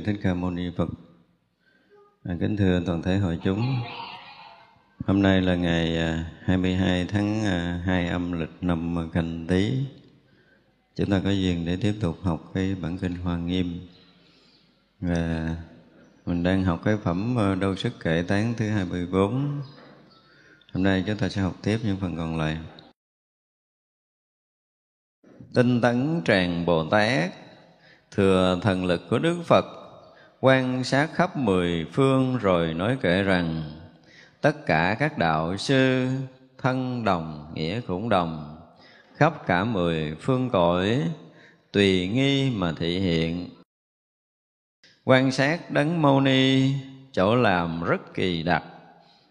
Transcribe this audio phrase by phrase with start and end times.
[0.00, 0.88] sư thích ca mâu ni phật
[2.24, 3.76] à, kính thưa toàn thể hội chúng
[5.06, 9.74] Hôm nay là ngày à, 22 tháng à, 2 âm lịch năm Canh Tý.
[10.96, 13.88] Chúng ta có duyên để tiếp tục học cái bản kinh Hoa Nghiêm.
[15.00, 15.56] Và
[16.26, 19.62] mình đang học cái phẩm à, Đâu Sức Kệ Tán thứ 24.
[20.72, 22.58] Hôm nay chúng ta sẽ học tiếp những phần còn lại.
[25.54, 27.32] Tinh tấn tràng Bồ Tát
[28.10, 29.79] Thừa thần lực của Đức Phật
[30.42, 33.62] Quan sát khắp mười phương rồi nói kể rằng,
[34.40, 36.08] tất cả các đạo sư,
[36.58, 38.58] thân đồng, nghĩa cũng đồng,
[39.16, 41.02] khắp cả mười phương cõi,
[41.72, 43.48] tùy nghi mà thị hiện.
[45.04, 46.72] Quan sát đấng mâu ni
[47.12, 48.62] chỗ làm rất kỳ đặc,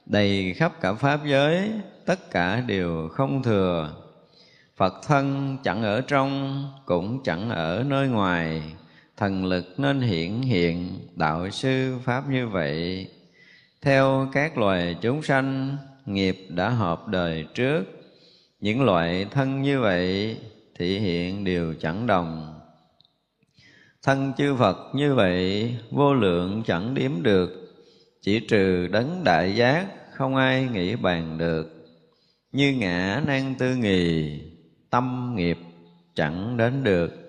[0.05, 1.71] đầy khắp cả pháp giới,
[2.05, 3.93] tất cả đều không thừa.
[4.75, 8.61] Phật thân chẳng ở trong, cũng chẳng ở nơi ngoài
[9.19, 13.07] thần lực nên hiện hiện đạo sư pháp như vậy.
[13.81, 17.83] Theo các loài chúng sanh, nghiệp đã hợp đời trước.
[18.59, 20.37] Những loại thân như vậy
[20.75, 22.59] thị hiện đều chẳng đồng.
[24.03, 27.51] Thân chư phật như vậy, vô lượng chẳng điếm được.
[28.21, 31.87] Chỉ trừ đấng đại giác, không ai nghĩ bàn được.
[32.51, 34.39] Như ngã nan tư nghì,
[34.89, 35.57] tâm nghiệp
[36.15, 37.28] chẳng đến được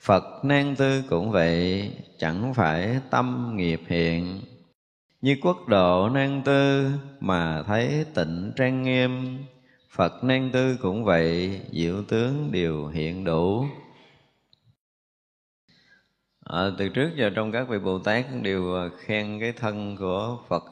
[0.00, 4.40] phật nan tư cũng vậy chẳng phải tâm nghiệp hiện.
[5.20, 9.38] Như quốc độ nan tư mà thấy tịnh trang nghiêm
[9.90, 13.64] phật nan tư cũng vậy diệu tướng đều hiện đủ.
[16.44, 20.38] À, từ trước giờ trong các vị bồ tát đều ờ, khen cái thân của
[20.48, 20.64] phật.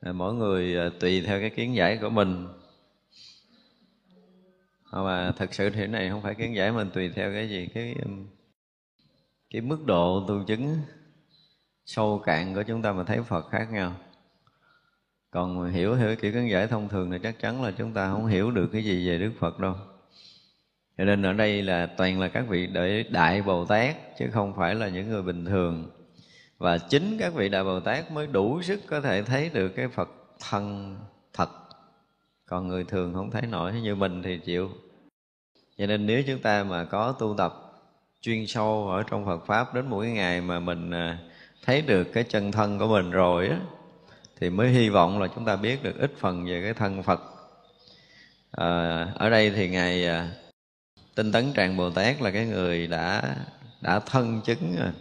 [0.00, 2.46] À, mỗi người tùy theo cái kiến giải của mình
[4.90, 7.94] mà thật sự thì này không phải kiến giải mình tùy theo cái gì cái
[8.04, 8.26] um,
[9.50, 10.76] cái mức độ tu chứng
[11.86, 13.94] sâu cạn của chúng ta mà thấy Phật khác nhau.
[15.30, 18.26] Còn hiểu hiểu kiểu kiến giải thông thường thì chắc chắn là chúng ta không
[18.26, 19.74] hiểu được cái gì về Đức Phật đâu.
[20.98, 24.54] Cho nên ở đây là toàn là các vị đại, đại Bồ Tát chứ không
[24.56, 25.90] phải là những người bình thường.
[26.58, 29.88] Và chính các vị đại Bồ Tát mới đủ sức có thể thấy được cái
[29.88, 30.08] Phật
[30.40, 30.96] thân
[31.32, 31.48] thật
[32.50, 34.70] còn người thường không thấy nổi như mình thì chịu.
[35.78, 37.54] Cho nên nếu chúng ta mà có tu tập
[38.20, 41.18] chuyên sâu ở trong Phật pháp đến một cái ngày mà mình à,
[41.64, 43.58] thấy được cái chân thân của mình rồi á
[44.40, 47.20] thì mới hy vọng là chúng ta biết được ít phần về cái thân Phật.
[48.50, 50.28] À, ở đây thì ngài à,
[51.14, 53.36] tinh tấn Tràng Bồ Tát là cái người đã
[53.80, 54.92] đã thân chứng rồi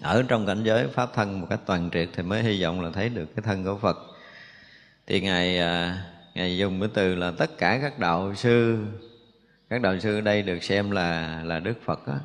[0.00, 2.90] ở trong cảnh giới pháp thân một cách toàn triệt thì mới hy vọng là
[2.90, 3.96] thấy được cái thân của Phật.
[5.06, 6.04] Thì ngài à,
[6.34, 8.86] ngài dùng cái từ là tất cả các đạo sư.
[9.68, 12.18] Các đạo sư ở đây được xem là là Đức Phật á.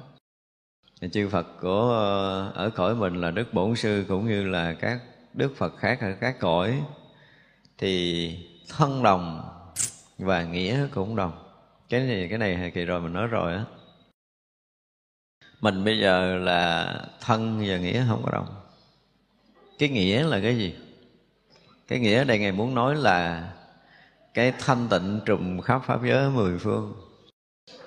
[1.11, 4.99] Chư Phật của ờ, ở cõi mình là Đức Bổn Sư cũng như là các
[5.33, 6.81] Đức Phật khác ở các cõi.
[7.77, 9.49] Thì thân đồng
[10.17, 11.31] và nghĩa cũng đồng.
[11.89, 13.63] Cái này cái này kỳ rồi mình nói rồi á.
[15.61, 18.55] Mình bây giờ là thân và nghĩa không có đồng.
[19.79, 20.75] Cái nghĩa là cái gì?
[21.87, 23.49] Cái nghĩa ở đây ngài muốn nói là
[24.35, 26.93] cái thanh tịnh trùm khắp pháp giới mười phương.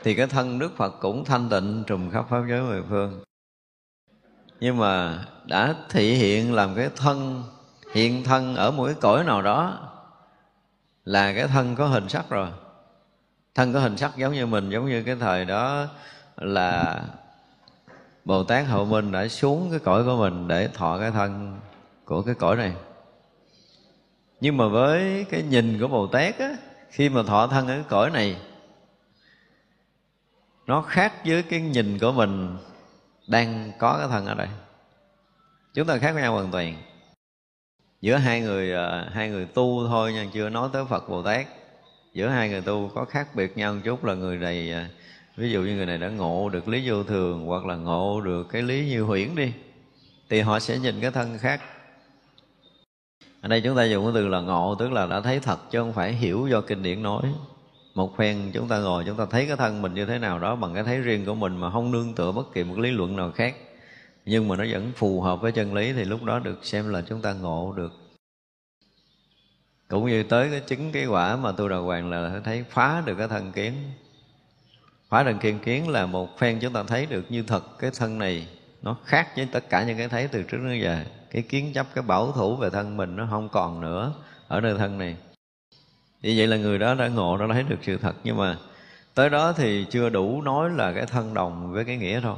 [0.02, 3.22] Thì cái thân đức phật cũng thanh tịnh trùm khắp pháp giới mười phương.
[4.60, 7.42] Nhưng mà đã thị hiện làm cái thân,
[7.92, 9.90] hiện thân ở một cái cõi nào đó,
[11.04, 12.48] là cái thân có hình sắc rồi.
[13.54, 15.86] Thân có hình sắc giống như mình, giống như cái thời đó
[16.36, 17.02] là
[18.24, 21.60] bồ tát hậu minh đã xuống cái cõi của mình để thọ cái thân
[22.04, 22.72] của cái cõi này
[24.40, 26.56] nhưng mà với cái nhìn của bồ tát á,
[26.90, 28.36] khi mà thọ thân ở cái cõi này,
[30.66, 32.56] nó khác với cái nhìn của mình
[33.26, 34.48] đang có cái thân ở đây.
[35.74, 36.76] Chúng ta khác với nhau hoàn toàn.
[38.00, 41.46] Giữa hai người à, hai người tu thôi nha, chưa nói tới phật bồ tát.
[42.14, 44.88] Giữa hai người tu có khác biệt nhau một chút là người này à,
[45.36, 48.46] ví dụ như người này đã ngộ được lý vô thường hoặc là ngộ được
[48.50, 49.52] cái lý như huyễn đi,
[50.28, 51.60] thì họ sẽ nhìn cái thân khác
[53.40, 55.78] ở đây chúng ta dùng cái từ là ngộ, tức là đã thấy thật chứ
[55.78, 57.22] không phải hiểu do kinh điển nói.
[57.94, 60.56] Một phen chúng ta ngồi, chúng ta thấy cái thân mình như thế nào đó
[60.56, 63.16] bằng cái thấy riêng của mình mà không nương tựa bất kỳ một lý luận
[63.16, 63.56] nào khác.
[64.26, 67.02] Nhưng mà nó vẫn phù hợp với chân lý thì lúc đó được xem là
[67.02, 67.92] chúng ta ngộ được.
[69.88, 73.14] Cũng như tới cái chứng cái quả mà tu đà hoàng là thấy phá được
[73.18, 73.74] cái thân kiến.
[75.08, 78.18] Phá được kiên kiến là một phen chúng ta thấy được như thật cái thân
[78.18, 78.48] này,
[78.82, 81.86] nó khác với tất cả những cái thấy từ trước đến giờ cái kiến chấp,
[81.94, 84.12] cái bảo thủ về thân mình nó không còn nữa
[84.48, 85.16] ở nơi thân này.
[86.22, 88.14] Như vậy là người đó đã ngộ, đã thấy được sự thật.
[88.24, 88.58] Nhưng mà
[89.14, 92.36] tới đó thì chưa đủ nói là cái thân đồng với cái nghĩa thôi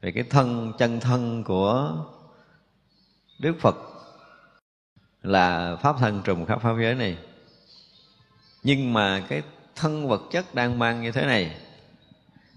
[0.00, 1.92] về cái thân, chân thân của
[3.38, 3.76] đức phật
[5.22, 7.18] là pháp thân trùm khắp pháp giới này.
[8.62, 9.42] Nhưng mà cái
[9.76, 11.56] thân vật chất đang mang như thế này,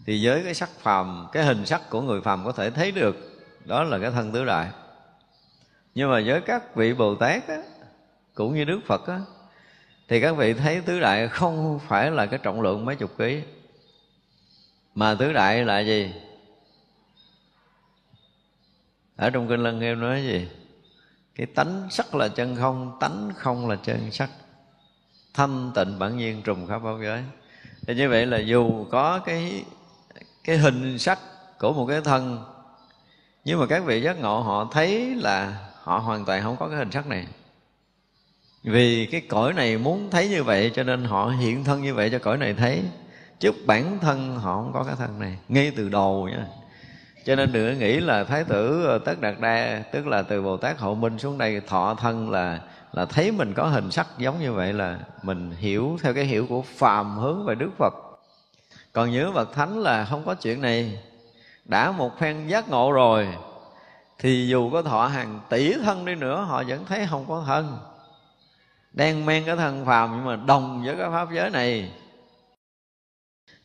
[0.06, 3.16] thì với cái sắc phàm, cái hình sắc của người phàm có thể thấy được,
[3.66, 4.70] đó là cái thân tứ đại
[5.96, 7.58] nhưng mà với các vị bồ tát á,
[8.34, 9.20] cũng như đức phật á,
[10.08, 13.42] thì các vị thấy tứ đại không phải là cái trọng lượng mấy chục ký.
[14.96, 16.14] Mà tứ đại là gì?
[19.16, 20.48] Ở trong kinh lân nghiêm nói gì?
[21.36, 24.30] Cái tánh sắc là chân không tánh không là chân sắc.
[25.34, 27.24] Thanh tịnh bản nhiên trùng khắp bao giới.
[27.88, 29.66] Thì như vậy là dù có cái
[30.44, 31.20] cái hình sắc
[31.60, 32.44] của một cái thân
[33.46, 36.78] nhưng mà các vị giác ngộ họ thấy là họ hoàn toàn không có cái
[36.78, 37.28] hình sắc này.
[38.64, 42.10] Vì cái cõi này muốn thấy như vậy, cho nên họ hiện thân như vậy
[42.10, 42.84] cho cõi này thấy.
[43.40, 46.46] Chứ bản thân họ không có cái thân này, ngay từ đầu nha.
[47.26, 50.58] Cho nên đừng nghĩ là thái tử ờ, tất đạt đa, tức là từ bồ
[50.58, 52.60] tát hậu minh xuống đây thọ thân là
[52.94, 56.48] là thấy mình có hình sắc giống như vậy là mình hiểu theo cái hiểu
[56.48, 57.94] của phàm hướng về đức phật.
[58.94, 61.00] Còn nhớ bậc thánh là không có chuyện này.
[61.66, 63.28] Đã một phen giác ngộ rồi
[64.20, 67.78] thì dù có thọ hàng tỷ thân đi nữa, họ vẫn thấy không có thân.
[68.92, 71.92] Đang men cái thân phàm nhưng mà đồng với cái pháp giới này.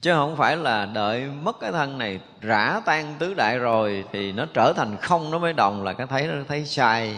[0.01, 4.33] Chứ không phải là đợi mất cái thân này, rã tan tứ đại rồi thì
[4.33, 7.17] nó trở thành không, nó mới đồng là cái thấy nó thấy sai.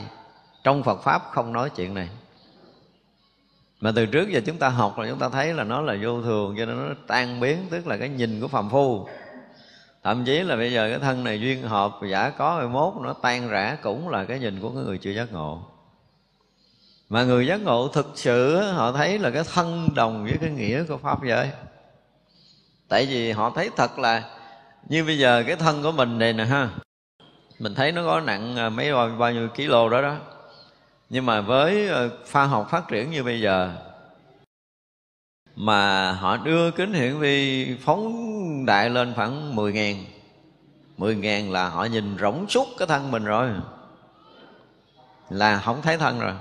[0.65, 2.09] Trong Phật pháp không nói chuyện này.
[3.81, 6.23] Mà từ trước giờ chúng ta học là chúng ta thấy là nó là vô
[6.23, 9.09] thường, cho nên nó tan biến, tức là cái nhìn của phàm phu
[10.05, 13.13] thậm chí là bây giờ cái thân này duyên hợp giả có rồi mốt nó
[13.13, 15.63] tan rã cũng là cái nhìn của cái người chưa giác ngộ.
[17.09, 20.85] Mà người giác ngộ thực sự họ thấy là cái thân đồng với cái nghĩa
[20.85, 21.51] của pháp giới.
[22.89, 24.31] Tại vì họ thấy thật là
[24.89, 26.69] như bây giờ cái thân của mình này nè ha
[27.59, 30.17] mình thấy nó có nặng à, mấy bao, bao nhiêu kilo đó đó.
[31.11, 31.89] Nhưng mà với
[32.27, 33.77] pha khoa học phát triển như bây giờ
[35.63, 40.05] mà họ đưa kính hiển vi phóng đại lên khoảng 10 ngàn.
[40.97, 43.51] 10 ngàn là họ nhìn rỗng suốt cái thân mình rồi.
[45.31, 46.33] Là không thấy thân rồi.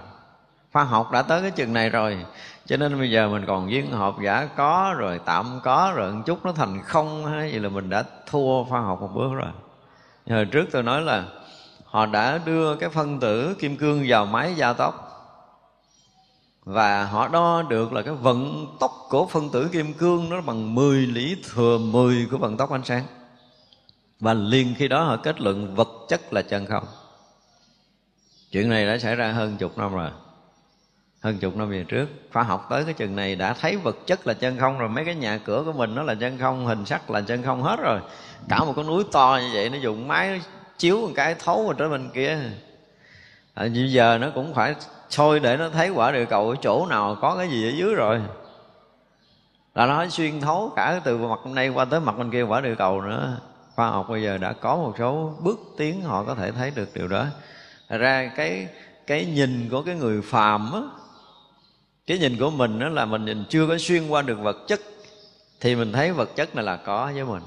[0.74, 2.26] Khoa học đã tới cái chừng này rồi.
[2.66, 6.22] Cho nên bây giờ mình còn duyên hợp giả có rồi, tạm có rồi, một
[6.26, 9.52] chút nó thành không hay vậy là mình đã thua khoa học một bước rồi.
[10.30, 11.24] Hồi trước tôi nói là
[11.86, 15.09] họ đã đưa cái phân tử kim cương vào máy gia tốc
[16.70, 20.76] và họ đo được là cái vận tốc của phân tử kim cương nó bằng
[20.76, 23.04] 10 lý thừa 10 của vận tốc ánh sáng.
[24.20, 26.84] Và liền khi đó họ kết luận vật chất là chân không.
[28.52, 30.10] Chuyện này đã xảy ra hơn chục năm rồi.
[31.22, 34.28] Hơn chục năm về trước khoa học tới cái chừng này đã thấy vật chất
[34.28, 34.90] là chân không rồi.
[34.90, 37.64] Mấy cái nhà cửa của mình nó là chân không hình sắc là chân không
[37.64, 38.00] hết rồi.
[38.50, 40.42] Cả một con núi to như vậy nó dùng máy
[40.78, 42.40] chiếu một cái thấu vào tới bên kia.
[43.54, 44.76] À, bây giờ nó cũng phải
[45.10, 47.96] sôi để nó thấy quả địa cầu ở chỗ nào có cái gì ở dưới
[47.96, 48.22] rồi.
[49.76, 52.62] Là nó xuyên thấu cả từ mặt bên đây qua tới mặt bên kia quả
[52.62, 53.38] địa cầu nữa.
[53.76, 56.90] Khoa học bây giờ đã có một số bước tiến họ có thể thấy được
[56.94, 57.26] điều đó.
[57.90, 58.68] Thật ra cái
[59.08, 60.82] cái nhìn của cái người phàm á
[62.08, 64.80] cái nhìn của mình đó là mình nhìn chưa có xuyên qua được vật chất
[65.62, 67.42] thì mình thấy vật chất này là có với mình.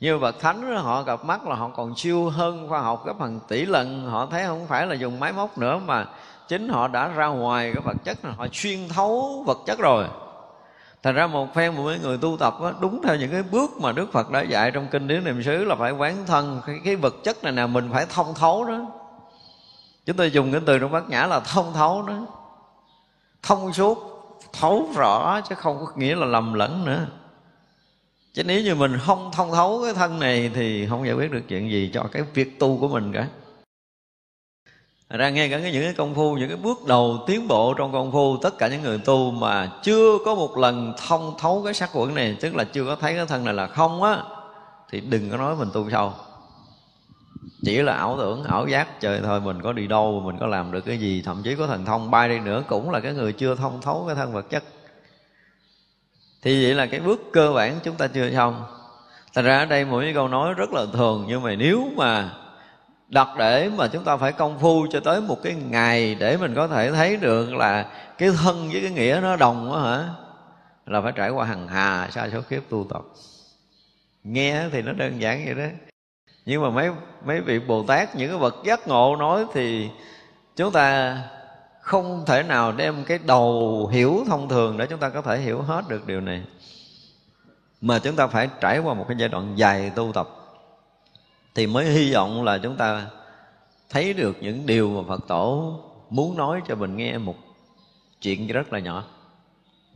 [0.00, 3.20] Như bậc thánh đó, họ gặp mắt là họ còn siêu hơn khoa học gấp
[3.20, 6.06] hàng tỷ lần họ thấy không phải là dùng máy móc nữa mà
[6.48, 10.06] chính họ đã ra ngoài cái vật chất này họ xuyên thấu vật chất rồi.
[11.02, 13.70] Thành ra một phen một mấy người tu tập đó, đúng theo những cái bước
[13.80, 16.80] mà đức phật đã dạy trong kinh điển niệm xứ là phải quán thân cái,
[16.84, 18.86] cái vật chất này nào mình phải thông thấu đó.
[20.06, 22.26] Chúng tôi dùng cái từ trong bát nhã là thông thấu đó.
[23.42, 23.98] Thông suốt
[24.52, 27.06] thấu rõ chứ không có nghĩa là lầm lẫn nữa.
[28.34, 31.42] Chứ nếu như mình không thông thấu cái thân này thì không giải quyết được
[31.48, 33.28] chuyện gì cho cái việc tu của mình cả
[35.18, 38.12] ra nghe cả những cái công phu, những cái bước đầu tiến bộ trong công
[38.12, 41.90] phu, tất cả những người tu mà chưa có một lần thông thấu cái sắc
[41.92, 44.18] quẩn này, tức là chưa có thấy cái thân này là không á,
[44.90, 46.12] thì đừng có nói mình tu sâu.
[47.64, 50.72] Chỉ là ảo tưởng, ảo giác, trời thôi, mình có đi đâu, mình có làm
[50.72, 53.32] được cái gì, thậm chí có thần thông bay đi nữa, cũng là cái người
[53.32, 54.64] chưa thông thấu cái thân vật chất.
[56.42, 58.64] Thì vậy là cái bước cơ bản chúng ta chưa xong.
[59.34, 62.30] Thành ra ở đây mỗi câu nói rất là thường, nhưng mà nếu mà
[63.14, 66.54] đặt để mà chúng ta phải công phu cho tới một cái ngày để mình
[66.54, 67.86] có thể thấy được là
[68.18, 70.08] cái thân với cái nghĩa nó đồng quá hả?
[70.86, 73.02] Là phải trải qua hằng hà sa số kiếp tu tập.
[74.24, 75.74] Nghe thì nó đơn giản vậy đó.
[76.46, 76.90] Nhưng mà mấy
[77.24, 79.90] mấy vị bồ tát, những cái vật giác ngộ nói thì
[80.56, 81.18] chúng ta
[81.80, 85.62] không thể nào đem cái đầu hiểu thông thường để chúng ta có thể hiểu
[85.62, 86.42] hết được điều này.
[87.80, 90.28] Mà chúng ta phải trải qua một cái giai đoạn dài tu tập
[91.54, 93.06] thì mới hy vọng là chúng ta
[93.90, 95.74] thấy được những điều mà Phật tổ
[96.10, 97.36] muốn nói cho mình nghe một
[98.20, 99.04] chuyện rất là nhỏ.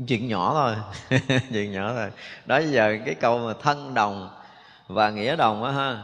[0.06, 0.76] Chuyện nhỏ thôi.
[1.52, 2.10] Chuyện nhỏ thôi.
[2.46, 4.30] Đó giờ cái câu mà thân đồng
[4.86, 6.02] và nghĩa đồng á ha.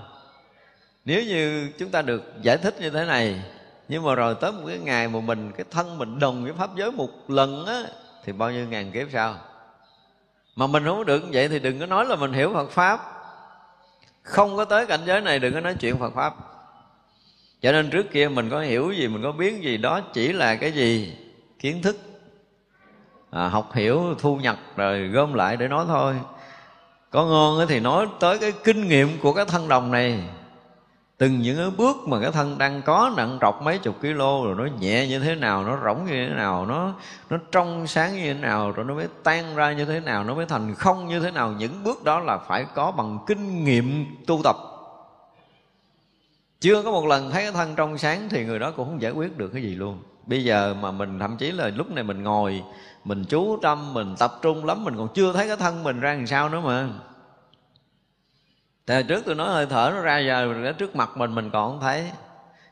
[1.05, 3.43] Nếu như chúng ta được giải thích như thế này,
[3.89, 6.71] nhưng mà rồi tới một cái ngày mà mình, cái thân mình đồng với pháp
[6.77, 7.83] giới một lần á,
[8.25, 9.35] thì bao nhiêu ngàn kiếp sau?
[10.57, 13.14] Mà mình không được như vậy thì đừng có nói là mình hiểu Phật pháp
[14.25, 16.35] không có tới cảnh giới này đừng có nói chuyện Phật pháp.
[17.63, 20.57] Cho nên trước kia mình có hiểu gì mình có biết gì đó chỉ là
[20.57, 21.17] cái gì?
[21.59, 21.97] Kiến thức.
[23.31, 26.15] À, học hiểu thu nhập rồi gom lại để nói thôi.
[27.11, 30.23] Có ngon thì nói tới cái kinh nghiệm của cái thân đồng này
[31.19, 34.55] từng những cái bước mà cái thân đang có, nặng trọc mấy chục kg rồi
[34.59, 36.93] nó nhẹ như thế nào, nó rỗng như thế nào, nó
[37.31, 40.35] nó trong sáng như thế nào, rồi nó mới tan ra như thế nào, nó
[40.35, 44.07] mới thành không như thế nào, những bước đó là phải có bằng kinh nghiệm
[44.27, 44.57] tu tập.
[46.61, 49.13] Chưa có một lần thấy cái thân trong sáng thì người đó cũng không giải
[49.13, 49.99] quyết được cái gì luôn.
[50.27, 52.63] Bây giờ mà mình, thậm chí là lúc này mình ngồi,
[53.05, 56.15] mình chú tâm, mình tập trung lắm, mình còn chưa thấy cái thân mình ra
[56.15, 56.89] làm sao nữa mà.
[58.87, 61.71] Tại trước tôi nói hơi thở nó ra giờ ở trước mặt mình mình còn
[61.71, 62.11] không thấy.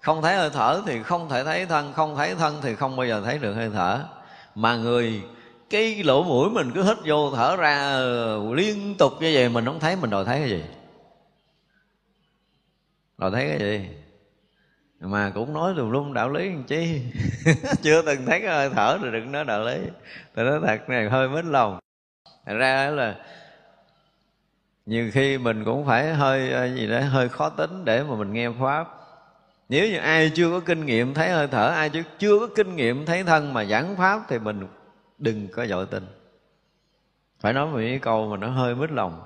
[0.01, 3.07] Không thấy hơi thở thì không thể thấy thân, Không thấy thân thì không bao
[3.07, 4.05] giờ thấy được hơi thở.
[4.55, 5.23] Mà người,
[5.71, 7.99] cái lỗ mũi mình cứ hít vô thở ra,
[8.55, 10.65] liên tục như vậy mình không thấy, mình đòi thấy cái gì?
[13.19, 13.89] Đòi thấy cái gì?
[15.01, 17.03] Mà cũng nói tùm lum đạo lý làm chi?
[17.83, 19.77] Chưa từng thấy cái hơi thở rồi đừng nói đạo lý.
[20.35, 21.79] Tôi nói thật này, hơi mến lòng.
[22.47, 23.17] Thật ra là
[24.87, 28.33] nhiều khi mình cũng phải hơi ờ, gì đó, hơi khó tính để mà mình
[28.33, 28.89] nghe pháp.
[29.69, 32.77] Nếu như ai chưa có kinh nghiệm thấy hơi thở, ai chưa chưa có kinh
[32.77, 34.67] nghiệm thấy thân mà giảng pháp thì mình
[35.19, 36.07] đừng có dội tin
[37.43, 39.23] phải nói một cái câu mà nó hơi mít lòng.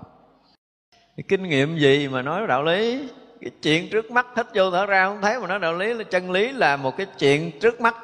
[1.16, 3.08] Cái kinh nghiệm gì mà nói đạo lý?
[3.40, 6.04] Cái chuyện trước mắt hít vô thở ra không thấy mà nói đạo lý là
[6.04, 7.96] chân lý là một cái chuyện trước mắt.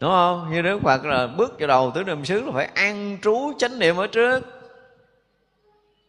[0.00, 0.48] Đúng không?
[0.52, 3.78] Như đức phật là bước vào đầu tứ niệm xứ là phải an trú chánh
[3.78, 4.61] niệm ở trước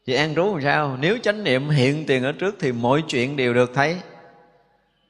[0.05, 0.97] thì an trú làm sao?
[0.99, 3.97] Nếu chánh niệm hiện tiền ở trước thì mọi chuyện đều được thấy.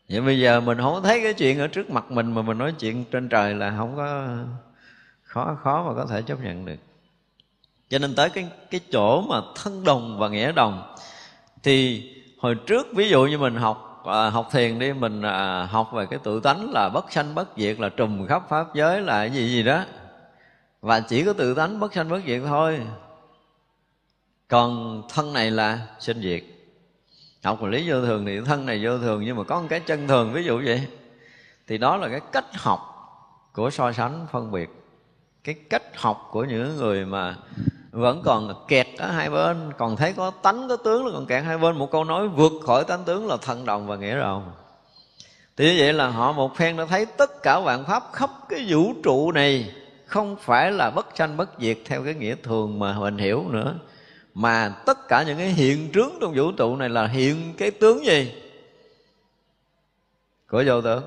[0.09, 2.73] Vậy bây giờ mình không thấy cái chuyện ở trước mặt mình mà mình nói
[2.79, 4.27] chuyện trên trời là không có
[5.23, 6.75] khó khó mà có thể chấp nhận được.
[7.89, 10.95] Cho nên tới cái cái chỗ mà thân đồng và nghĩa đồng
[11.63, 12.03] thì
[12.39, 16.05] hồi trước ví dụ như mình học à, học thiền đi mình à, học về
[16.05, 19.29] cái tự tánh là bất sanh bất diệt là trùm khắp pháp giới là cái
[19.31, 19.83] gì gì đó.
[20.81, 22.79] Và chỉ có tự tánh bất sanh bất diệt thôi
[24.53, 26.43] còn thân này là sinh diệt.
[27.43, 29.79] Học về lý vô thường thì thân này vô thường, nhưng mà có một cái
[29.79, 30.87] chân thường, ví dụ vậy.
[31.67, 32.79] Thì đó là cái cách học
[33.53, 34.69] của so sánh, phân biệt.
[35.43, 37.35] Cái cách học của những người mà
[37.91, 41.43] vẫn còn kẹt ở hai bên, còn thấy có tánh, có tướng là còn kẹt
[41.43, 41.77] hai bên.
[41.77, 44.51] Một câu nói vượt khỏi tánh tướng là thần đồng và nghĩa rồng
[45.57, 48.65] thì như vậy là họ một phen đã thấy tất cả vạn pháp khắp cái
[48.69, 49.73] vũ trụ này
[50.05, 53.75] không phải là bất sanh bất diệt theo cái nghĩa thường mà mình hiểu nữa
[54.33, 58.05] mà tất cả những cái hiện trướng trong vũ trụ này là hiện cái tướng
[58.05, 58.43] gì?
[60.49, 61.03] Của vô tưởng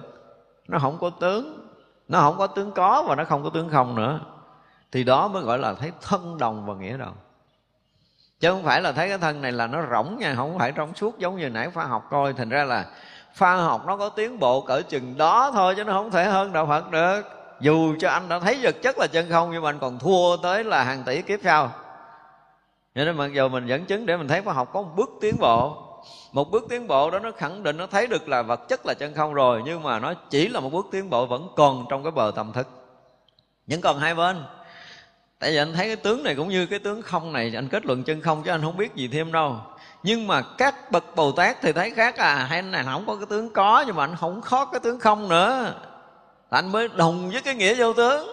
[0.69, 1.69] nó không có tướng.
[2.09, 4.21] Nó không có tướng có và nó không có tướng không nữa.
[4.93, 7.15] Thì đó mới gọi là thấy thân đồng và nghĩa đồng.
[8.41, 10.95] Chứ không phải là thấy cái thân này là nó rỗng nha, không phải trong
[10.95, 12.33] suốt giống như nãy khoa học coi.
[12.33, 12.87] Thành ra là
[13.39, 16.53] khoa học nó có tiến bộ cỡ chừng đó thôi chứ nó không thể hơn
[16.53, 17.23] đạo phật được.
[17.61, 20.37] Dù cho anh đã thấy vật chất là chân không, nhưng mà anh còn thua
[20.37, 21.73] tới là hàng tỷ kiếp sau
[22.97, 25.11] cho nên mặc dù mình dẫn chứng để mình thấy khoa học có một bước
[25.21, 25.83] tiến bộ,
[26.33, 28.95] một bước tiến bộ đó nó khẳng định, nó thấy được là vật chất là
[28.95, 32.03] chân không rồi, nhưng mà nó chỉ là một bước tiến bộ vẫn còn trong
[32.03, 32.69] cái bờ tâm thức
[33.67, 34.45] vẫn còn hai bên.
[35.39, 37.87] Tại vì anh thấy cái tướng này cũng như cái tướng không này, anh kết
[37.87, 39.57] luận chân không chứ anh không biết gì thêm đâu.
[40.03, 43.17] Nhưng mà các bậc bồ tát thì thấy khác à hay anh này không có
[43.17, 45.75] cái tướng có, nhưng mà anh không khó cái tướng không nữa.
[46.51, 48.29] Anh mới đồng với cái nghĩa vô tướng.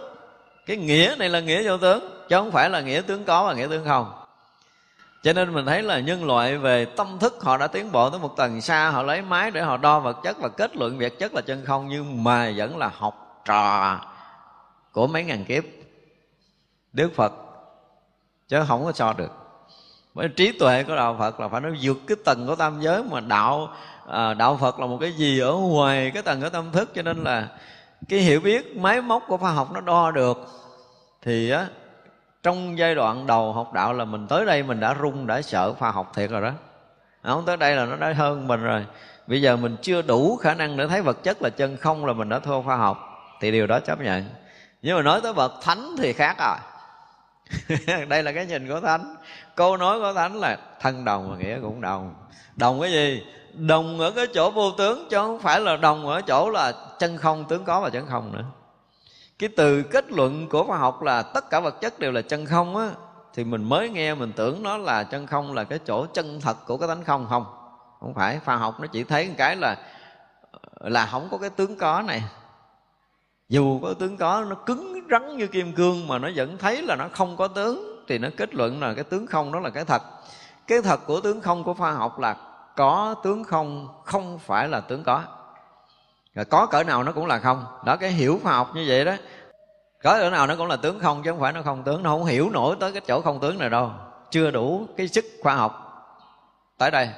[0.65, 3.53] Cái nghĩa này là nghĩa vô tướng, chứ không phải là nghĩa tướng có và
[3.53, 4.22] nghĩa tướng không
[5.23, 8.19] cho nên mình thấy là nhân loại về tâm thức họ đã tiến bộ tới
[8.19, 11.13] một tầng xa họ lấy máy để họ đo vật chất và kết luận vật
[11.19, 13.99] chất là chân không nhưng mà vẫn là học trò
[14.91, 15.63] của mấy ngàn kiếp.
[16.93, 17.33] Đức phật
[18.47, 19.31] chứ không có so được.
[20.13, 23.03] Bởi trí tuệ của đạo phật là phải nó vượt cái tầng của tam giới
[23.03, 23.73] mà đạo
[24.07, 27.01] à, đạo phật là một cái gì ở ngoài cái tầng của tâm thức cho
[27.01, 27.47] nên là
[28.09, 30.37] cái hiểu biết máy móc của khoa học nó đo được
[31.21, 31.67] thì á
[32.43, 35.73] trong giai đoạn đầu học đạo là mình tới đây mình đã run đã sợ
[35.73, 36.51] khoa học thiệt rồi đó.
[37.23, 38.85] Không, tới đây là nó đã hơn mình rồi.
[39.27, 42.13] Bây giờ mình chưa đủ khả năng để thấy vật chất là chân không là
[42.13, 42.97] mình đã thua khoa học.
[43.41, 44.25] Thì điều đó chấp nhận.
[44.81, 46.57] Nhưng mà nói tới bậc thánh thì khác rồi.
[48.07, 49.15] Đây là cái nhìn của thánh.
[49.55, 52.15] Câu nói của thánh là thân đồng mà nghĩa cũng đồng.
[52.55, 53.23] Đồng cái gì?
[53.53, 57.17] Đồng ở cái chỗ vô tướng chứ không phải là đồng ở chỗ là chân
[57.17, 58.43] không, tướng có và chân không nữa
[59.43, 62.45] cái từ kết luận của khoa học là tất cả vật chất đều là chân
[62.45, 62.89] không á,
[63.33, 66.57] thì mình mới nghe mình tưởng nó là chân không, là cái chỗ chân thật
[66.65, 67.27] của cái tánh không.
[67.29, 67.45] Không
[67.99, 68.39] không phải.
[68.45, 69.77] Khoa học nó chỉ thấy một cái là
[70.79, 72.23] là không có cái tướng có này.
[73.49, 76.95] Dù có tướng có, nó cứng rắn như kim cương mà nó vẫn thấy là
[76.95, 79.85] nó không có tướng, thì nó kết luận là cái tướng không đó là cái
[79.85, 80.01] thật.
[80.67, 82.35] Cái thật của tướng không của khoa học là
[82.75, 85.23] có tướng không không phải là tướng có
[86.35, 87.65] rồi có cỡ nào nó cũng là không.
[87.85, 89.13] Đó, cái hiểu khoa học như vậy đó.
[90.03, 92.03] Có cỡ nào nó cũng là tướng không chứ không phải nó không tướng.
[92.03, 93.91] Nó không hiểu nổi tới cái chỗ không tướng này đâu.
[94.31, 95.79] Chưa đủ cái sức khoa học.
[96.77, 97.09] Tới đây.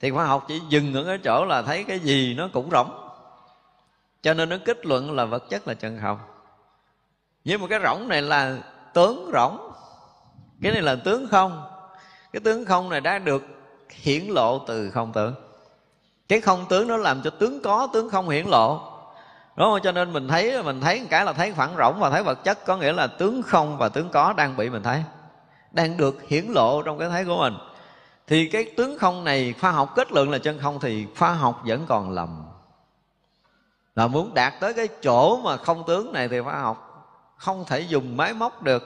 [0.00, 2.90] Thì khoa học chỉ dừng ở cái chỗ là thấy cái gì nó cũng rỗng.
[4.22, 6.18] Cho nên nó kết luận là vật chất là chân không.
[7.44, 8.58] Nhưng mà cái rỗng này là
[8.94, 9.72] tướng rỗng.
[10.62, 11.62] Cái này là tướng không.
[12.32, 13.42] Cái tướng không này đã được
[13.90, 15.34] hiển lộ từ không tướng
[16.34, 18.80] cái không tướng nó làm cho tướng có, tướng không hiển lộ.
[19.56, 19.80] Đúng không?
[19.82, 22.44] Cho nên mình thấy mình thấy một cái là thấy khoảng rỗng và thấy vật
[22.44, 25.04] chất, có nghĩa là tướng không và tướng có đang bị mình thấy,
[25.72, 27.54] đang được hiển lộ trong cái thấy của mình.
[28.26, 31.62] Thì cái tướng không này, khoa học kết luận là chân không thì khoa học
[31.66, 32.44] vẫn còn lầm.
[33.94, 37.80] Là muốn đạt tới cái chỗ mà không tướng này thì khoa học không thể
[37.80, 38.82] dùng máy móc được.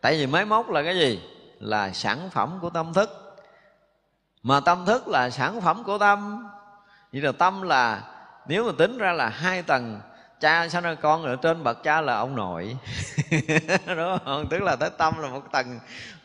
[0.00, 1.22] Tại vì máy móc là cái gì?
[1.60, 3.10] Là sản phẩm của tâm thức.
[4.42, 6.48] Mà tâm thức là sản phẩm của tâm
[7.12, 8.02] vậy là tâm là,
[8.46, 10.00] nếu mà tính ra là hai tầng,
[10.40, 12.76] cha sao ra con ở trên bậc cha là ông nội?
[13.86, 14.46] Đúng không?
[14.50, 15.80] Tức là tới tâm là một tầng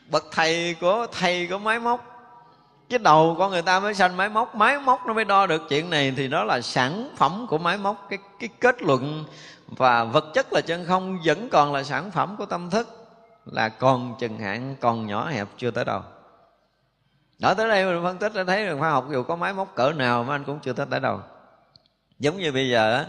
[0.10, 2.10] bậc thầy của thầy của máy móc.
[2.89, 5.62] Cái đầu con người ta mới sanh máy móc máy móc nó mới đo được
[5.69, 8.08] chuyện này thì đó là sản phẩm của máy móc.
[8.10, 9.26] Cái cái kết luận
[9.67, 12.88] và vật chất là chân không, vẫn còn là sản phẩm của tâm thức.
[13.46, 16.02] Là còn chừng hạn, còn nhỏ hẹp chưa tới đâu
[17.39, 19.76] đó, tới đây mình phân tích đã thấy rằng khoa học dù có máy móc
[19.76, 21.19] cỡ nào mà anh cũng chưa tới tới đâu.
[22.19, 23.06] Giống như bây giờ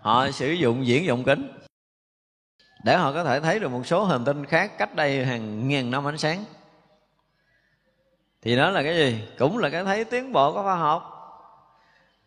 [0.00, 1.52] họ sử dụng diễn dụng kính
[2.84, 5.90] để họ có thể thấy được một số hành tinh khác cách đây hàng ngàn
[5.90, 6.44] năm ánh sáng.
[8.42, 9.28] Thì đó là cái gì?
[9.38, 11.10] Cũng là cái thấy tiến bộ của khoa học.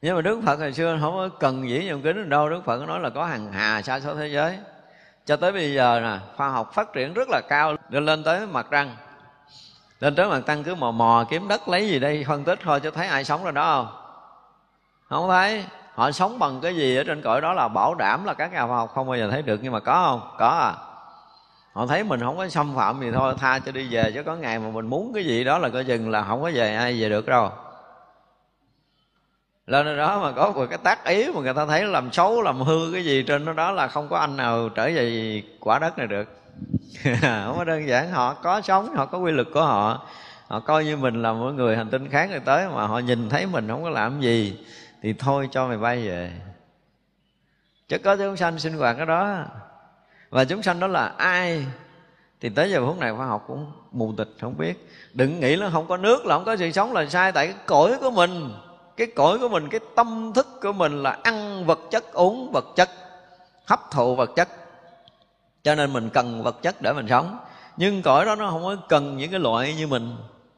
[0.02, 2.50] Nhưng mà đức phật hồi xưa không có cần diễn dụng kính đâu.
[2.50, 4.58] Đức phật nói là có hàng hà xa số thế giới.
[5.26, 7.76] Cho tới bây giờ nè, khoa học phát triển rất là cao.
[7.90, 8.96] Lên lên tới mặt trăng
[10.00, 12.80] lên tới mặt tăng cứ mò mò kiếm đất lấy gì đây, phân tích thôi
[12.80, 13.88] cho thấy ai sống rồi đó không?
[15.10, 15.66] Không thấy.
[15.96, 18.68] Họ sống bằng cái gì ở trên cõi đó là bảo đảm là các nhà
[18.68, 20.36] khoa học không bao giờ thấy được, nhưng mà có không?
[20.40, 20.74] Có à.
[21.74, 24.36] Họ thấy mình không có xâm phạm gì thôi, tha cho đi về, chứ có
[24.36, 27.02] ngày mà mình muốn cái gì đó là coi chừng là không có về ai
[27.02, 27.52] về được đâu.
[29.68, 32.62] Lên đó mà có một cái tác ý mà người ta thấy làm xấu, làm
[32.62, 35.98] hư cái gì trên đó đó là không có anh nào trở về quả đất
[35.98, 36.28] này được.
[37.22, 40.08] không có đơn giản, họ có sống, họ có quy luật của họ.
[40.48, 43.30] Họ coi như mình là một người hành tinh khác người tới mà họ nhìn
[43.30, 44.60] thấy mình không có làm gì
[45.02, 46.32] thì thôi cho mày bay về.
[47.88, 49.46] Chứ có chúng sanh sinh hoạt cái đó.
[50.30, 51.66] Và chúng sanh đó là ai?
[52.42, 54.90] Thì tới giờ phút này khoa học cũng mù tịch không biết.
[55.14, 57.56] Đừng nghĩ nó không có nước là không có sự sống là sai, tại cái
[57.66, 58.52] cõi của mình,
[58.98, 62.66] cái cõi của mình, cái tâm thức của mình là ăn vật chất, uống vật
[62.76, 62.90] chất,
[63.66, 64.50] hấp thụ vật chất
[65.68, 67.38] cho nên mình cần vật chất để mình sống.
[67.78, 70.16] Nhưng cõi đó nó không có cần những cái loại như mình.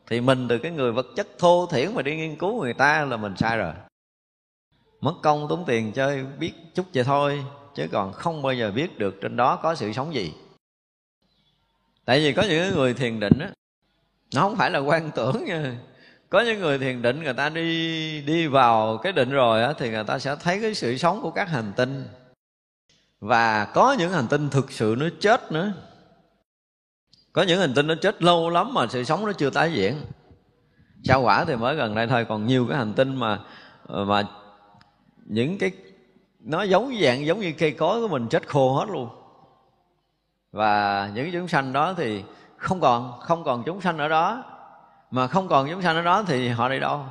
[0.08, 3.06] Thì mình từ cái người vật chất thô thiển mà đi nghiên cứu người ta
[3.06, 3.74] là mình sai rồi.
[5.02, 7.44] Mất công tốn tiền chơi biết chút vậy thôi,
[7.76, 10.34] chứ còn không bao giờ biết được trên đó có sự sống gì.
[12.06, 13.50] Tại vì có những người thiền định á,
[14.36, 15.78] nó không phải là quan tưởng nha.
[16.30, 19.90] Có những người thiền định người ta đi đi vào cái định rồi á, thì
[19.90, 22.06] người ta sẽ thấy cái sự sống của các hành tinh
[23.20, 25.74] và có những hành tinh thực sự nó chết nữa.
[27.34, 29.96] Có những hành tinh nó chết lâu lắm mà sự sống nó chưa tái diễn.
[31.04, 33.40] Sao quả thì mới gần đây thôi, còn nhiều cái hành tinh mà
[33.88, 34.24] mà
[35.26, 35.72] những cái,
[36.40, 39.10] nó giống dạng giống như cây cối của mình chết khô hết luôn.
[40.52, 42.24] Và những chúng sanh đó thì
[42.58, 44.44] không còn không còn chúng sanh ở đó.
[45.12, 47.06] Mà không còn chúng sanh ở đó thì họ đi đâu?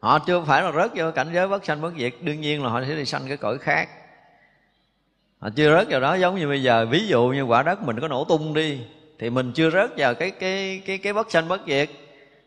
[0.00, 2.70] Họ chưa phải là rớt vô cảnh giới bất sanh bất diệt, đương nhiên là
[2.70, 3.88] họ sẽ đi sanh cái cõi khác
[5.38, 6.86] họ chưa rớt vào đó giống như bây giờ.
[6.90, 8.80] Ví dụ như quả đất mình có nổ tung đi,
[9.18, 11.90] thì mình chưa rớt vào cái cái cái cái bất sanh bất diệt.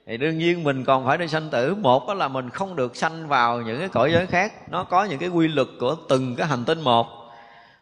[0.07, 1.75] Thì đương nhiên mình còn phải đi sanh tử.
[1.75, 4.53] Một đó là mình không được sanh vào những cái cõi giới khác.
[4.71, 7.07] Nó có những cái quy luật của từng cái hành tinh một.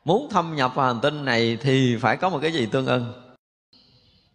[0.05, 3.13] Muốn thâm nhập vào hành tinh này thì phải có một cái gì tương ưng.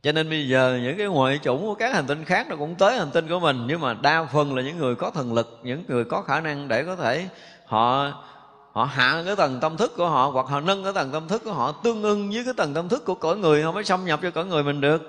[0.02, 2.74] Cho nên bây giờ những cái ngoại chủng của các hành tinh khác nó cũng
[2.74, 3.64] tới hành tinh của mình.
[3.66, 6.68] Nhưng mà đa phần là những người có thần lực, những người có khả năng
[6.68, 7.26] để có thể
[7.66, 8.12] họ
[8.72, 11.42] họ hạ cái tầng tâm thức của họ, hoặc họ nâng cái tầng tâm thức
[11.44, 14.04] của họ tương ưng với cái tầng tâm thức của cõi người họ mới xâm
[14.04, 15.02] nhập cho cõi người mình được.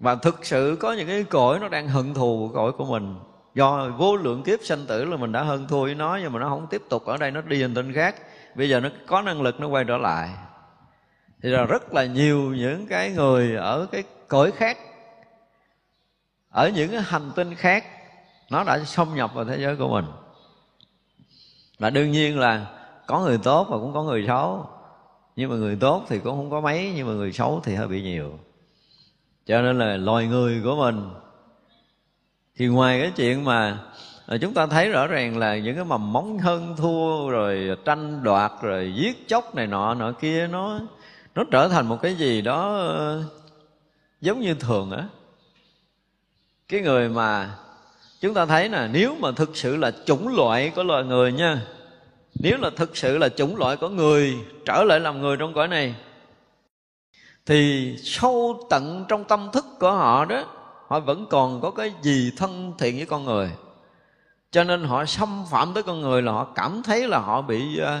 [0.00, 3.16] Và thực sự có những cái cõi nó đang hận thù cõi của mình.
[3.54, 6.40] Do vô lượng kiếp sanh tử là mình đã hơn thua với nó, nhưng mà
[6.40, 8.14] nó không tiếp tục ở đây, nó đi hành tinh khác
[8.54, 10.30] bây giờ nó có năng lực nó quay trở lại.
[11.42, 14.78] Thì là rất là nhiều những cái người ở cái cõi khác,
[16.50, 17.84] ở những cái hành tinh khác,
[18.50, 20.04] nó đã xâm nhập vào thế giới của mình
[21.84, 22.66] và đương nhiên là
[23.06, 24.66] có người tốt và cũng có người xấu.
[25.36, 27.88] Nhưng mà người tốt thì cũng không có mấy, nhưng mà người xấu thì hơi
[27.88, 28.38] bị nhiều.
[29.46, 31.10] Cho nên là loài người của mình,
[32.56, 33.78] thì ngoài cái chuyện mà
[34.26, 38.22] à, chúng ta thấy rõ ràng là những cái mầm móng hơn thua, rồi tranh
[38.22, 40.80] đoạt, rồi giết chóc này nọ nọ kia, nó
[41.34, 43.22] nó trở thành một cái gì đó ờ,
[44.20, 45.04] giống như thường á.
[46.68, 47.54] Cái người mà
[48.20, 51.62] chúng ta thấy là nếu mà thực sự là chủng loại của loài người nha
[52.34, 55.68] nếu là thực sự là chủng loại của người trở lại làm người trong cõi
[55.68, 55.94] này,
[57.46, 60.44] thì sâu tận trong tâm thức của họ đó,
[60.86, 63.50] họ vẫn còn có cái gì thân thiện với con người.
[64.50, 67.78] Cho nên họ xâm phạm tới con người là họ cảm thấy là họ bị
[67.78, 68.00] ờ,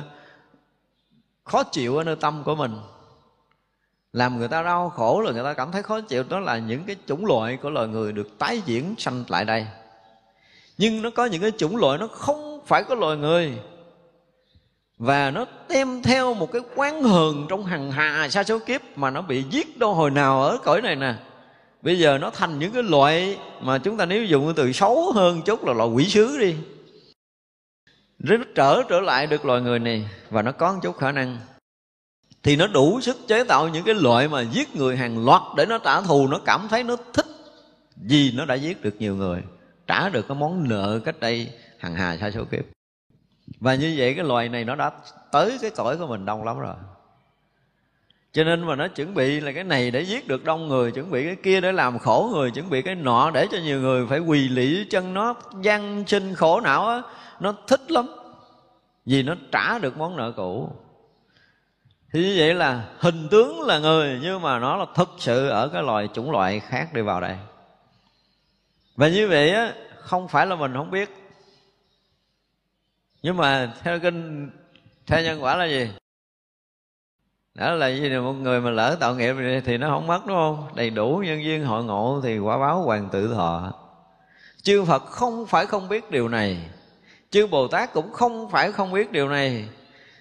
[1.44, 2.76] khó chịu ở nơi tâm của mình.
[4.12, 6.24] Làm người ta đau khổ là người ta cảm thấy khó chịu.
[6.28, 9.66] Đó là những cái chủng loại của loài người được tái diễn sanh lại đây.
[10.78, 13.58] Nhưng nó có những cái chủng loại nó không phải có loài người
[14.98, 19.10] và nó đem theo một cái quán hờn trong hằng hà sa số kiếp mà
[19.10, 21.14] nó bị giết đâu hồi nào ở cõi này nè.
[21.82, 25.12] Bây giờ nó thành những cái loại mà chúng ta nếu dùng cái từ xấu
[25.12, 26.54] hơn chút là loại quỷ sứ đi.
[28.18, 31.38] Rất trở trở lại được loài người này và nó có một chút khả năng.
[32.42, 35.66] Thì nó đủ sức chế tạo những cái loại mà giết người hàng loạt để
[35.66, 36.26] nó trả thù.
[36.26, 37.26] Nó cảm thấy nó thích
[37.96, 39.42] vì nó đã giết được nhiều người,
[39.86, 42.73] trả được cái món nợ cách đây hàng hà sa số kiếp
[43.60, 44.90] và như vậy cái loài này nó đã
[45.32, 46.74] tới cái cõi của mình đông lắm rồi.
[48.32, 51.10] Cho nên mà nó chuẩn bị là cái này để giết được đông người, chuẩn
[51.10, 54.06] bị cái kia để làm khổ người, chuẩn bị cái nọ để cho nhiều người
[54.06, 57.02] phải quỳ lị chân nó gian sinh khổ não á,
[57.40, 58.06] nó thích lắm.
[59.06, 60.70] Vì nó trả được món nợ cũ.
[62.12, 65.68] Thì như vậy là hình tướng là người, nhưng mà nó là thực sự ở
[65.68, 67.36] cái loài chủng loại khác đi vào đây.
[68.96, 71.23] Và như vậy á, không phải là mình không biết
[73.24, 74.50] nhưng mà theo kinh,
[75.06, 75.90] theo nhân quả là gì?
[77.54, 79.34] Đó là gì một người mà lỡ tạo nghiệp
[79.64, 80.68] thì nó không mất, đúng không?
[80.74, 83.72] Đầy đủ nhân duyên hội ngộ thì quả báo hoàng tự thọ.
[84.62, 86.58] Chư phật không phải không biết điều này.
[87.30, 89.68] Chư bồ tát cũng không phải không biết điều này.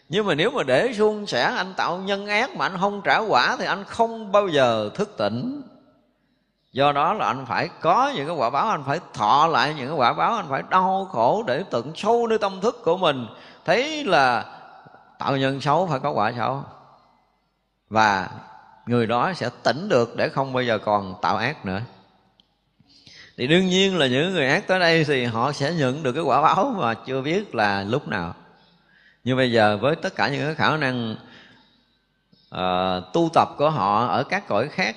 [0.09, 3.17] Nhưng mà nếu mà để suôn sẻ anh tạo nhân ác mà anh không trả
[3.17, 5.61] quả thì anh không bao giờ thức tỉnh
[6.73, 9.88] do đó là anh phải có những cái quả báo anh phải thọ lại những
[9.88, 13.27] cái quả báo anh phải đau khổ để tận sâu nơi tâm thức của mình.
[13.65, 14.45] Thấy là
[15.19, 16.63] tạo nhân xấu phải có quả xấu.
[17.89, 18.29] Và
[18.86, 21.81] người đó sẽ tỉnh được để không bao giờ còn tạo ác nữa.
[23.38, 26.23] Thì đương nhiên là những người ác tới đây thì họ sẽ nhận được cái
[26.23, 28.33] quả báo mà chưa biết là lúc nào.
[29.23, 31.15] Nhưng bây giờ với tất cả những cái khả năng
[32.55, 34.95] uh, tu tập của họ ở các cõi khác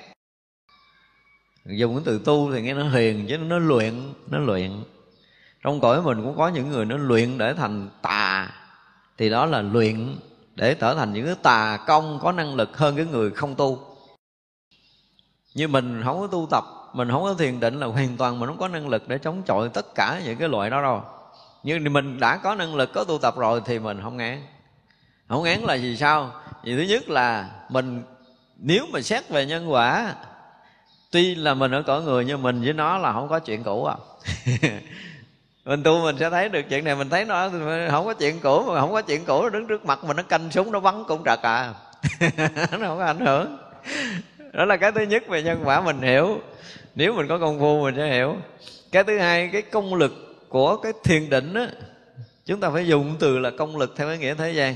[1.67, 3.93] dùng cái từ tu thì nghe nó hiền chứ nó luyện
[4.27, 4.71] nó luyện.
[5.63, 8.49] Trong cõi mình cũng có những người nó luyện để thành tà.
[9.17, 10.15] Thì đó là luyện
[10.55, 13.97] để trở thành những cái tà công có năng lực hơn cái người không tu.
[15.53, 18.49] Như mình không có tu tập, mình không có thiền định là hoàn toàn mình
[18.49, 21.03] không có năng lực để chống chọi tất cả những cái loại đó đâu
[21.67, 24.41] nhưng mình đã có năng lực, có tu tập rồi thì mình không ngán.
[25.27, 26.31] Không ngán là gì sao?
[26.63, 28.03] Vì thứ nhất là mình,
[28.57, 30.15] nếu mà xét về nhân quả
[31.17, 33.85] tuy là mình ở cõi người nhưng mình với nó là không có chuyện cũ
[33.85, 33.95] à.
[35.65, 37.49] Mình tu mình sẽ thấy được chuyện này mình thấy nó
[37.91, 40.23] không có chuyện cũ mà không có chuyện cũ nó đứng trước mặt mình nó
[40.23, 41.73] canh súng nó bắn cũng trật à.
[42.71, 43.57] Nó không có ảnh hưởng.
[44.53, 46.41] Đó là cái thứ nhất về nhân quả mình hiểu.
[46.95, 48.35] Nếu mình có công phu mình sẽ hiểu.
[48.91, 50.13] Cái thứ hai cái công lực
[50.49, 51.67] của cái thiền định á
[52.45, 54.75] chúng ta phải dùng từ là công lực theo cái nghĩa thế gian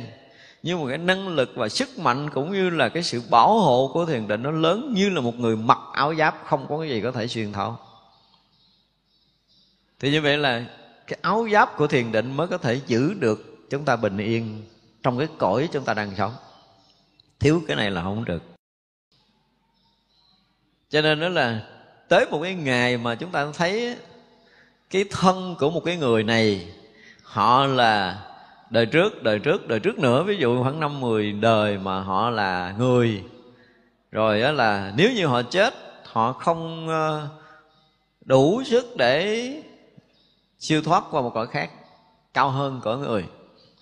[0.64, 3.92] nhưng mà cái năng lực và sức mạnh cũng như là cái sự bảo hộ
[3.94, 6.90] của thiền định nó lớn như là một người mặc áo giáp, không có cái
[6.90, 7.78] gì có thể xuyên thấu.
[10.00, 10.66] Thì như vậy là
[11.08, 14.64] cái áo giáp của thiền định mới có thể giữ được chúng ta bình yên
[15.04, 16.34] trong cái cõi chúng ta đang sống.
[17.40, 18.44] Thiếu cái này là không được.
[20.90, 21.68] Cho nên đó là
[22.10, 23.98] tới một cái ngày mà chúng ta thấy
[24.90, 26.68] cái thân của một cái người này,
[27.24, 28.22] họ là
[28.72, 30.24] đời trước đời trước đời trước nữa.
[30.24, 33.24] Ví dụ khoảng năm, mười đời mà họ là người.
[34.12, 35.74] Rồi đó là nếu như họ chết,
[36.06, 37.28] họ không ờ,
[38.26, 39.50] đủ sức để
[40.60, 41.70] siêu thoát qua một cõi khác
[42.34, 43.26] cao hơn cõi người.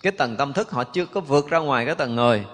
[0.02, 2.44] Cái tầng tâm thức họ chưa có vượt ra ngoài cái tầng người.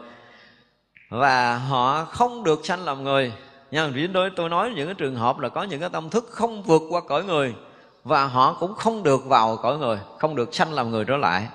[1.09, 3.33] Và họ không được sanh làm người.
[3.71, 6.29] Nha, vì đối tôi nói những cái trường hợp là có những cái tâm thức
[6.31, 7.55] không vượt qua cõi người
[8.05, 11.49] và họ cũng không được vào cõi người, không được sanh làm người trở lại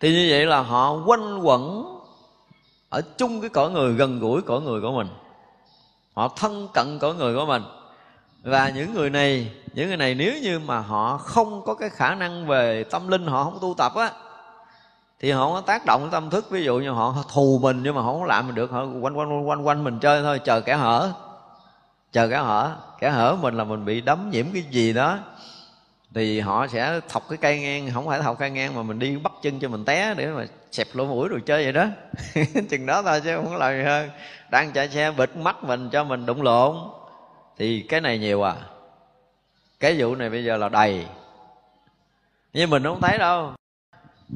[0.00, 1.84] thì như vậy là họ quanh quẩn
[2.88, 5.08] ở chung cái cõi người gần gũi cõi người của mình.
[6.14, 7.62] Họ thân cận cõi người của mình.
[8.42, 12.14] Và những người này, những người này nếu như mà họ không có cái khả
[12.14, 14.10] năng về tâm linh, họ không tu tập á,
[15.20, 16.50] thì họ có tác động tâm thức.
[16.50, 19.18] Ví dụ như họ thù mình nhưng mà họ không làm mình được, họ quanh
[19.18, 21.12] quanh quanh quanh mình chơi thôi, chờ kẻ hở.
[22.12, 22.76] Chờ kẻ hở.
[23.00, 25.18] Kẻ hở mình là mình bị đấm nhiễm cái gì đó
[26.14, 29.16] thì họ sẽ thọc cái cây ngang, không phải thọc cây ngang mà mình đi
[29.16, 31.86] bắt chân cho mình té để mà xẹp lỗ mũi rồi chơi vậy đó.
[32.70, 34.10] Chừng đó thôi chứ không có làm gì hơn.
[34.50, 36.76] Đang chạy xe bịt mắt mình cho mình đụng lộn.
[37.58, 38.54] Thì cái này nhiều à.
[39.80, 41.06] Cái vụ này bây giờ là đầy.
[42.52, 43.52] Nhưng mình không thấy đâu.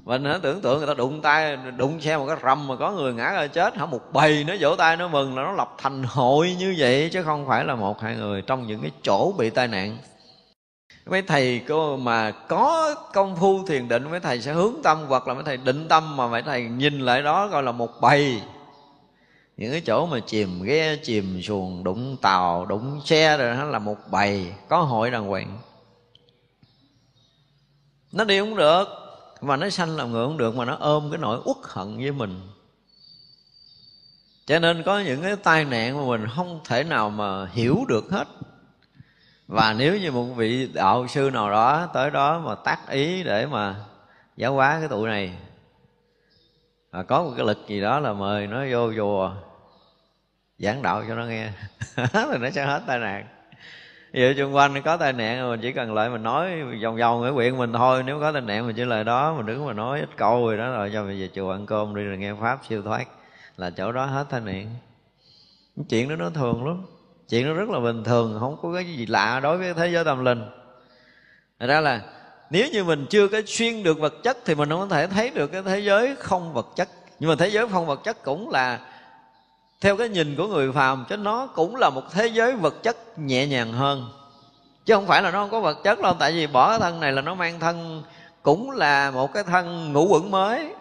[0.05, 2.91] Mình nó tưởng tượng người ta đụng tay, đụng xe một cái rầm mà có
[2.93, 3.77] người ngã ra chết.
[3.77, 7.11] Hả, một bầy nó vỗ tay nó mừng là nó lập thành hội như vậy.
[7.13, 9.97] Chứ không phải là một hai người trong những cái chỗ bị tai nạn
[11.07, 15.29] mấy thầy cô mà có công phu thiền định, mấy thầy sẽ hướng tâm, hoặc
[15.29, 18.41] là mấy thầy định tâm mà mấy thầy nhìn lại đó gọi là một bầy.
[19.57, 23.79] Những cái chỗ mà chìm ghe, chìm xuồng, đụng tàu, đụng xe rồi nó là
[23.79, 24.53] một bầy.
[24.69, 25.59] Có hội đàng hoàng.
[28.13, 28.85] Nó đi không được,
[29.41, 32.13] mà nó sanh làm người không được, mà nó ôm cái nỗi uất hận với
[32.13, 32.41] mình.
[34.47, 38.05] Cho nên có những cái tai nạn mà mình không thể nào mà hiểu được
[38.11, 38.29] hết
[39.53, 43.47] và nếu như một vị đạo sư nào đó tới đó mà tác ý để
[43.47, 43.75] mà
[44.37, 45.33] giáo hóa cái tụi này,
[46.91, 49.33] và có một cái lực gì đó là mời nó vô chùa,
[50.59, 51.51] giảng đạo cho nó nghe.
[51.97, 53.27] Thì nó sẽ hết tai nạn.
[54.13, 57.23] Vậy chung xung quanh có tai nạn mình chỉ cần lại mình nói vòng vòng
[57.23, 58.03] ở quyện mình thôi.
[58.03, 60.57] Nếu có tai nạn mình chỉ lời đó Mình đứng mà nói ít câu rồi
[60.57, 63.05] đó, rồi cho mình về chùa ăn cơm đi rồi nghe Pháp siêu thoát,
[63.57, 64.67] Là chỗ đó hết tai nạn.
[65.89, 66.83] Chuyện đó nó thường lắm.
[67.33, 70.05] Chuyện nó rất là bình thường, Không có cái gì lạ đối với thế giới
[70.05, 70.43] tâm linh.
[71.61, 72.01] Thật ra là,
[72.51, 75.31] nếu như mình chưa có xuyên được vật chất Thì mình không có thể thấy
[75.31, 76.89] được cái thế giới không vật chất.
[77.21, 78.81] Nhưng mà thế giới không vật chất cũng là,
[79.81, 83.19] theo cái nhìn của người phàm chứ nó cũng là một thế giới vật chất
[83.19, 84.09] nhẹ nhàng hơn.
[84.85, 87.01] Chứ không phải là nó không có vật chất đâu, tại vì bỏ cái thân
[87.01, 88.03] này là nó mang thân,
[88.43, 90.75] cũng là một cái thân ngũ quẩn mới.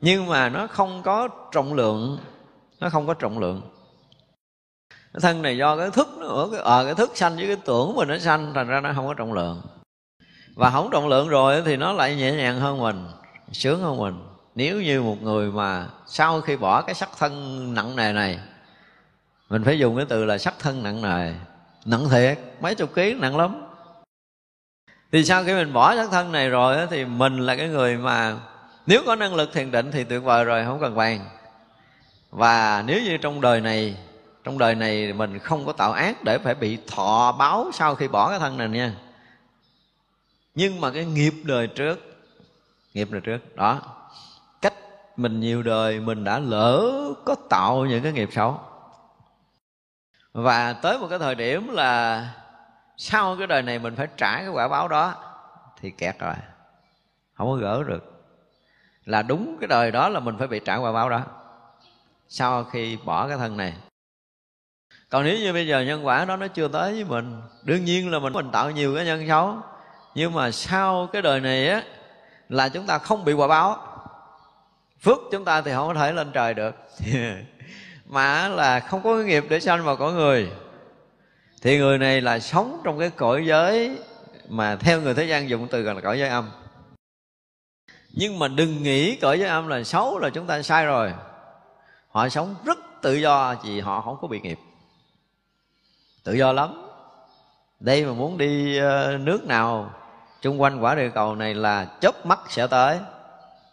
[0.00, 2.18] Nhưng mà nó không có trọng lượng,
[2.80, 3.71] nó không có trọng lượng
[5.14, 7.56] cái thân này do cái thức nó ở cái à, cái thức sanh với cái
[7.64, 9.62] tưởng mình nó sanh thành ra nó không có trọng lượng.
[10.54, 13.06] Và không trọng lượng rồi thì nó lại nhẹ nhàng hơn mình
[13.52, 14.14] sướng hơn mình.
[14.54, 18.38] Nếu như một người mà sau khi bỏ cái sắc thân nặng nề này
[19.48, 21.32] mình phải dùng cái từ là sắc thân nặng nề
[21.84, 23.62] nặng thiệt mấy chục ký nặng lắm.
[25.12, 28.36] Thì sau khi mình bỏ sắc thân này rồi thì mình là cái người mà
[28.86, 31.28] nếu có năng lực thiền định thì tuyệt vời rồi không cần bàn.
[32.30, 33.96] Và nếu như trong đời này
[34.44, 38.08] trong đời này mình không có tạo ác để phải bị thọ báo sau khi
[38.08, 38.94] bỏ cái thân này nha.
[40.54, 41.98] Nhưng mà cái nghiệp đời trước,
[42.94, 43.80] nghiệp đời trước, đó,
[44.62, 44.74] cách
[45.16, 46.92] mình nhiều đời mình đã lỡ
[47.24, 48.60] có tạo những cái nghiệp xấu.
[50.32, 52.28] Và tới một cái thời điểm là
[52.96, 55.14] sau cái đời này mình phải trả cái quả báo đó,
[55.80, 56.34] thì kẹt rồi,
[57.34, 58.24] không có gỡ được.
[59.04, 61.20] Là đúng cái đời đó là mình phải bị trả quả báo đó
[62.28, 63.74] sau khi bỏ cái thân này
[65.12, 68.10] còn nếu như bây giờ nhân quả đó nó chưa tới với mình, đương nhiên
[68.10, 69.56] là mình mình tạo nhiều cái nhân xấu.
[70.14, 71.82] Nhưng mà sau cái đời này á,
[72.48, 73.76] là chúng ta không bị quả báo.
[75.00, 76.74] Phước chúng ta thì không có thể lên trời được.
[78.06, 80.50] Mà là không có cái nghiệp để sanh vào cõi người.
[81.62, 83.98] Thì người này là sống trong cái cõi giới
[84.48, 86.50] mà theo người thế gian dùng từ gọi là cõi giới âm.
[88.12, 91.12] Nhưng mà đừng nghĩ cõi giới âm là xấu là chúng ta sai rồi.
[92.08, 94.58] Họ sống rất tự do vì họ không có bị nghiệp
[96.24, 96.82] tự do lắm.
[97.80, 99.90] Đây mà muốn đi ờ, nước nào
[100.42, 102.98] chung quanh quả địa cầu này là chớp mắt sẽ tới.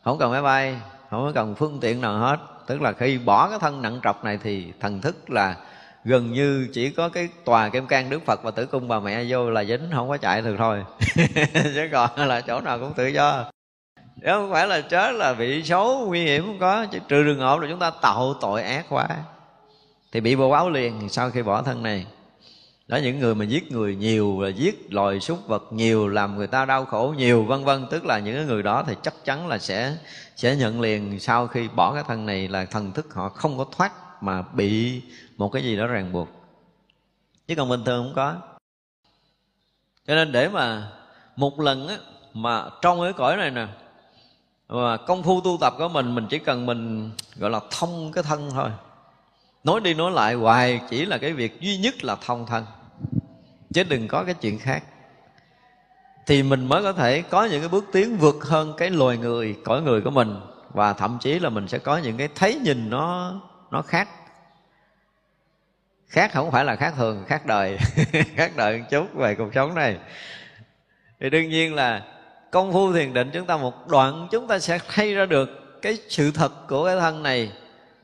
[0.03, 0.75] Không cần máy bay,
[1.09, 2.37] không cần phương tiện nào hết.
[2.67, 5.55] Tức là khi bỏ cái thân nặng trọc này thì thần thức là
[6.03, 9.23] gần như chỉ có cái tòa kim can đức phật và tử cung bà mẹ
[9.29, 10.83] vô là dính, không có chạy được thôi.
[11.53, 13.45] Chứ còn là chỗ nào cũng tự do.
[14.15, 16.85] Nếu không phải là chết là bị xấu, nguy hiểm không có.
[16.91, 19.07] Chứ trừ đường hợp là chúng ta tạo tội ác quá,
[20.11, 22.05] thì bị bồ báo liền sau khi bỏ thân này
[22.89, 26.47] đó, những người mà giết người nhiều và giết loài súc vật nhiều, làm người
[26.47, 27.87] ta đau khổ nhiều, vân vân.
[27.91, 29.97] Tức là những người đó thì chắc chắn là sẽ
[30.35, 33.65] sẽ nhận liền sau khi bỏ cái thân này là thần thức họ không có
[33.77, 35.01] thoát mà bị
[35.37, 36.27] một cái gì đó ràng buộc.
[37.47, 38.35] Chứ còn bình thường không có.
[40.07, 40.91] Cho nên để mà
[41.35, 41.97] một lần á,
[42.33, 43.67] mà trong cái cõi này nè,
[44.69, 48.23] mà công phu tu tập của mình mình chỉ cần mình, gọi là thông cái
[48.23, 48.69] thân thôi.
[49.63, 52.65] Nói đi nói lại hoài, chỉ là cái việc duy nhất là thông thân
[53.73, 54.83] chứ đừng có cái chuyện khác.
[56.25, 59.55] Thì mình mới có thể có những cái bước tiến vượt hơn cái loài người,
[59.65, 60.39] cõi người của mình.
[60.69, 63.33] Và thậm chí là mình sẽ có những cái thấy nhìn nó
[63.71, 64.09] nó khác.
[66.07, 67.77] Khác không phải là khác thường, khác đời
[68.35, 69.97] khác đời một chút về cuộc sống này.
[71.19, 72.03] Thì đương nhiên là
[72.51, 75.49] công phu thiền định chúng ta một đoạn chúng ta sẽ thấy ra được
[75.81, 77.51] cái sự thật của cái thân này.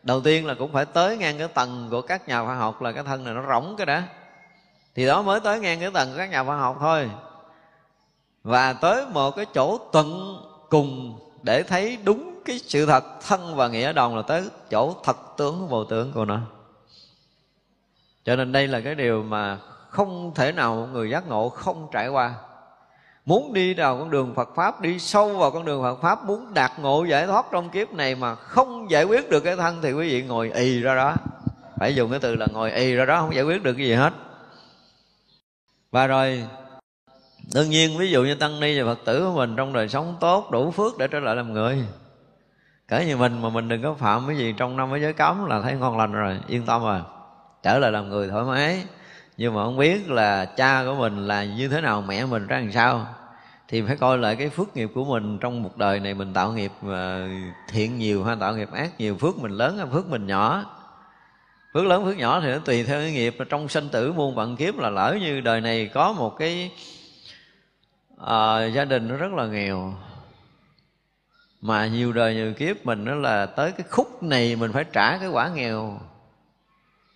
[0.04, 2.91] Đầu tiên là cũng phải tới ngang cái tầng của các nhà khoa học là
[2.91, 4.04] cái thân này nó rỗng cái đã
[4.95, 7.10] thì đó mới tới ngang cái tầng của các nhà khoa học thôi.
[8.43, 10.38] Và tới một cái chỗ tận
[10.69, 15.17] cùng để thấy đúng cái sự thật thân và nghĩa đồng là tới chỗ thật
[15.38, 16.39] tướng, vô tướng của nó.
[18.25, 19.58] Cho nên đây là cái điều mà
[19.89, 22.34] không thể nào người giác ngộ không trải qua.
[23.25, 26.53] Muốn đi vào con đường Phật pháp, đi sâu vào con đường Phật pháp, muốn
[26.53, 29.91] đạt ngộ, giải thoát trong kiếp này mà không giải quyết được cái thân thì
[29.91, 31.15] quý vị ngồi ì ra đó.
[31.79, 33.93] Phải dùng cái từ là ngồi ì ra đó, không giải quyết được cái gì
[33.93, 34.13] hết
[35.95, 36.43] và rồi,
[37.53, 40.15] đương nhiên, ví dụ như tăng ni và phật tử của mình trong đời sống
[40.19, 41.84] tốt, đủ phước để trở lại làm người.
[42.88, 45.45] Cỡ như mình mà mình đừng có phạm cái gì trong năm cái giới cấm
[45.45, 46.99] là thấy ngon lành rồi, yên tâm rồi.
[47.63, 48.84] Trở lại làm người thoải mái.
[49.38, 52.59] Nhưng mà không biết là cha của mình là như thế nào, mẹ mình ra
[52.59, 53.07] làm sao.
[53.67, 56.51] Thì phải coi lại cái phước nghiệp của mình trong một đời này mình tạo
[56.51, 57.28] nghiệp ờ,
[57.70, 60.63] thiện nhiều hay tạo nghiệp ác, nhiều phước mình lớn hay phước mình nhỏ
[61.76, 63.36] phước lớn phước nhỏ thì nó tùy theo cái nghiệp.
[63.49, 66.71] Trong sinh tử muôn vạn kiếp là lỡ như đời này có một cái
[68.17, 69.93] à, gia đình nó rất là nghèo.
[71.61, 75.17] Mà nhiều đời nhiều kiếp mình nó là tới cái khúc này mình phải trả
[75.17, 75.99] cái quả nghèo.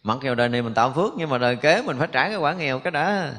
[0.03, 2.37] Mặc dù đời này mình tạo phước nhưng mà đời kế mình phải trả cái
[2.37, 3.33] quả nghèo cái đã.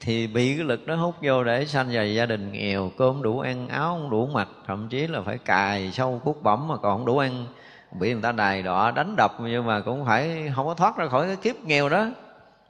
[0.00, 3.40] Thì bị cái lực đó hút vô để sanh vào gia đình nghèo cơm đủ
[3.40, 6.98] ăn áo không đủ mặc thậm chí là phải cài sâu cuốc bẩm mà còn
[6.98, 7.46] không đủ ăn
[7.94, 11.08] bị người ta đài đọa đánh đập nhưng mà cũng phải không có thoát ra
[11.08, 12.06] khỏi cái kiếp nghèo đó.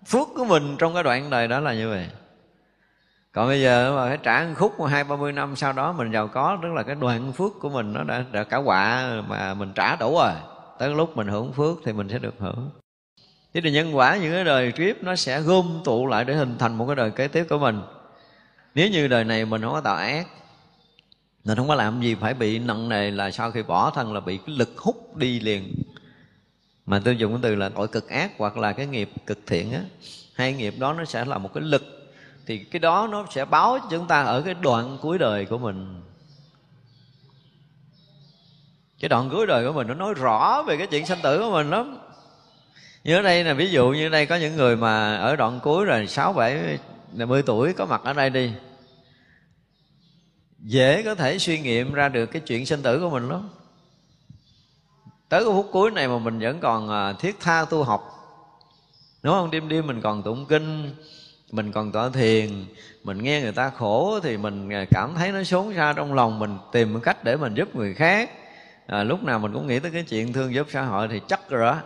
[0.07, 2.09] Phước của mình trong cái đoạn đời đó là như vậy.
[3.33, 6.13] Còn bây giờ mà phải trả một khúc hai ba mươi năm sau đó mình
[6.13, 9.55] giàu có tức là cái đoạn phước của mình nó đã, đã cả quả mà
[9.55, 10.33] mình trả đủ rồi.
[10.79, 12.71] Tới lúc mình hưởng phước thì mình sẽ được hưởng.
[13.55, 16.59] Thế thì nhân quả những cái đời kiếp nó sẽ gom tụ lại để hình
[16.59, 17.83] thành một cái đời kế tiếp của mình.
[18.75, 20.27] Nếu như đời này mình không có tạo ác
[21.45, 24.21] nên không có làm gì, phải bị nặng nề là sau khi bỏ thân là
[24.21, 25.75] bị cái lực hút đi liền.
[26.87, 29.73] Mà tôi dùng cái từ là tội cực ác hoặc là cái nghiệp cực thiện
[29.73, 29.81] á.
[30.35, 32.15] Hai nghiệp đó nó sẽ là một cái lực.
[32.47, 35.59] Thì cái đó nó sẽ báo cho chúng ta ở cái đoạn cuối đời của
[35.59, 36.03] mình.
[39.01, 41.51] Cái đoạn cuối đời của mình nó nói rõ về cái chuyện sanh tử của
[41.51, 41.99] mình lắm.
[43.05, 45.85] Như ở đây là ví dụ như đây có những người mà ở đoạn cuối
[45.85, 46.79] rồi, sáu, bảy
[47.13, 48.53] mươi tuổi có mặt ở đây đi
[50.65, 53.49] dễ có thể suy nghiệm ra được cái chuyện sinh tử của mình lắm.
[55.29, 58.11] Tới cái phút cuối này mà mình vẫn còn à, thiết tha tu học.
[59.23, 60.95] Đúng không đêm đêm mình còn tụng kinh
[61.51, 62.65] mình còn tọa thiền
[63.05, 66.39] mình nghe người ta khổ thì mình à, cảm thấy nó xốn xa trong lòng
[66.39, 68.31] mình tìm một cách để mình giúp người khác.
[68.87, 71.49] À, lúc nào mình cũng nghĩ tới cái chuyện thương giúp xã hội thì chắc
[71.49, 71.79] rồi đó.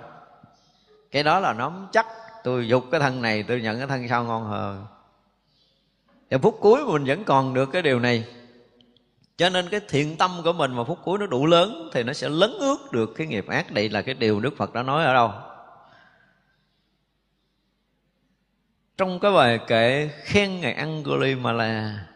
[1.11, 2.07] Cái đó là nắm chắc
[2.45, 4.87] tôi dục cái thân này tôi nhận cái thân sau ngon hơn.
[6.31, 8.25] Thì phút cuối mình vẫn còn được cái điều này
[9.39, 12.13] cho nên cái thiện tâm của mình mà phút cuối nó đủ lớn thì nó
[12.13, 13.71] sẽ lấn ướt được cái nghiệp ác.
[13.71, 15.33] Đây là cái điều đức phật đã nói ở đâu?
[18.97, 22.07] Trong cái bài kệ khen ngài Angulimala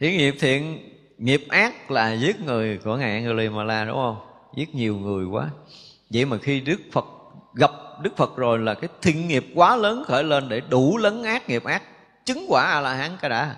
[0.00, 0.88] thì nghiệp thiện,
[1.18, 4.16] nghiệp ác là giết người của ngài Angulimala đúng không?
[4.56, 5.50] Giết nhiều người quá.
[6.10, 7.04] Vậy mà khi đức phật
[7.54, 7.70] gặp
[8.02, 11.48] đức phật rồi là cái thiện nghiệp quá lớn khởi lên để đủ lấn ác
[11.48, 11.82] nghiệp ác.
[12.24, 13.56] Chứng quả a la hán cái đã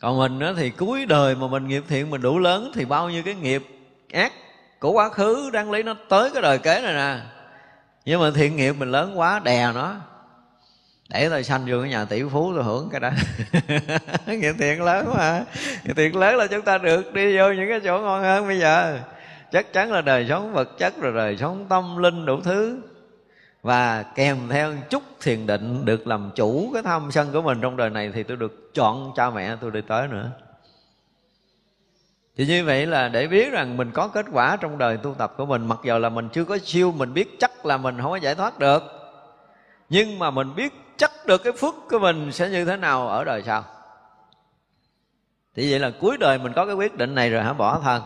[0.00, 3.10] còn mình đó thì cuối đời mà mình nghiệp thiện mình đủ lớn thì bao
[3.10, 3.62] nhiêu cái nghiệp
[4.12, 4.32] ác
[4.78, 7.20] của quá khứ đang lấy nó tới cái đời kế này nè.
[8.04, 9.94] Nhưng mà thiện nghiệp mình lớn quá, đè nó.
[11.08, 13.10] Để tôi sanh vô cái nhà tỷ phú tôi hưởng cái đó.
[14.26, 15.44] Nghiệp thiện lớn mà.
[15.84, 18.58] Nghiệp thiện lớn là chúng ta được đi vô những cái chỗ ngon hơn bây
[18.58, 18.98] giờ.
[19.52, 22.80] Chắc chắn là đời sống vật chất, rồi đời sống tâm linh đủ thứ
[23.68, 27.76] và kèm theo chút thiền định được làm chủ cái tham sân của mình trong
[27.76, 30.30] đời này thì tôi được chọn cha mẹ, tôi đi tới nữa.
[32.36, 35.34] Thì như vậy là để biết rằng mình có kết quả trong đời tu tập
[35.36, 38.10] của mình, mặc dù là mình chưa có siêu, mình biết chắc là mình không
[38.10, 38.82] có giải thoát được,
[39.88, 43.24] nhưng mà mình biết chắc được cái phước của mình sẽ như thế nào ở
[43.24, 43.64] đời sau.
[45.54, 48.02] Thì vậy là cuối đời mình có cái quyết định này rồi hả, bỏ thân?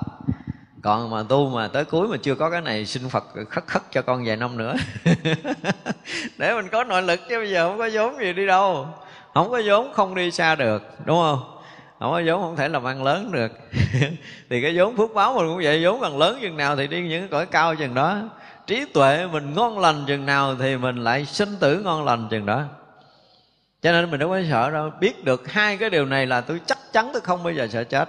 [0.83, 3.83] Còn mà tu mà tới cuối mà chưa có cái này, xin phật khất khất
[3.91, 4.74] cho con vài năm nữa.
[6.39, 8.87] Để mình có nội lực chứ bây giờ không có vốn gì đi đâu.
[9.35, 11.39] Không có vốn không đi xa được, đúng không?
[11.99, 13.53] Không có vốn không thể làm ăn lớn được.
[14.51, 17.09] Thì cái vốn phước báo mình cũng vậy, vốn càng lớn chừng nào thì đi
[17.09, 18.18] những cõi cao chừng đó.
[18.66, 22.47] Trí tuệ mình ngon lành chừng nào thì mình lại sinh tử ngon lành chừng
[22.47, 22.62] đó.
[23.83, 26.61] Cho nên mình đâu có sợ đâu, biết được hai cái điều này là tôi
[26.66, 28.09] chắc chắn tôi không bao giờ sợ chết.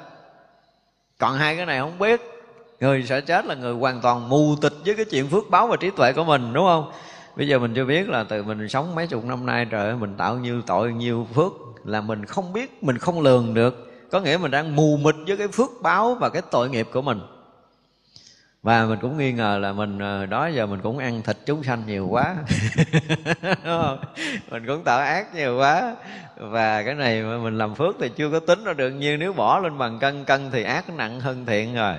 [1.17, 2.32] Còn hai cái này không biết
[2.79, 5.77] người sẽ chết là người hoàn toàn mù tịch với cái chuyện phước báo và
[5.77, 6.91] trí tuệ của mình, đúng không?
[7.35, 9.95] Bây giờ mình chưa biết là từ mình sống mấy chục năm nay trời ơi,
[9.95, 11.53] mình tạo nhiêu tội nhiêu phước
[11.85, 13.91] là mình không biết, mình không lường được.
[14.11, 17.01] Có nghĩa mình đang mù mịt với cái phước báo và cái tội nghiệp của
[17.01, 17.19] mình.
[18.63, 21.63] Và mình cũng nghi ngờ là mình ờ, đó giờ mình cũng ăn thịt chúng
[21.63, 22.35] sanh nhiều quá.
[23.41, 23.99] Đúng không?
[24.49, 25.95] Mình cũng tạo ác nhiều quá.
[26.37, 28.89] Và cái này mà mình làm phước thì chưa có tính ra được.
[28.89, 31.95] Nhiên nếu bỏ lên bằng cân cân thì ác nặng hơn thiện rồi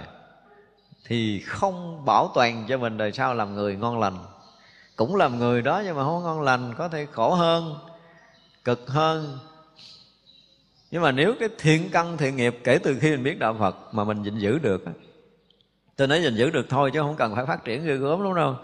[1.04, 4.18] thì không bảo toàn cho mình đời sau làm người ngon lành.
[4.96, 7.74] Cũng làm người đó nhưng mà không ngon lành, có thể khổ hơn,
[8.64, 9.38] cực hơn.
[10.90, 13.76] Nhưng mà nếu cái thiện căn, thiện nghiệp kể từ khi mình biết đạo phật
[13.92, 14.84] mà mình gìn giữ được
[15.96, 18.34] tôi nói gìn giữ được thôi chứ không cần phải phát triển ghê gớm lắm
[18.34, 18.56] đâu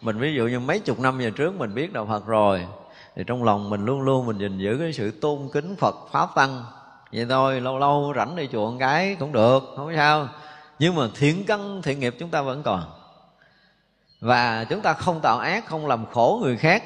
[0.00, 2.66] mình ví dụ như mấy chục năm về trước mình biết đạo phật rồi,
[3.16, 6.28] thì trong lòng mình luôn luôn mình gìn giữ cái sự tôn kính phật pháp
[6.34, 6.64] tăng.
[7.12, 10.28] Vậy thôi, lâu lâu rảnh đi chùa một cái cũng được, không sao
[10.78, 12.92] nhưng mà thiện căn thiện nghiệp chúng ta vẫn còn.
[14.20, 16.84] Và chúng ta không tạo ác, không làm khổ người khác.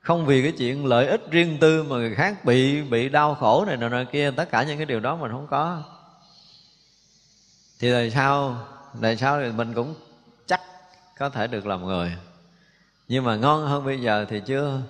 [0.00, 3.64] Không vì cái chuyện lợi ích riêng tư mà người khác bị bị đau khổ
[3.64, 5.82] này nọ nọ kia, tất cả những cái điều đó mình không có.
[7.78, 8.56] Thì đời sau
[9.00, 9.94] đời sau thì mình cũng
[10.46, 10.60] chắc
[11.18, 12.12] có thể được làm người.
[13.08, 14.80] Nhưng mà ngon hơn bây giờ thì chưa.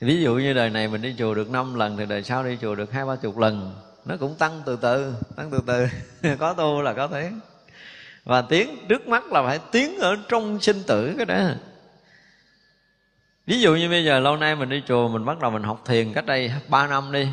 [0.00, 2.58] Ví dụ như đời này mình đi chùa được năm lần thì đời sau đi
[2.60, 5.86] chùa được hai ba chục lần nó cũng tăng từ từ, tăng từ từ.
[6.38, 7.32] Có tu là có thế
[8.24, 11.54] và tiếng trước mắt là phải tiếng ở trong sinh tử cái đó.
[13.46, 15.82] Ví dụ như bây giờ lâu nay mình đi chùa, mình bắt đầu mình học
[15.86, 17.28] thiền cách đây 3 năm đi.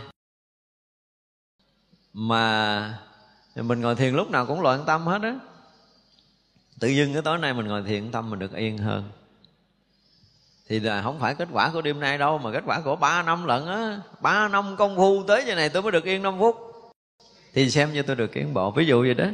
[2.14, 3.00] Mà
[3.56, 5.36] mình ngồi thiền lúc nào cũng loạn tâm hết á.
[6.80, 9.04] Tự dưng cái tối nay mình ngồi thiền tâm mình được yên hơn
[10.70, 13.24] thì là không phải kết quả của đêm nay đâu, mà kết quả của ba
[13.24, 14.00] năm lận á.
[14.22, 16.56] Ba năm công phu tới giờ này tôi mới được yên 5 phút.
[17.54, 18.72] Thì xem như tôi được tiến bộ.
[18.72, 19.26] Ví dụ vậy đó.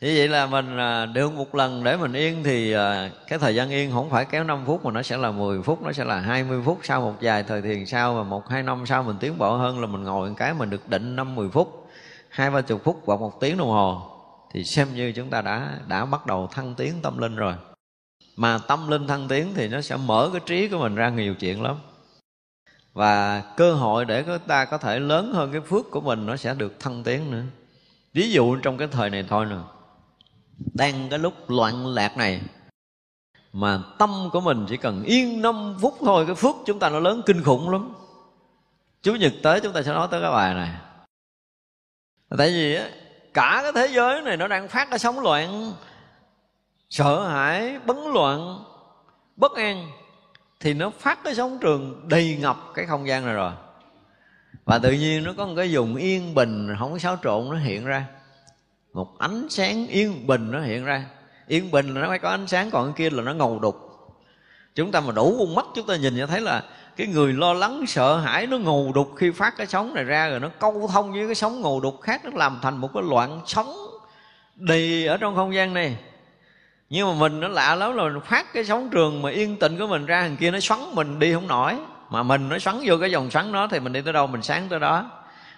[0.00, 3.54] Như vậy là mình à, được một lần để mình yên thì à, cái thời
[3.54, 6.04] gian yên không phải kéo 5 phút mà nó sẽ là 10 phút, nó sẽ
[6.04, 9.16] là 20 phút sau một vài thời thiền sau và một, hai năm sau mình
[9.20, 11.88] tiến bộ hơn là mình ngồi một cái mình được định năm 10 phút,
[12.28, 14.02] hai ba chục phút hoặc một tiếng đồng hồ.
[14.52, 17.54] Thì xem như chúng ta đã đã bắt đầu thăng tiến tâm linh rồi
[18.36, 21.34] mà tâm linh thăng tiến thì nó sẽ mở cái trí của mình ra nhiều
[21.34, 21.76] chuyện lắm.
[22.92, 26.36] Và cơ hội để chúng ta có thể lớn hơn cái phước của mình nó
[26.36, 27.42] sẽ được thăng tiến nữa.
[28.12, 29.56] Ví dụ trong cái thời này thôi nè.
[30.74, 32.40] Đang cái lúc loạn lạc này,
[33.52, 37.00] mà tâm của mình chỉ cần yên 5 phút thôi, cái phước chúng ta nó
[37.00, 37.94] lớn kinh khủng lắm.
[39.02, 40.70] Chủ nhật tới chúng ta sẽ nói tới cái bài này.
[42.38, 42.90] Tại vì á,
[43.34, 45.72] cả cái thế giới này nó đang phát cái sóng loạn
[46.90, 48.64] sợ hãi, bấn loạn,
[49.36, 49.86] bất an,
[50.60, 53.52] thì nó phát cái sóng trường đầy ngập cái không gian này rồi.
[54.64, 57.56] Và tự nhiên nó có một cái vùng yên bình, không có xáo trộn, nó
[57.56, 58.06] hiện ra.
[58.92, 61.04] Một ánh sáng yên bình nó hiện ra.
[61.46, 63.76] Yên bình là nó phải có ánh sáng, còn cái kia là nó ngầu đục.
[64.74, 66.62] Chúng ta mà đủ con mắt chúng ta nhìn cho thấy là
[66.96, 70.28] cái người lo lắng, sợ hãi, nó ngầu đục khi phát cái sóng này ra
[70.28, 73.02] rồi nó câu thông với cái sóng ngầu đục khác, nó làm thành một cái
[73.02, 73.76] loạn sóng
[74.54, 75.96] đầy ở trong không gian này
[76.90, 79.78] nhưng mà mình nó lạ lắm là mình phát cái sóng trường mà yên tĩnh
[79.78, 81.76] của mình ra thằng kia nó xoắn mình đi không nổi.
[82.10, 84.42] Mà mình nó xoắn vô cái dòng xoắn đó thì mình đi tới đâu mình
[84.42, 85.10] sáng tới đó.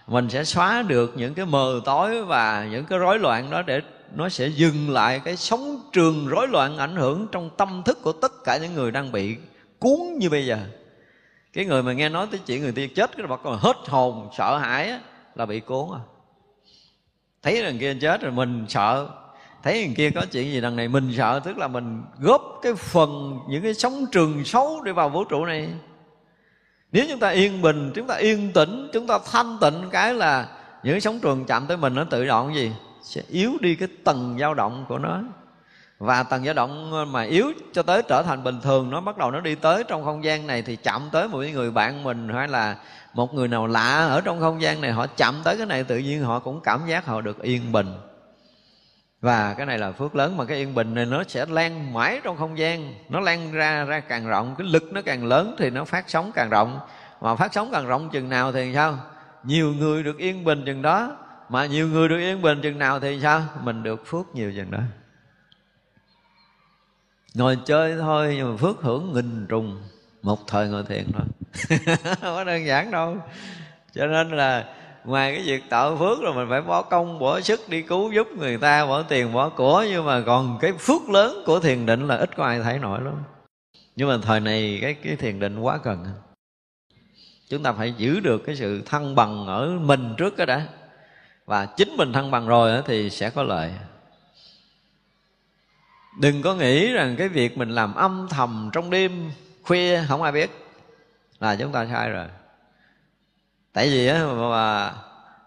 [0.06, 3.80] Mình sẽ xóa được những cái mờ tối và những cái rối loạn đó để
[4.14, 8.12] nó sẽ dừng lại cái sóng trường rối loạn ảnh hưởng trong tâm thức của
[8.12, 9.36] tất cả những người đang bị
[9.78, 10.58] cuốn như bây giờ.
[11.52, 14.28] Cái người mà nghe nói tới chuyện người tiên chết cái bắt còn hết hồn
[14.38, 15.00] sợ hãi á,
[15.34, 16.00] là bị cuốn à.
[17.42, 19.08] Thấy rằng kia chết rồi mình sợ
[19.62, 22.74] thấy người kia có chuyện gì đằng này mình sợ, tức là mình góp cái
[22.74, 25.68] phần, những cái sóng trường xấu để vào vũ trụ này.
[26.92, 30.48] Nếu chúng ta yên bình, chúng ta yên tĩnh, chúng ta thanh tịnh, cái là
[30.82, 32.72] những cái sóng trường chạm tới mình nó tự động gì?
[33.02, 35.20] Sẽ yếu đi cái tầng dao động của nó.
[35.98, 39.30] Và tầng dao động mà yếu cho tới trở thành bình thường, nó bắt đầu
[39.30, 42.48] nó đi tới trong không gian này thì chạm tới một người bạn mình, hay
[42.48, 42.76] là
[43.14, 45.98] một người nào lạ ở trong không gian này, họ chạm tới cái này, tự
[45.98, 47.86] nhiên họ cũng cảm giác họ được yên bình
[49.20, 52.20] và cái này là phước lớn mà cái yên bình này nó sẽ lan mãi
[52.24, 52.94] trong không gian.
[53.08, 56.32] Nó lan ra ra càng rộng, cái lực nó càng lớn thì nó phát sóng
[56.34, 56.80] càng rộng.
[57.20, 58.98] Mà phát sóng càng rộng chừng nào thì sao?
[59.44, 61.16] Nhiều người được yên bình chừng đó.
[61.48, 63.42] Mà nhiều người được yên bình chừng nào thì sao?
[63.62, 64.80] Mình được phước nhiều chừng đó.
[67.34, 69.82] Ngồi chơi thôi, nhưng mà phước hưởng nghìn trùng.
[70.22, 71.24] Một thời ngồi thiền thôi.
[72.22, 73.16] Có đơn giản đâu.
[73.94, 74.64] Cho nên là
[75.08, 78.28] ngoài cái việc tạo phước rồi mình phải bỏ công, bỏ sức đi cứu giúp
[78.38, 79.84] người ta, bỏ tiền, bỏ của.
[79.88, 83.00] Nhưng mà còn cái phước lớn của thiền định là ít có ai thấy nổi
[83.00, 83.14] lắm.
[83.96, 86.06] Nhưng mà thời này cái cái thiền định quá cần.
[87.48, 90.66] Chúng ta phải giữ được cái sự thăng bằng ở mình trước cái đã.
[91.46, 93.72] Và chính mình thăng bằng rồi thì sẽ có lợi.
[96.20, 99.30] Đừng có nghĩ rằng cái việc mình làm âm thầm trong đêm
[99.62, 100.50] khuya không ai biết
[101.40, 102.26] là chúng ta sai rồi
[103.78, 104.92] tại vì á, mà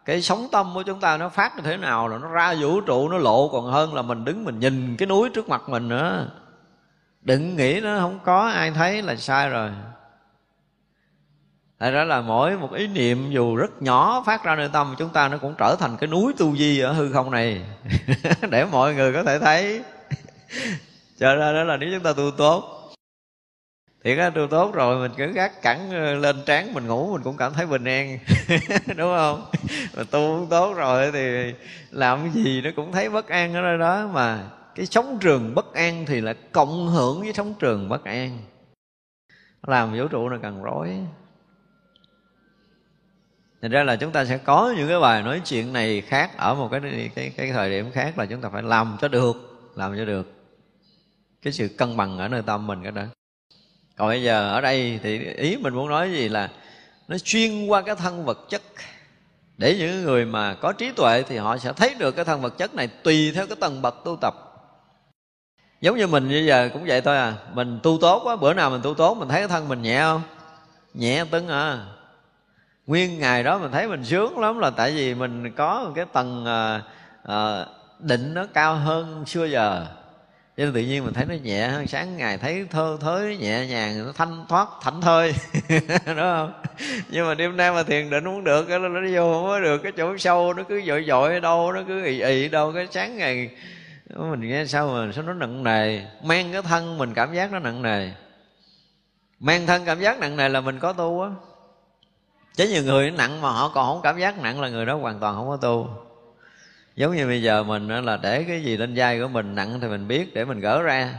[0.06, 2.82] cái sống tâm của chúng ta nó phát như thế nào là nó ra vũ
[2.82, 5.90] trụ, nó lộ còn hơn là mình đứng mình nhìn cái núi trước mặt mình
[5.90, 6.28] nữa.
[7.22, 9.70] Đừng nghĩ nó không có, ai thấy là sai rồi.
[11.80, 15.10] Thật đó là mỗi một ý niệm dù rất nhỏ phát ra nơi tâm, chúng
[15.10, 17.62] ta nó cũng trở thành cái núi tu di ở hư không này.
[18.50, 19.82] Để mọi người có thể thấy.
[21.20, 22.81] Cho ra đó là nếu chúng ta tu tốt
[24.04, 27.24] thì cái tu tốt rồi mình cứ gác cẳng ờ, lên trán mình ngủ mình
[27.24, 28.20] cũng cảm thấy bình an.
[28.98, 29.46] Đúng không?
[29.98, 31.54] Mà tu cũng tốt rồi thì
[31.92, 34.10] làm cái gì nó cũng thấy bất an ở nơi đó.
[34.14, 38.38] Mà cái sống trường bất an thì là cộng hưởng với sống trường bất an.
[39.68, 40.98] Làm vũ trụ nó càng rối.
[43.62, 46.56] Thành ra là chúng ta sẽ có những cái bài nói chuyện này khác ở
[46.56, 49.36] một cái cái cái thời điểm khác là chúng ta phải làm cho được,
[49.76, 50.34] làm cho được
[51.42, 53.04] cái sự cân bằng ở nơi tâm mình cái đó
[53.98, 56.50] còn bây giờ ở đây thì ý mình muốn nói gì là
[57.08, 58.62] nó xuyên qua cái thân vật chất.
[59.58, 62.58] Để những người mà có trí tuệ thì họ sẽ thấy được cái thân vật
[62.58, 64.34] chất này tùy theo cái tầng bậc tu tập.
[65.82, 67.34] Giống như mình bây giờ cũng vậy thôi à.
[67.54, 70.00] Mình tu tốt quá bữa nào mình tu tốt mình thấy cái thân mình nhẹ
[70.00, 70.22] không?
[70.94, 71.86] Nhẹ tưng à.
[72.88, 76.06] Nguyên ngày đó mình thấy mình sướng lắm là tại vì mình có một cái
[76.14, 76.82] tầng à,
[77.24, 77.66] à,
[78.00, 79.86] định nó cao hơn xưa giờ
[80.58, 83.66] cho nên tự nhiên mình thấy nó nhẹ hơn sáng ngày thấy thơ thới nhẹ
[83.68, 85.36] nhàng nó thanh thoát thảnh thơi.
[86.06, 86.54] Đúng không?
[87.10, 89.78] Nhưng mà đêm nay mà thiền định không được nó, nó vô không có được
[89.78, 93.18] cái chỗ sâu nó cứ dội dội đâu nó cứ ì ì đâu cái sáng
[93.18, 93.50] ngày
[94.16, 96.02] mình nghe sao mà sao nó nặng nề.
[96.24, 98.10] Mang cái thân mình cảm giác nó nặng nề.
[99.40, 101.30] Mang thân cảm giác nặng nề là mình có tu á.
[102.56, 105.20] Chứ nhiều người nặng mà họ còn không cảm giác nặng là người đó hoàn
[105.20, 105.90] toàn không có tu
[106.96, 109.88] giống như bây giờ mình là để cái gì lên vai của mình nặng thì
[109.88, 111.16] mình biết để mình gỡ ra.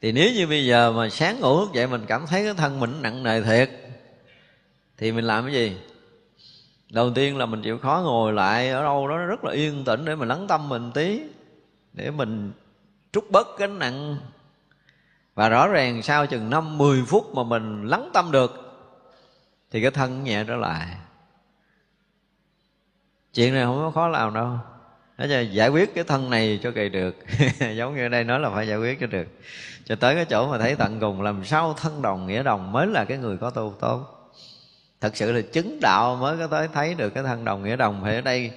[0.00, 2.80] Thì nếu như bây giờ mà sáng ngủ thức dậy mình cảm thấy cái thân
[2.80, 3.70] mình nặng nề thiệt,
[4.98, 5.76] thì mình làm cái gì?
[6.90, 10.04] Đầu tiên là mình chịu khó ngồi lại ở đâu đó rất là yên tĩnh
[10.04, 11.22] để mình lắng tâm mình tí,
[11.92, 12.52] để mình
[13.12, 14.16] trút bớt cái nặng.
[15.34, 18.52] Và rõ ràng sau chừng năm 10 phút mà mình lắng tâm được,
[19.70, 20.86] thì cái thân nhẹ trở lại.
[23.34, 24.58] Chuyện này không có khó làm đâu
[25.20, 27.16] nó giải quyết cái thân này cho kỳ được.
[27.76, 29.26] Giống như ở đây nói là phải giải quyết cho được.
[29.84, 32.86] Cho tới cái chỗ mà thấy tận cùng làm sao thân đồng nghĩa đồng mới
[32.86, 34.30] là cái người có tu tốt.
[35.00, 38.02] Thật sự là chứng đạo mới có tới thấy được cái thân đồng nghĩa đồng.
[38.04, 38.50] Thì ở đây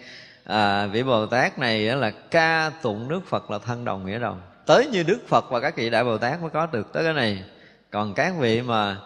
[0.43, 4.41] à, vị bồ tát này là ca tụng đức phật là thân đồng nghĩa đồng.
[4.65, 7.13] Tới như đức phật và các vị đại bồ tát mới có được tới cái
[7.13, 7.43] này.
[7.91, 8.97] Còn các vị mà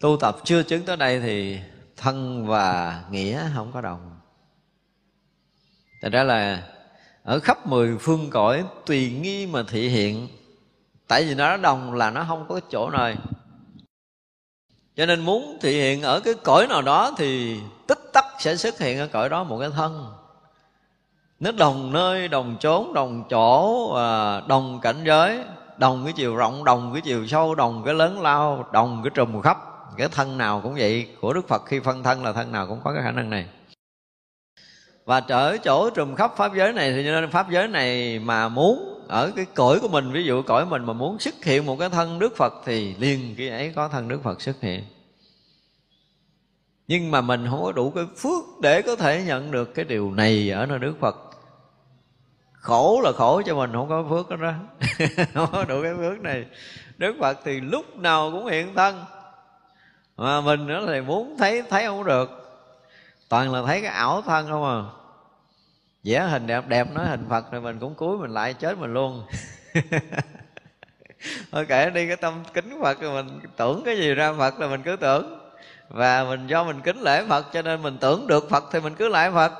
[0.00, 1.58] tu tập chưa chứng tới đây thì
[1.96, 4.11] thân và nghĩa không có đồng.
[6.02, 6.62] Thật ra là
[7.22, 10.28] ở khắp mười phương cõi tùy nghi mà thị hiện
[11.08, 13.16] Tại vì nó đồng là nó không có chỗ nơi.
[14.96, 18.78] Cho nên muốn thị hiện ở cái cõi nào đó Thì tích tắc sẽ xuất
[18.78, 20.12] hiện ở cõi đó một cái thân.
[21.40, 25.40] Nó đồng nơi, đồng chốn, đồng chỗ, à, đồng cảnh giới
[25.76, 29.40] Đồng cái chiều rộng, đồng cái chiều sâu, đồng cái lớn lao Đồng cái trùm
[29.40, 29.58] khắp.
[29.96, 32.80] Cái thân nào cũng vậy Của Đức Phật khi phân thân là thân nào cũng
[32.84, 33.46] có cái khả năng này
[35.04, 39.02] và trở chỗ trùm khắp pháp giới này thì nên pháp giới này mà muốn
[39.08, 41.88] ở cái cõi của mình ví dụ cõi mình mà muốn xuất hiện một cái
[41.88, 44.84] thân đức phật thì liền cái ấy có thân đức phật xuất hiện.
[46.86, 50.10] Nhưng mà mình không có đủ cái phước để có thể nhận được cái điều
[50.10, 51.16] này ở nơi đức phật.
[52.52, 54.52] Khổ là khổ cho mình không có phước đó, đó.
[55.34, 56.44] không có đủ cái phước này.
[56.98, 59.04] Đức phật thì lúc nào cũng hiện thân.
[60.16, 62.41] Mà mình nữa thì muốn thấy thấy không được
[63.32, 64.78] toàn là thấy cái ảo thân không à.
[66.04, 68.94] Vẽ hình đẹp đẹp nói hình phật rồi mình cũng cúi mình lại chết mình
[68.94, 69.26] luôn.
[71.52, 74.66] Thôi kể đi cái tâm kính phật rồi mình tưởng cái gì ra phật là
[74.66, 75.38] mình cứ tưởng.
[75.88, 78.94] Và mình do mình kính lễ phật cho nên mình tưởng được phật thì mình
[78.94, 79.52] cứ lại phật.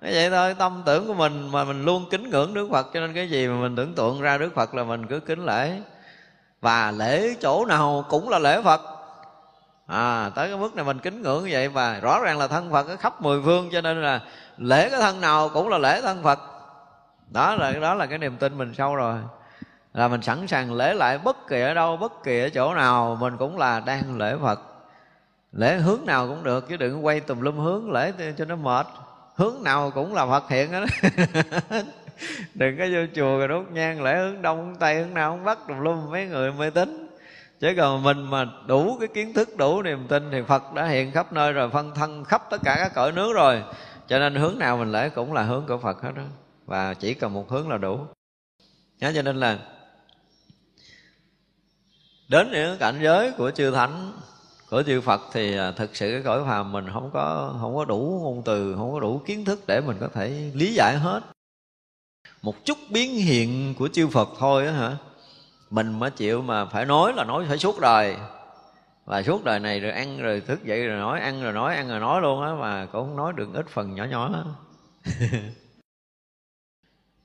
[0.00, 3.00] Nó vậy thôi, tâm tưởng của mình mà mình luôn kính ngưỡng Đức Phật cho
[3.00, 5.80] nên cái gì mà mình tưởng tượng ra Đức Phật là mình cứ kính lễ.
[6.60, 8.97] Và lễ chỗ nào cũng là lễ Phật
[9.88, 12.70] à tới cái mức này mình kính ngưỡng như vậy và rõ ràng là thân
[12.72, 14.20] Phật ở khắp mười phương, cho nên là
[14.58, 16.40] lễ cái thân nào cũng là lễ thân Phật.
[17.30, 19.18] Đó là đó là cái niềm tin mình sâu rồi.
[19.94, 23.16] Là mình sẵn sàng lễ lại bất kỳ ở đâu, bất kỳ ở chỗ nào,
[23.20, 24.60] mình cũng là đang lễ Phật.
[25.52, 28.86] Lễ hướng nào cũng được, chứ đừng quay tùm lum hướng lễ cho nó mệt.
[29.34, 30.84] Hướng nào cũng là Phật hiện đó.
[32.54, 35.44] Đừng có vô chùa rồi đốt nhang, lễ hướng đông hướng tây hướng nào cũng
[35.44, 37.07] bắt tùm lum, mấy người mê tín
[37.60, 41.12] chứ còn mình mà đủ cái kiến thức đủ niềm tin thì phật đã hiện
[41.12, 43.62] khắp nơi rồi phân thân khắp tất cả các cõi nước rồi.
[44.08, 46.22] Cho nên hướng nào mình lễ cũng là hướng của phật hết đó
[46.66, 48.00] và chỉ cần một hướng là đủ.
[49.00, 49.58] Đó, cho nên là
[52.28, 54.12] đến những cảnh giới của chư thánh
[54.70, 57.84] của chư Phật thì à, thực sự cái cõi phàm mình không có không có
[57.84, 61.20] đủ ngôn từ không có đủ kiến thức để mình có thể lý giải hết.
[62.42, 64.96] Một chút biến hiện của chư Phật thôi á hả?
[65.70, 68.16] Mình mới chịu mà phải nói là nói phải suốt đời.
[69.04, 71.88] Và suốt đời này rồi ăn rồi thức dậy rồi nói ăn rồi nói ăn
[71.88, 74.30] rồi nói luôn á mà cũng không nói được ít phần nhỏ nhỏ.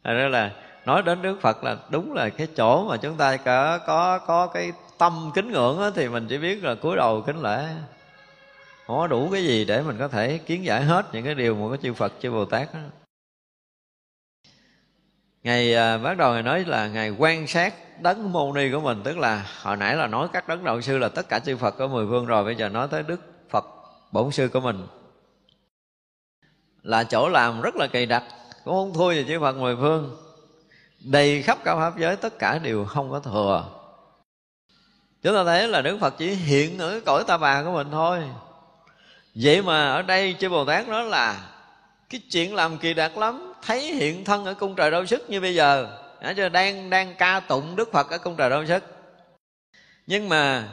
[0.04, 0.52] Đó là
[0.86, 4.48] nói đến Đức Phật là đúng là cái chỗ mà chúng ta có có có
[4.48, 7.68] cái tâm kính ngưỡng á, thì mình chỉ biết là cúi đầu kính lễ.
[8.88, 11.56] Không có đủ cái gì để mình có thể kiến giải hết những cái điều
[11.56, 12.80] mà có chư Phật chư Bồ Tát đó
[15.44, 19.02] ngày à, bắt đầu ngày nói là ngày quan sát đấng môn ni của mình
[19.04, 21.72] tức là hồi nãy là nói các đấng đạo sư là tất cả chư Phật
[21.72, 23.20] có mười phương rồi bây giờ nói tới Đức
[23.50, 23.66] Phật
[24.12, 24.88] bổn sư của mình.
[26.82, 28.24] Là chỗ làm rất là kỳ đặc
[28.64, 30.18] cũng không thua gì chư Phật mười phương
[31.00, 33.66] đầy khắp cả pháp giới tất cả đều không có thừa.
[35.24, 38.20] Chúng ta thấy là Đức Phật chỉ hiện ở cõi ta bà của mình thôi.
[39.36, 41.50] Vậy mà ở đây chư Bồ Tát nói là
[42.10, 45.42] cái chuyện làm kỳ đặc lắm thấy hiện thân ở cung trời đau sức như
[45.42, 45.88] bây giờ.
[46.38, 48.84] Cho đang đang ca tụng Đức Phật ở cung trời đau sức.
[50.08, 50.64] Nhưng mà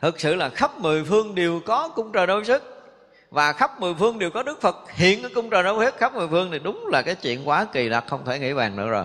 [0.00, 2.92] thực sự là khắp mười phương đều có cung trời đau sức.
[3.30, 5.94] Và khắp mười phương đều có Đức Phật hiện ở cung trời đau sức.
[5.98, 8.76] Khắp mười phương thì đúng là cái chuyện quá kỳ lạ, không thể nghĩ bàn
[8.76, 9.04] nữa rồi.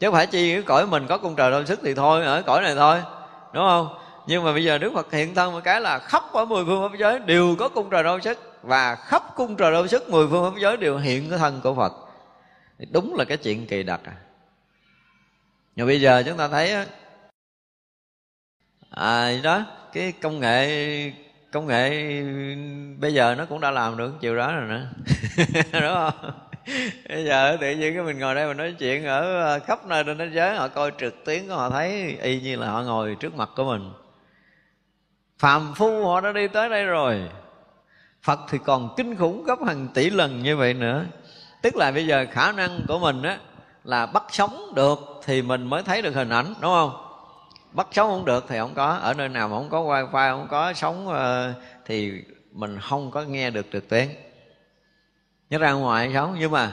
[0.00, 2.42] Chứ không phải chi cái cõi mình có cung trời đau sức thì thôi, ở
[2.42, 2.98] cõi này thôi.
[3.52, 3.98] Đúng không?
[4.26, 6.88] Nhưng mà bây giờ Đức Phật hiện thân một cái là khắp ở mười phương
[6.88, 8.38] pháp giới đều có cung trời đau sức.
[8.62, 11.74] Và khắp cung trời đau sức mười phương pháp giới đều hiện cái thân của
[11.74, 11.92] Phật
[12.92, 14.16] đúng là cái chuyện kỳ đặc à.
[15.76, 16.74] Nhưng bây giờ chúng ta thấy
[18.90, 21.12] à đó, cái công nghệ
[21.52, 21.90] công nghệ
[23.00, 24.86] bây giờ nó cũng đã làm được chiều đó rồi nữa
[25.72, 26.32] đúng không?
[27.08, 30.04] Bây giờ tự nhiên cái mình ngồi đây mình nói chuyện ở à, khắp nơi
[30.04, 33.34] trên thế giới, họ coi trực tuyến họ thấy y như là họ ngồi trước
[33.34, 33.92] mặt của mình.
[35.38, 37.28] Phàm phu họ đã đi tới đây rồi.
[38.22, 41.04] Phật thì còn kinh khủng gấp hàng tỷ lần như vậy nữa
[41.62, 43.38] tức là bây giờ khả năng của mình á
[43.84, 46.92] là bắt sống được thì mình mới thấy được hình ảnh đúng không?
[47.72, 50.48] Bắt sống không được thì không có ở nơi nào mà không có wifi không
[50.50, 51.52] có sống ờ,
[51.86, 52.12] thì
[52.52, 54.08] mình không có nghe được trực tuyến.
[55.50, 56.72] Nhớ ra ngoài sống nhưng mà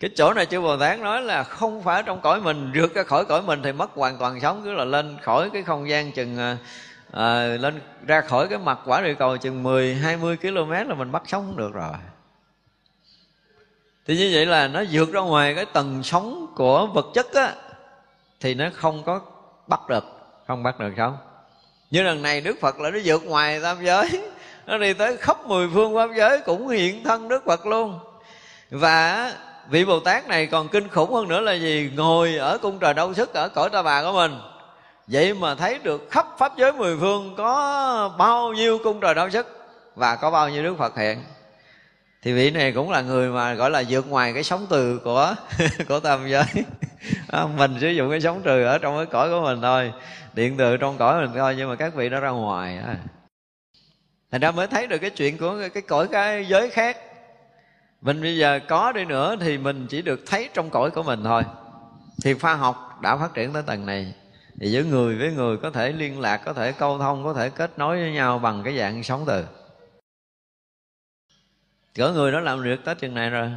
[0.00, 3.02] cái chỗ này chư Bồ Tát nói là không phải trong cõi mình rượt ra
[3.02, 6.12] khỏi cõi mình thì mất hoàn toàn sống cứ là lên khỏi cái không gian
[6.12, 6.38] chừng
[7.12, 11.12] à, lên ra khỏi cái mặt quả địa cầu chừng 10 20 km là mình
[11.12, 11.92] bắt sống không được rồi
[14.06, 17.52] thì như vậy là nó vượt ra ngoài cái tầng sống của vật chất á,
[18.40, 19.20] thì nó không có
[19.66, 20.04] bắt được,
[20.46, 21.16] không bắt được sống.
[21.90, 24.22] Như lần này đức phật là nó vượt ngoài tam giới,
[24.66, 27.98] nó đi tới khắp mười phương pháp giới cũng hiện thân đức phật luôn.
[28.70, 29.32] Và
[29.68, 31.90] vị bồ tát này còn kinh khủng hơn nữa là gì?
[31.96, 34.38] Ngồi ở cung trời đâu sức ở cõi ta bà của mình.
[35.06, 39.30] Vậy mà thấy được khắp pháp giới mười phương có bao nhiêu cung trời đâu
[39.30, 39.46] sức
[39.94, 41.24] và có bao nhiêu đức phật hiện
[42.24, 45.34] thì vị này cũng là người mà, gọi là, vượt ngoài cái sống từ của
[45.88, 46.44] của tam giới.
[47.28, 49.92] À, mình sử dụng cái sống từ ở trong cái cõi của mình thôi,
[50.34, 52.96] điện từ trong cõi mình thôi, nhưng mà các vị nó ra ngoài á
[54.34, 56.96] thành ra mới thấy được cái chuyện của cái cõi cái giới khác.
[58.00, 61.24] Mình bây giờ có đi nữa thì mình chỉ được thấy trong cõi của mình
[61.24, 61.42] thôi.
[62.22, 64.14] Thì khoa học đã phát triển tới tầng này.
[64.60, 67.50] Thì giữa người với người có thể liên lạc, có thể câu thông, có thể
[67.50, 69.44] kết nối với nhau bằng cái dạng sống từ
[71.94, 73.50] cỡ người nó làm được tới chừng này rồi.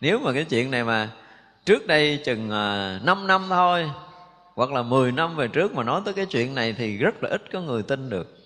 [0.00, 1.10] Nếu mà cái chuyện này mà
[1.64, 3.90] trước đây chừng à, 5 năm thôi,
[4.54, 7.30] hoặc là 10 năm về trước mà nói tới cái chuyện này thì rất là
[7.30, 8.38] ít có người tin được.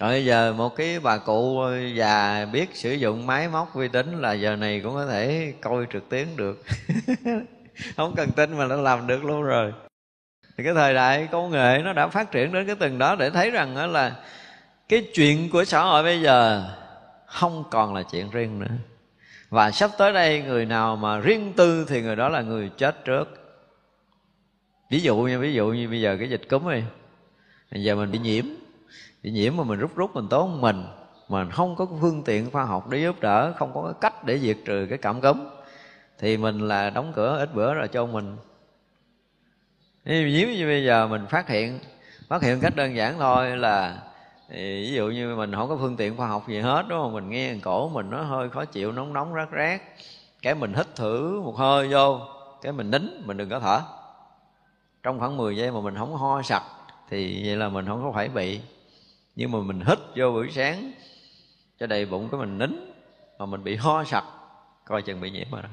[0.00, 1.62] Rồi giờ một cái bà cụ
[1.94, 5.86] già biết sử dụng máy móc vi tính là giờ này cũng có thể coi
[5.92, 6.62] trực tuyến được.
[7.96, 9.72] Không cần tin mà nó làm được luôn rồi.
[10.56, 13.30] Thì cái thời đại, công nghệ nó đã phát triển đến cái từng đó để
[13.30, 14.16] thấy rằng đó là
[14.88, 16.68] cái chuyện của xã hội bây giờ
[17.32, 18.74] không còn là chuyện riêng nữa.
[19.50, 23.04] Và sắp tới đây, người nào mà riêng tư thì người đó là người chết
[23.04, 23.28] trước.
[24.90, 26.82] Ví dụ như, ví dụ như bây giờ cái dịch cúm đi.
[27.72, 28.44] Bây giờ mình bị nhiễm.
[29.22, 30.84] Bị nhiễm mà mình rút rút mình tốn mình.
[31.28, 34.56] Mà không có phương tiện khoa học để giúp đỡ, không có cách để diệt
[34.64, 35.38] trừ cái cảm cúm,
[36.18, 38.36] thì mình là đóng cửa ít bữa rồi cho mình.
[40.04, 41.78] Nếu như bây giờ mình phát hiện
[42.28, 43.98] phát hiện cách đơn giản thôi là
[44.52, 47.12] thì ví dụ như mình không có phương tiện khoa học gì hết, đúng không?
[47.12, 49.80] Mình nghe cổ mình nó hơi khó chịu nóng nóng, rát rát.
[50.42, 52.20] Cái mình hít thử một hơi vô,
[52.62, 53.80] cái mình nín, mình đừng có thở.
[55.02, 56.62] Trong khoảng 10 giây mà mình không ho sặc,
[57.10, 58.60] thì vậy là mình không có phải bị.
[59.36, 60.92] Nhưng mà mình hít vô buổi sáng,
[61.80, 62.92] cho đầy bụng cái mình nín,
[63.38, 64.24] mà mình bị ho sặc,
[64.84, 65.68] coi chừng bị nhiễm rồi đó.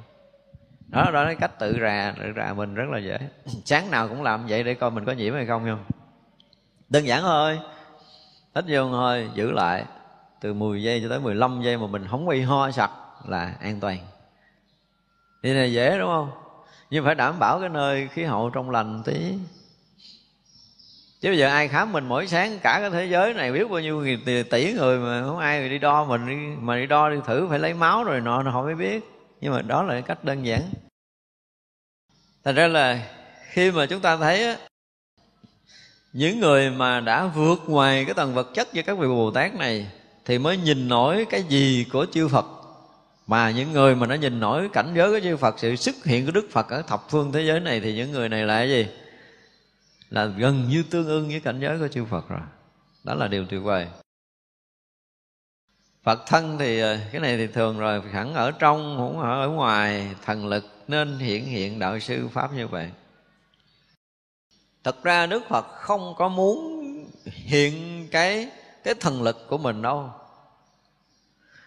[0.88, 3.18] Đó đó là cách tự rà tự rà mình rất là dễ.
[3.66, 5.86] Sáng nào cũng làm vậy để coi mình có nhiễm hay không không?
[6.90, 7.60] Đơn giản thôi
[8.56, 9.86] hít vô thôi giữ lại.
[10.42, 12.92] Từ 10 giây cho tới 15 giây mà mình không bị ho sặc
[13.28, 13.98] là an toàn.
[15.44, 16.32] Thì này dễ đúng không?
[16.90, 19.34] Nhưng phải đảm bảo cái nơi khí hậu trong lành tí.
[21.22, 23.80] Chứ bây giờ ai khám mình mỗi sáng cả cái thế giới này biết bao
[23.80, 24.20] nhiêu nghìn
[24.50, 27.60] tỷ người mà không ai đi đo mình đi, mà đi đo đi thử phải
[27.60, 29.04] lấy máu rồi nọ họ mới biết.
[29.42, 30.62] Nhưng mà đó là cái cách đơn giản.
[32.44, 33.10] Thành ra là
[33.52, 34.56] khi mà chúng ta thấy á,
[36.14, 39.56] những người mà đã vượt ngoài cái tầng vật chất với các vị bồ tát
[39.56, 39.88] này
[40.26, 42.46] thì mới nhìn nổi cái gì của chư phật.
[43.28, 46.26] Mà những người mà nó nhìn nổi cảnh giới của chư phật, sự xuất hiện
[46.26, 48.70] của đức phật ở thập phương thế giới này thì những người này là cái
[48.70, 48.88] gì?
[50.10, 52.40] Là gần như tương ưng với cảnh giới của chư phật rồi.
[53.04, 53.88] Đó là điều tuyệt vời.
[56.04, 59.48] Phật thân thì ờ, cái này thì thường rồi hẳn ở trong cũng ở ở
[59.48, 62.90] ngoài, thần lực nên hiện hiện đạo sư pháp như vậy
[64.90, 66.84] thật ra đức phật không có muốn
[67.26, 68.48] hiện cái
[68.84, 70.10] cái thần lực của mình đâu.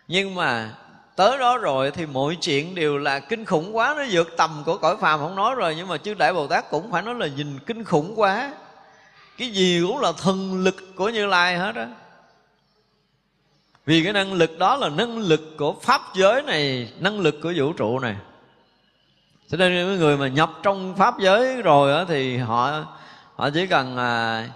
[0.08, 0.74] Nhưng mà
[1.16, 3.94] tới đó rồi thì mọi chuyện đều là kinh khủng quá.
[3.96, 6.70] Nó vượt tầm của cõi phàm không nói rồi nhưng mà chư đại bồ tát
[6.70, 8.52] cũng phải nói là nhìn kinh khủng quá.
[9.38, 11.88] Cái gì cũng là thần lực của như lai hết á.
[13.86, 17.52] Vì cái năng lực đó là năng lực của pháp giới này năng lực của
[17.56, 18.16] vũ trụ này.
[19.48, 22.84] Cho nên những người mà nhập trong pháp giới rồi đó, thì họ
[23.42, 24.48] họ chỉ cần à,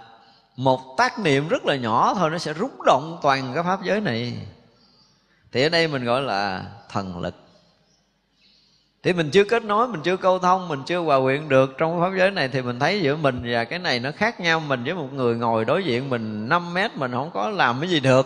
[0.55, 4.01] một tác niệm rất là nhỏ thôi nó sẽ rúng động toàn cái pháp giới
[4.01, 4.33] này.
[5.51, 7.35] Thì ở đây mình gọi là thần lực.
[9.03, 12.01] Thì mình chưa kết nối mình chưa câu thông mình chưa hòa quyện được trong
[12.01, 14.59] pháp giới này thì mình thấy giữa mình và cái này nó khác nhau.
[14.59, 17.89] Mình với một người ngồi đối diện mình 5 mét mình không có làm cái
[17.89, 18.25] gì được.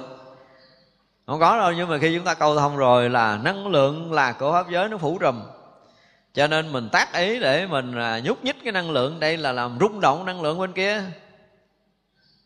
[1.28, 4.32] Không có đâu nhưng mà khi chúng ta câu thông rồi là năng lượng là
[4.32, 5.36] của pháp giới nó phủ trùm
[6.34, 9.52] cho nên mình tác ý để mình à, nhúc nhích cái năng lượng đây là
[9.52, 11.04] làm rung động năng lượng bên kia.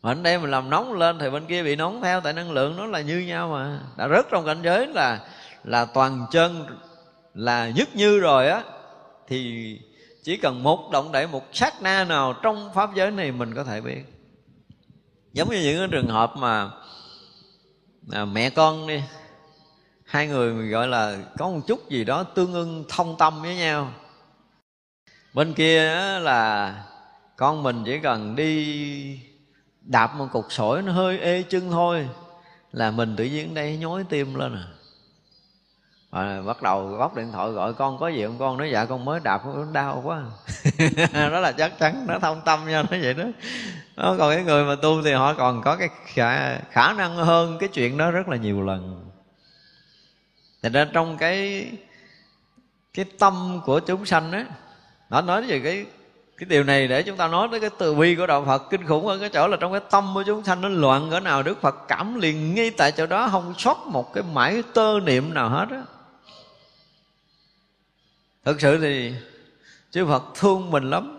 [0.02, 2.50] Mà ở đây mình làm nóng lên thì bên kia bị nóng theo tại năng
[2.50, 3.80] lượng nó là như nhau mà.
[3.96, 5.20] Đã rớt trong cảnh giới là
[5.64, 6.66] là toàn chân
[7.34, 8.62] là nhất như rồi á
[9.28, 9.80] thì
[10.22, 13.64] chỉ cần một động đậy một sát na nào trong pháp giới này mình có
[13.64, 14.02] thể biết.
[15.32, 16.70] Giống như những cái trường hợp mà
[18.12, 19.02] à, mẹ con đi
[20.06, 23.92] hai người gọi là có một chút gì đó tương ưng thông tâm với nhau.
[25.34, 25.84] Bên kia
[26.20, 26.74] là
[27.36, 29.20] con mình chỉ cần đi
[29.80, 32.08] đạp một cục sỏi nó hơi ê chân thôi
[32.72, 34.66] là mình tự nhiên đây nhói tim lên à.
[36.10, 38.56] Và bắt đầu bóc điện thoại gọi con có gì không con?
[38.56, 40.22] Nói dạ con mới đạp nó đau quá.
[41.12, 43.24] Đó là chắc chắn nó thông tâm nha nó vậy đó.
[43.96, 47.56] Đó, còn cái người mà tu thì họ còn có cái khả, khả năng hơn
[47.60, 49.05] cái chuyện đó rất là nhiều lần.
[50.66, 51.66] Thành ra trong cái
[52.94, 54.46] cái tâm của chúng sanh á,
[55.10, 55.86] nó nói về cái
[56.36, 58.70] cái điều này để chúng ta nói tới cái từ bi của đạo Phật.
[58.70, 61.20] Kinh khủng hơn cái chỗ là trong cái tâm của chúng sanh nó loạn cỡ
[61.20, 65.00] nào, Đức Phật cảm liền ngay tại chỗ đó, không sót một cái mãi tơ
[65.00, 65.82] niệm nào hết á.
[68.44, 69.14] Thực sự thì
[69.90, 71.18] chư Phật thương mình lắm.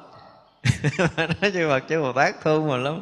[1.18, 3.02] Nói chư Phật, chư Bồ Tát thương mình lắm.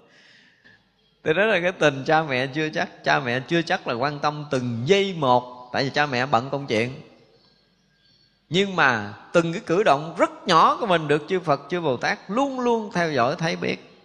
[1.23, 4.19] Thì đó là cái tình cha mẹ chưa chắc, cha mẹ chưa chắc là quan
[4.19, 7.01] tâm từng giây một tại vì cha mẹ bận công chuyện.
[8.49, 11.97] Nhưng mà từng cái cử động rất nhỏ của mình được chư Phật, chư Bồ
[11.97, 14.03] Tát luôn luôn theo dõi, thấy biết.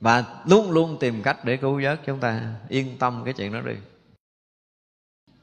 [0.00, 2.40] Và luôn luôn tìm cách để cứu vớt chúng ta.
[2.68, 3.74] Yên tâm cái chuyện đó đi.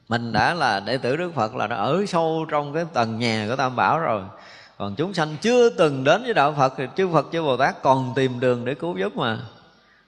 [0.08, 3.46] Mình đã là đệ tử Đức Phật là đã ở sâu trong cái tầng nhà
[3.48, 4.22] của Tam Bảo rồi.
[4.78, 7.82] Còn chúng sanh chưa từng đến với đạo Phật thì chư Phật, chư Bồ Tát
[7.82, 9.38] còn tìm đường để cứu giúp mà.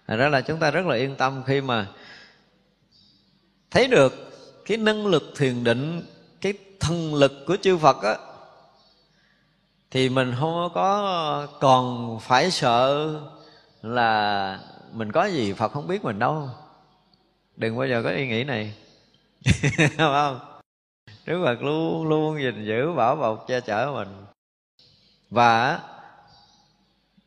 [0.06, 1.86] Thật ra là chúng ta rất là yên tâm khi mà
[3.70, 4.12] thấy được
[4.66, 6.02] cái năng lực thiền định,
[6.40, 8.16] cái thần lực của chư Phật á,
[9.90, 13.10] thì mình không có còn phải sợ
[13.82, 14.60] là
[14.92, 16.48] mình có gì Phật không biết mình đâu.
[17.56, 18.74] Đừng bao giờ có ý nghĩ này.
[19.96, 20.40] Không?
[21.26, 24.08] Đức phật luôn luôn gìn giữ, bảo bọc, che chở mình.
[25.30, 25.80] Và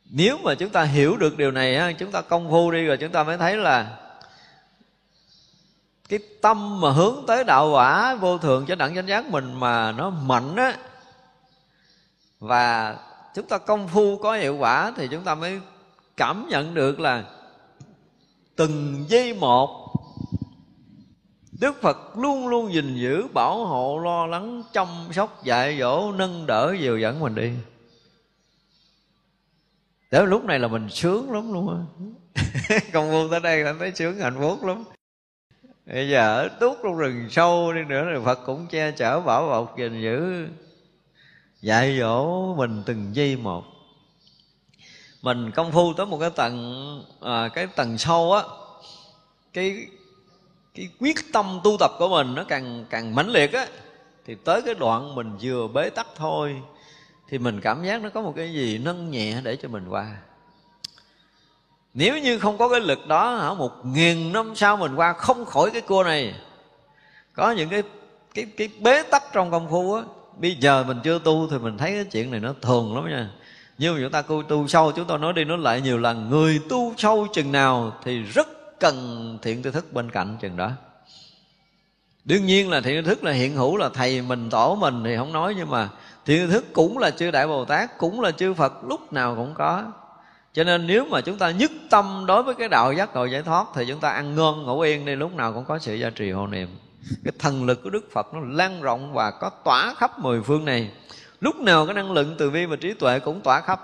[0.09, 3.11] nếu mà chúng ta hiểu được điều này chúng ta công phu đi rồi chúng
[3.11, 3.97] ta mới thấy là
[6.09, 9.91] cái tâm mà hướng tới đạo quả vô thường cho đẳng chánh giác mình mà
[9.91, 10.77] nó mạnh á,
[12.39, 12.97] và
[13.35, 15.61] chúng ta công phu có hiệu quả thì chúng ta mới
[16.17, 17.23] cảm nhận được là
[18.55, 19.95] từng giây một,
[21.59, 26.45] Đức Phật luôn luôn gìn giữ bảo hộ lo lắng, chăm sóc, dạy dỗ, nâng
[26.45, 27.51] đỡ, dìu dẫn mình đi.
[30.11, 31.79] Đến lúc này là mình sướng lắm luôn á.
[32.93, 34.83] Công phu tới đây là thấy sướng, hạnh phúc lắm.
[35.93, 39.47] Bây giờ ở tuốt trong rừng sâu đi nữa thì Phật cũng che chở bảo
[39.49, 40.47] bọc gìn giữ.
[41.61, 43.63] Dạy dỗ mình từng giây một.
[45.21, 48.43] Mình công phu tới một cái tầng à, Cái tầng sâu á
[49.53, 49.87] Cái
[50.73, 53.67] cái quyết tâm tu tập của mình nó càng càng mãnh liệt á
[54.25, 56.61] thì tới cái đoạn mình vừa bế tắc thôi
[57.29, 60.17] thì mình cảm giác nó có một cái gì nâng nhẹ để cho mình qua
[61.93, 65.45] nếu như không có cái lực đó hả một nghìn năm sau mình qua không
[65.45, 66.33] khỏi cái cua này.
[67.33, 67.83] Có những cái
[68.33, 70.01] cái cái bế tắc trong công phu á.
[70.37, 73.29] Bây giờ mình chưa tu thì mình thấy cái chuyện này nó thường lắm nha.
[73.77, 76.29] Nhưng mà chúng ta tu, tu sâu chúng tôi nói đi nói lại nhiều lần
[76.29, 78.47] người tu sâu chừng nào thì rất
[78.79, 80.71] cần thiện tư thức bên cạnh chừng đó.
[82.25, 85.17] Đương nhiên là thiện tư thức là hiện hữu là thầy mình tổ mình thì
[85.17, 85.89] không nói nhưng mà
[86.25, 89.35] thiện tư thức cũng là chư đại bồ tát cũng là chư phật lúc nào
[89.35, 89.91] cũng có
[90.59, 93.41] cho nên nếu mà chúng ta nhất tâm đối với cái đạo giác ngộ giải
[93.41, 96.09] thoát thì chúng ta ăn ngon, ngủ yên đi, lúc nào cũng có sự gia
[96.09, 96.67] trì hộ niệm.
[97.23, 100.65] Cái thần lực của đức phật nó lan rộng và có tỏa khắp mười phương
[100.65, 100.91] này.
[101.41, 103.79] Lúc nào cái năng lượng từ bi và trí tuệ cũng tỏa khắp.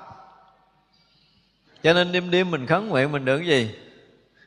[1.84, 3.76] Cho nên đêm đêm mình khấn nguyện mình được cái gì?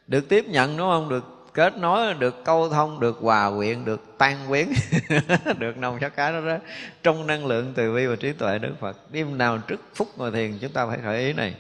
[0.07, 1.09] Được tiếp nhận, đúng không?
[1.09, 1.25] Được
[1.55, 4.69] kết nối, được câu thông, được hòa quyện, được tan quyến.
[5.59, 6.57] Được nồng sắc cái đó đó.
[7.03, 10.31] Trong năng lượng từ bi và trí tuệ đức phật, đêm nào trước phút ngồi
[10.31, 11.55] thiền, chúng ta phải khởi ý này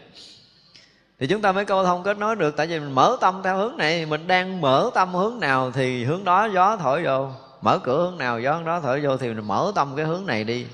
[1.19, 3.57] thì chúng ta mới câu thông kết nối được tại vì mình mở tâm theo
[3.57, 7.31] hướng này mình đang mở tâm hướng nào thì hướng đó gió thổi vô.
[7.62, 10.27] Mở cửa hướng nào gió hướng đó thổi vô thì mình mở tâm cái hướng
[10.27, 10.66] này đi.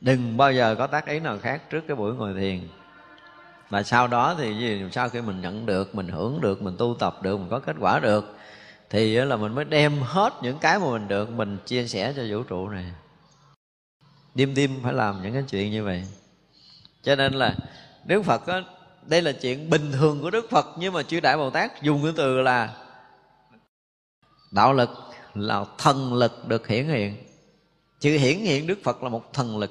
[0.00, 2.60] Đừng bao giờ có tác ý nào khác trước cái buổi ngồi thiền.
[3.70, 6.96] Và sau đó thì gì sau khi mình nhận được mình hưởng được mình tu
[6.98, 8.36] tập được mình có kết quả được
[8.90, 12.22] thì là mình mới đem hết những cái mà mình được mình chia sẻ cho
[12.30, 12.84] vũ trụ này.
[14.34, 16.04] Đêm đêm phải làm những cái chuyện như vậy.
[17.02, 17.54] Cho nên là
[18.04, 18.62] đức phật á,
[19.06, 22.02] đây là chuyện bình thường của đức phật, nhưng mà chư đại bồ tát dùng
[22.02, 22.76] cái từ là
[24.50, 24.90] đạo lực
[25.34, 27.16] là thần lực được hiển hiện.
[28.00, 29.70] Chữ hiển hiện đức phật là một thần lực.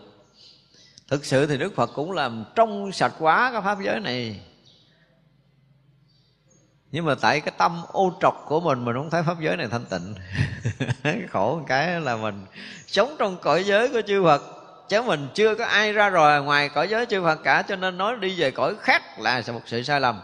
[1.07, 4.41] Thực sự thì đức phật cũng làm trong sạch quá cái pháp giới này.
[6.91, 9.67] Nhưng mà tại cái tâm ô trọc của mình mình không thấy pháp giới này
[9.67, 10.15] thanh tịnh.
[11.29, 12.45] Khổ một cái là mình
[12.88, 14.61] sống trong cõi giới của chư phật
[14.92, 17.98] chứ mình chưa có ai ra rồi, ngoài cõi giới chư phật cả, cho nên
[17.98, 20.22] nói đi về cõi khác là một sự sai lầm.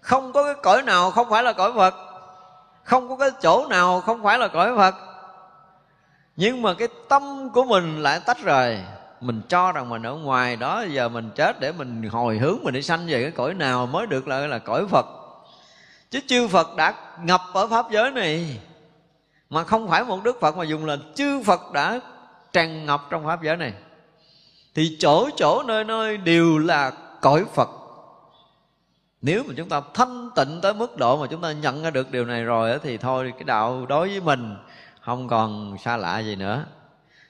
[0.00, 1.94] Không có cái cõi nào không phải là cõi phật.
[2.84, 4.94] Không có cái chỗ nào không phải là cõi phật.
[6.36, 8.80] Nhưng mà cái tâm của mình lại tách rời.
[9.20, 12.74] Mình cho rằng mình ở ngoài đó, giờ mình chết để mình hồi hướng, mình
[12.74, 15.06] đi sanh về cái cõi nào mới được là là cõi Phật.
[16.10, 18.60] Chứ chư Phật đã ngập ở pháp giới này,
[19.50, 22.00] mà không phải một đức Phật mà dùng là chư Phật đã
[22.56, 23.72] tràn ngập trong pháp giới này.
[24.74, 27.68] Thì chỗ chỗ nơi nơi đều là cõi Phật.
[29.22, 32.10] Nếu mà chúng ta thanh tịnh tới mức độ mà chúng ta nhận ra được
[32.10, 34.56] điều này rồi thì thôi, cái đạo đối với mình
[35.00, 36.64] không còn xa lạ gì nữa.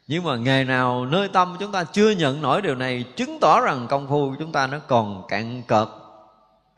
[0.07, 3.61] Nhưng mà ngày nào nơi tâm chúng ta chưa nhận nổi điều này, chứng tỏ
[3.61, 5.89] rằng công phu của chúng ta nó còn cạn cợt,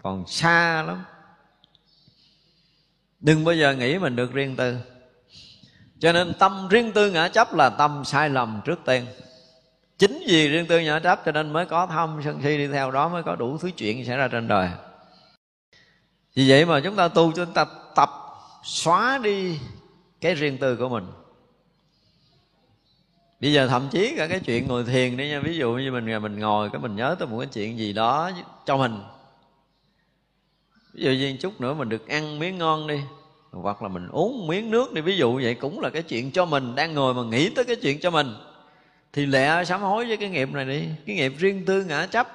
[0.02, 1.04] còn xa lắm.
[3.20, 4.76] Đừng bao giờ nghĩ mình được riêng tư
[6.00, 9.06] cho nên tâm riêng tư ngã chấp là tâm sai lầm trước tiên.
[9.98, 12.90] Chính vì riêng tư ngã chấp cho nên mới có tham sân si đi theo
[12.90, 14.68] đó, mới có đủ thứ chuyện xảy ra trên đời.
[16.34, 18.10] Vì vậy mà chúng ta tu, chúng ta tập
[18.64, 19.58] xóa đi
[20.20, 21.06] cái riêng tư của mình.
[23.40, 25.40] Bây giờ thậm chí cả cái chuyện ngồi thiền đi nha.
[25.40, 28.30] Ví dụ như mình mình ngồi, cái mình nhớ tới một cái chuyện gì đó
[28.66, 29.02] cho mình.
[30.94, 33.00] Ví dụ như chút nữa mình được ăn miếng ngon đi
[33.50, 36.44] hoặc là mình uống miếng nước đi, ví dụ vậy cũng là cái chuyện cho
[36.44, 38.34] mình, đang ngồi mà nghĩ tới cái chuyện cho mình.
[39.12, 42.28] Thì lẹ sám hối với cái nghiệp này đi, cái nghiệp riêng tư ngã chấp.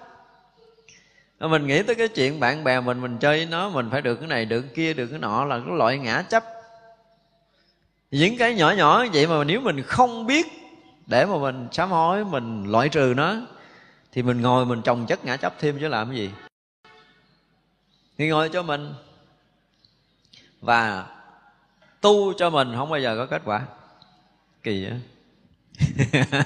[1.39, 4.16] Mình nghĩ tới cái chuyện bạn bè mình mình chơi với nó, mình phải được
[4.16, 6.43] cái này, được cái kia, được cái nọ là cái loại ngã chấp.
[8.11, 10.47] Những cái nhỏ nhỏ vậy mà nếu mình không biết
[11.07, 13.36] để mà mình sám hối, mình loại trừ nó,
[14.11, 16.30] thì mình ngồi mình trồng chất ngã chấp thêm chứ làm cái gì.
[18.18, 18.93] Thì ngồi cho mình
[20.64, 21.05] và
[22.01, 23.61] tu cho mình không bao giờ có kết quả.
[24.64, 24.99] Kỳ vậy.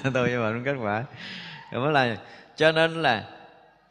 [0.04, 1.04] Tôi với bạn kết quả.
[1.72, 2.18] Rồi mới là,
[2.56, 3.30] cho nên là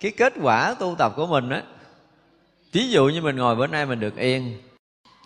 [0.00, 1.62] cái kết quả tu tập của mình á
[2.72, 4.62] ví dụ như mình ngồi bữa nay mình được yên,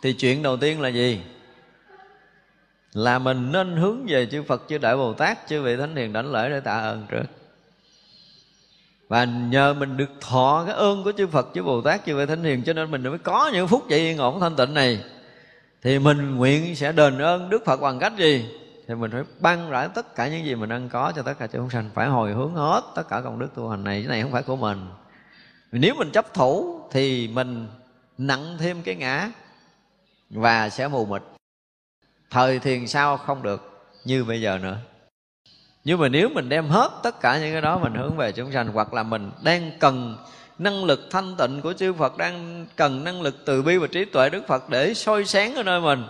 [0.02, 1.22] thì chuyện đầu tiên là gì?
[2.92, 6.12] Là mình nên hướng về chư Phật, chư Đại Bồ Tát, chư vị Thánh Hiền
[6.12, 7.24] đảnh lễ để tạ ơn trước
[9.10, 12.26] và nhờ mình được thọ cái ơn của chư Phật, chư Bồ Tát chư vị
[12.26, 15.04] Thánh Hiền, cho nên mình mới có những phút vậy yên ổn, thanh tịnh này.
[15.82, 18.44] Thì mình nguyện sẽ đền ơn Đức Phật bằng cách gì?
[18.88, 21.46] Thì mình phải băng rải tất cả những gì mình đang có cho tất cả
[21.46, 24.02] chúng sanh, phải hồi hướng hết tất cả công đức tu hành này.
[24.02, 24.88] Cái này không phải của mình.
[25.72, 27.68] Nếu mình chấp thủ thì mình
[28.18, 29.30] nặng thêm cái ngã
[30.30, 31.22] và sẽ mù mịt.
[32.30, 34.76] Thời thiền sau không được như bây giờ nữa
[35.84, 38.52] nhưng mà nếu mình đem hết tất cả những cái đó mình hướng về chúng
[38.52, 40.16] sanh, hoặc là mình đang cần
[40.58, 44.04] năng lực thanh tịnh của chư Phật, đang cần năng lực từ bi và trí
[44.04, 46.04] tuệ Đức Phật để soi sáng ở nơi mình,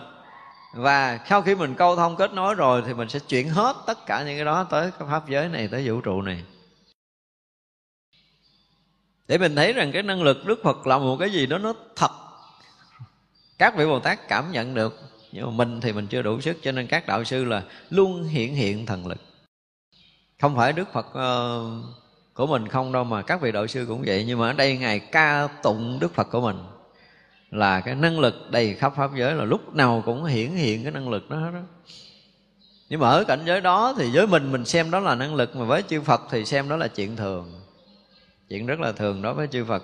[0.75, 4.05] và sau khi mình câu thông kết nối rồi thì mình sẽ chuyển hết tất
[4.05, 6.43] cả những cái đó tới cái pháp giới này, tới vũ trụ này.
[9.27, 11.73] Để mình thấy rằng cái năng lực Đức Phật là một cái gì đó nó
[11.95, 12.11] thật.
[13.57, 14.99] Các vị Bồ Tát cảm nhận được,
[15.31, 18.23] nhưng mà mình thì mình chưa đủ sức, cho nên các đạo sư là luôn
[18.23, 19.17] hiện hiện thần lực
[20.41, 21.83] không phải Đức Phật uh,
[22.33, 24.23] của mình không đâu mà các vị đạo sư cũng vậy.
[24.27, 26.57] Nhưng mà ở đây ngài ca tụng Đức Phật của mình
[27.51, 30.91] là cái năng lực đầy khắp pháp giới là lúc nào cũng hiển hiện cái
[30.91, 31.59] năng lực đó hết đó
[32.89, 35.55] nhưng mà ở cảnh giới đó thì với mình mình xem đó là năng lực
[35.55, 37.61] mà với chư Phật thì xem đó là chuyện thường.
[38.49, 39.83] Chuyện rất là thường đối với chư Phật.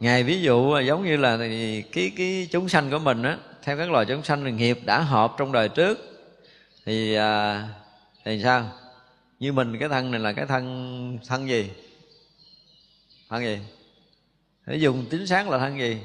[0.00, 1.36] Ngài ví dụ giống như là
[1.92, 5.34] cái cái chúng sanh của mình á theo các loài chúng sanh nghiệp đã hợp
[5.38, 6.15] trong đời trước
[6.86, 7.64] thì à,
[8.24, 8.70] thì sao?
[9.38, 11.70] Như mình cái thân này là cái thân thân gì?
[13.30, 13.58] Thân gì?
[14.66, 15.98] Để dùng chính xác là thân gì?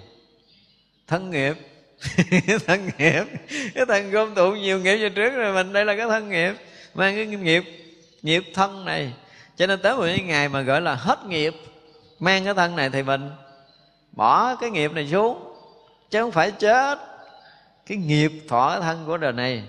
[1.08, 1.54] Thân nghiệp.
[2.68, 3.24] Thân nghiệp.
[3.76, 6.54] Cái thân gom tụ nhiều nghiệp cho trước rồi mình đây là cái thân nghiệp.
[6.94, 7.64] Mang cái nghiệp
[8.22, 9.14] nghiệp thân này.
[9.56, 11.54] Cho nên tới một cái ngày mà gọi là hết nghiệp
[12.20, 13.30] mang cái thân này thì mình
[14.12, 15.56] bỏ cái nghiệp này xuống.
[16.10, 17.00] Chứ không phải chết.
[17.86, 19.64] Cái nghiệp thọ cái thân của đời này.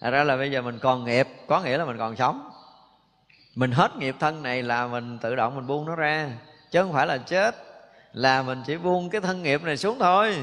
[0.00, 2.50] Thật ra là bây giờ mình còn nghiệp, có nghĩa là mình còn sống.
[3.54, 6.30] Mình hết nghiệp thân này là mình tự động mình buông nó ra,
[6.70, 7.54] chứ không phải là chết,
[8.12, 10.36] là mình chỉ buông cái thân nghiệp này xuống thôi.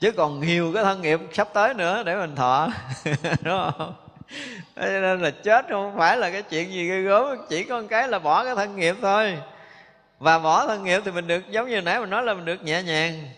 [0.00, 2.68] Chứ còn nhiều cái thân nghiệp sắp tới nữa để mình thọ,
[3.42, 3.94] đúng không?
[4.76, 7.86] Cho nên là chết không phải là cái chuyện gì ghê gớm, chỉ có một
[7.90, 9.38] cái là bỏ cái thân nghiệp thôi.
[10.18, 12.62] Và bỏ thân nghiệp thì mình được, giống như nãy mình nói là mình được
[12.62, 13.28] nhẹ nhàng.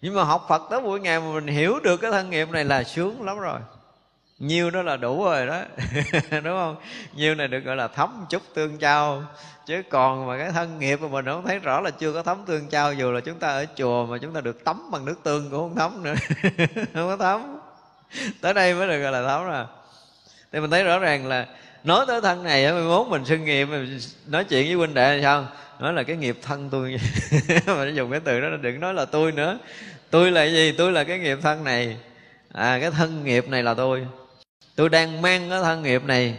[0.00, 2.64] Nhưng mà học phật tới buổi ngày mà mình hiểu được cái thân nghiệp này
[2.64, 3.58] là sướng lắm rồi
[4.42, 5.60] nhiêu đó là đủ rồi đó.
[6.30, 6.76] Đúng không?
[7.14, 9.24] Nhiêu này được gọi là thấm chút tương trao
[9.66, 12.42] chứ còn mà cái thân nghiệp mà mình không thấy rõ là chưa có thấm
[12.46, 15.16] tương trao dù là chúng ta ở chùa mà chúng ta được tắm bằng nước
[15.22, 16.14] tương cũng không thấm nữa.
[16.94, 17.58] Không có thấm.
[18.40, 19.64] Tới đây mới được gọi là thấm rồi
[20.52, 21.46] thì mình thấy rõ ràng là
[21.84, 25.16] nói tới thân này mai mốt mình xưng nghiệp, mình nói chuyện với huynh đệ
[25.16, 25.46] là sao?
[25.80, 26.96] Nói là cái nghiệp thân tôi.
[27.66, 29.58] Mà nó dùng cái từ đó đừng nói là tôi nữa.
[30.10, 30.74] Tôi là gì?
[30.78, 31.96] Tôi là cái nghiệp thân này.
[32.52, 34.06] À cái thân nghiệp này là tôi
[34.76, 36.36] tôi đang mang cái thân nghiệp này.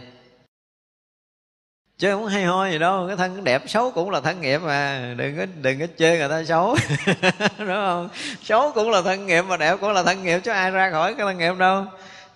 [1.98, 5.14] Chứ không hay ho gì đâu, cái thân đẹp, xấu cũng là thân nghiệp mà.
[5.16, 6.76] Đừng có đừng có chê người ta xấu.
[7.58, 8.08] Đúng không?
[8.42, 11.14] Xấu cũng là thân nghiệp mà đẹp cũng là thân nghiệp, chứ ai ra khỏi
[11.14, 11.84] cái thân nghiệp đâu.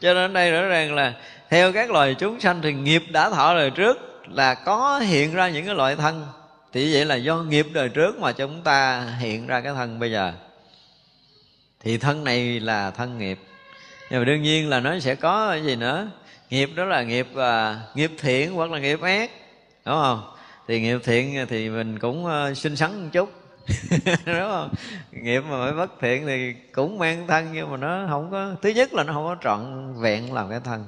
[0.00, 1.14] Cho nên đây rõ ràng là
[1.50, 5.48] theo các loài chúng sanh thì nghiệp đã thọ đời trước là có hiện ra
[5.48, 6.26] những cái loại thân.
[6.72, 10.12] Thì vậy là do nghiệp đời trước mà chúng ta hiện ra cái thân bây
[10.12, 10.32] giờ.
[11.80, 13.38] Thì thân này là thân nghiệp
[14.10, 16.10] nhưng mà đương nhiên là nó sẽ có cái gì nữa?
[16.50, 19.30] Nghiệp đó là nghiệp uh, nghiệp thiện hoặc là nghiệp ác
[19.84, 20.34] đúng không?
[20.68, 23.32] Thì nghiệp thiện thì mình cũng ờ, uh, xinh xắn một chút
[24.26, 24.74] đúng không?
[25.12, 28.68] Nghiệp mà phải bất thiện thì cũng mang thân nhưng mà nó không có thứ
[28.68, 30.84] nhất là nó không có trọn vẹn làm cái thân.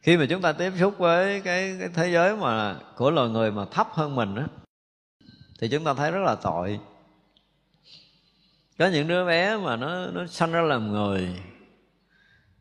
[0.00, 3.50] Khi mà chúng ta tiếp xúc với cái, cái thế giới mà của loài người
[3.50, 4.46] mà thấp hơn mình á
[5.60, 6.80] thì chúng ta thấy rất là tội
[8.80, 11.42] có những đứa bé mà nó nó sanh ra làm người,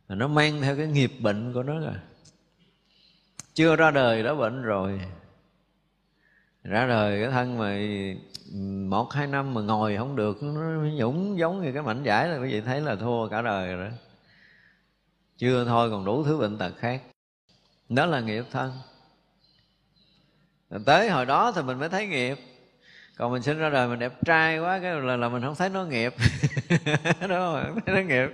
[0.07, 1.95] mà nó mang theo cái nghiệp bệnh của nó rồi
[3.53, 5.01] chưa ra đời đã bệnh rồi.
[6.63, 7.79] Ra đời cái thân mà
[8.97, 12.37] một, hai năm mà ngồi không được, nó nhũng giống như cái mảnh giải là
[12.37, 13.91] quý vị thấy là thua cả đời rồi
[15.37, 17.03] chưa thôi còn đủ thứ bệnh tật khác.
[17.89, 18.71] Đó là nghiệp thân.
[20.85, 22.39] Tới hồi đó thì mình mới thấy nghiệp
[23.19, 25.69] còn mình sinh ra đời mình đẹp trai quá cái là, là mình không thấy
[25.69, 26.13] nó nghiệp.
[27.21, 28.29] Đúng không không thấy nó nghiệp.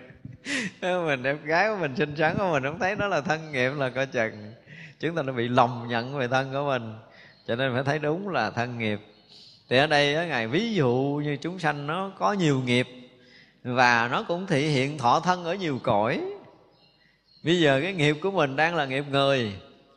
[0.82, 3.72] Mình đẹp gái của mình xinh xắn của mình không thấy nó là thân nghiệp
[3.78, 4.54] là coi chừng
[5.00, 6.94] chúng ta nó bị lầm nhận về thân của mình.
[7.48, 9.00] Cho nên phải thấy đúng là thân nghiệp.
[9.70, 12.88] Thì ở đây ngài ví dụ như chúng sanh nó có nhiều nghiệp
[13.64, 16.22] và nó cũng thể hiện thọ thân ở nhiều cõi.
[17.44, 19.54] Bây giờ cái nghiệp của mình đang là nghiệp người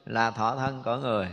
[0.06, 1.26] là thọ thân của người.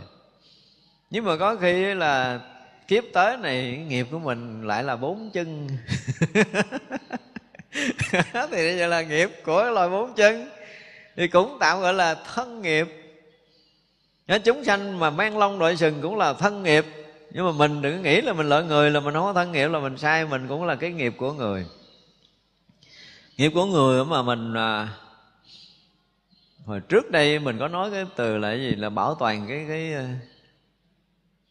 [1.10, 2.40] Nhưng mà có khi là
[2.88, 5.68] kiếp tới này nghiệp của mình lại là bốn chân.
[8.32, 10.48] Thì bây giờ là nghiệp của loài bốn chân.
[11.16, 12.86] Thì cũng tạm gọi là thân nghiệp.
[14.44, 16.84] Chúng sanh mà mang lông đội sừng cũng là thân nghiệp.
[17.30, 19.68] Nhưng mà mình đừng nghĩ là mình lợi người là mình không có thân nghiệp
[19.68, 21.66] là mình sai mình cũng là cái nghiệp của người.
[23.36, 24.88] Nghiệp của người mà mình à,
[26.66, 28.74] hồi trước đây mình có nói cái từ là cái gì?
[28.74, 29.94] Là bảo toàn cái cái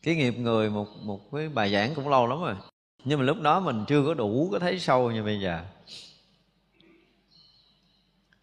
[0.06, 2.56] cái nghiệp người một một cái bài giảng cũng lâu lắm rồi.
[3.04, 5.62] Nhưng mà lúc đó mình chưa có đủ có thấy sâu như bây giờ.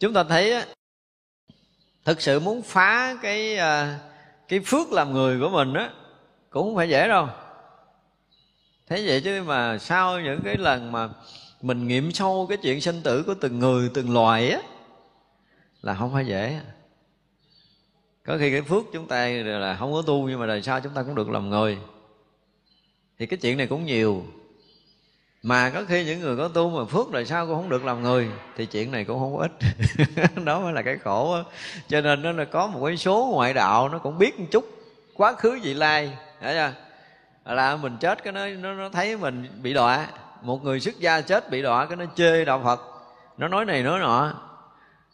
[0.00, 0.66] Chúng ta thấy á,
[2.04, 3.98] thực sự muốn phá cái à,
[4.48, 5.90] cái phước làm người của mình á,
[6.50, 7.28] cũng không phải dễ đâu.
[8.86, 11.08] Thế vậy chứ mà sau những cái lần mà
[11.62, 14.60] mình nghiệm sâu cái chuyện sinh tử của từng người, từng loài á,
[15.82, 16.60] là không phải dễ
[18.26, 20.94] có khi cái phước chúng ta là không có tu nhưng mà đời sau chúng
[20.94, 21.78] ta cũng được làm người.
[23.18, 24.24] Thì cái chuyện này cũng nhiều.
[25.42, 28.02] Mà có khi những người có tu mà phước đời sau cũng không được làm
[28.02, 29.52] người thì chuyện này cũng không có ít.
[30.44, 31.44] Đó mới là cái khổ đó.
[31.88, 34.64] cho nên nó là có một cái số ngoại đạo nó cũng biết một chút
[35.14, 36.18] quá khứ vị lai.
[36.40, 36.72] Thấy chưa?
[37.54, 40.06] Là mình chết cái nó, nó nó thấy mình bị đọa.
[40.42, 42.80] Một người xuất gia chết bị đọa cái nó chê đạo phật.
[43.38, 44.34] Nó nói này nói nọ.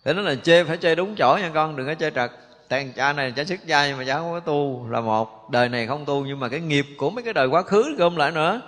[0.04, 2.30] Thế nó là chê phải chê đúng chỗ nha con đừng có chê trật
[2.68, 5.50] thằng cha này cha xuất gia, nhưng mà cha không có tu là một.
[5.50, 8.16] Đời này không tu, nhưng mà cái nghiệp của mấy cái đời quá khứ gom
[8.16, 8.60] lại nữa.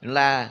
[0.00, 0.50] Là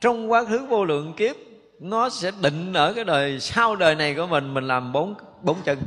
[0.00, 1.36] trong quá khứ vô lượng kiếp,
[1.80, 5.56] nó sẽ định ở cái đời sau đời này của mình mình làm bốn bốn
[5.64, 5.78] chân.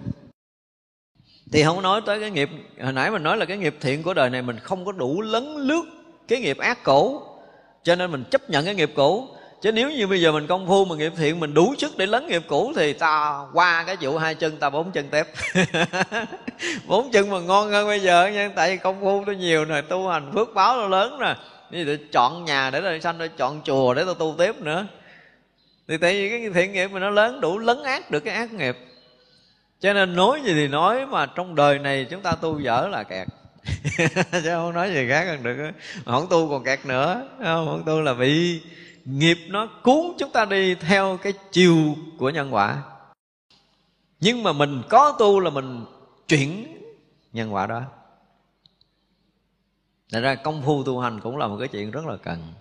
[1.51, 2.49] Thì không nói tới cái nghiệp,
[2.83, 5.21] hồi nãy mình nói là cái nghiệp thiện của đời này mình không có đủ
[5.21, 5.83] lấn lướt
[6.27, 7.21] cái nghiệp ác cũ
[7.83, 9.27] cho nên mình chấp nhận cái nghiệp cũ
[9.61, 12.05] chứ nếu như bây giờ mình công phu mà nghiệp thiện mình đủ sức để
[12.05, 15.27] lấn nghiệp cũ thì ta qua cái vụ hai chân ta bốn chân tép.
[16.87, 19.81] Bốn chân mà ngon hơn bây giờ nha tại vì công phu nó nhiều rồi
[19.81, 21.35] tu hành phước báo nó lớn nè.
[21.71, 24.87] Như để chọn nhà để tôi sanh để chọn chùa để tôi tu tiếp nữa.
[25.87, 28.53] Thì tại vì cái thiện nghiệp mình nó lớn đủ lấn ác được cái ác
[28.53, 28.77] nghiệp.
[29.79, 33.03] Cho nên nói gì thì nói mà trong đời này chúng ta tu dở là
[33.03, 33.27] kẹt.
[34.31, 35.71] Chứ không nói gì khác hơn được
[36.05, 38.61] không tu còn kẹt nữa không, không tu là bị
[39.07, 42.83] nghiệp nó cuốn chúng ta đi theo cái chiều của nhân quả.
[44.19, 45.85] Nhưng mà mình có tu là mình
[46.27, 46.77] chuyển
[47.33, 47.81] nhân quả đó.
[50.11, 52.53] Thật ra công phu tu hành cũng là một cái chuyện rất là cần.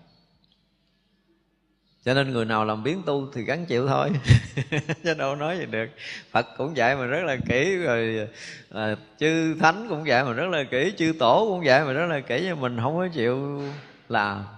[2.05, 4.09] Cho nên người nào làm biến tu thì gắn chịu thôi.
[5.03, 5.87] Chứ đâu nói gì được.
[6.31, 8.29] Phật cũng dạy mà rất là kỹ rồi
[8.69, 12.05] à, chư thánh cũng dạy mà rất là kỹ chư tổ cũng dạy mà rất
[12.07, 13.61] là kỹ nhưng mình không có chịu
[14.09, 14.56] làm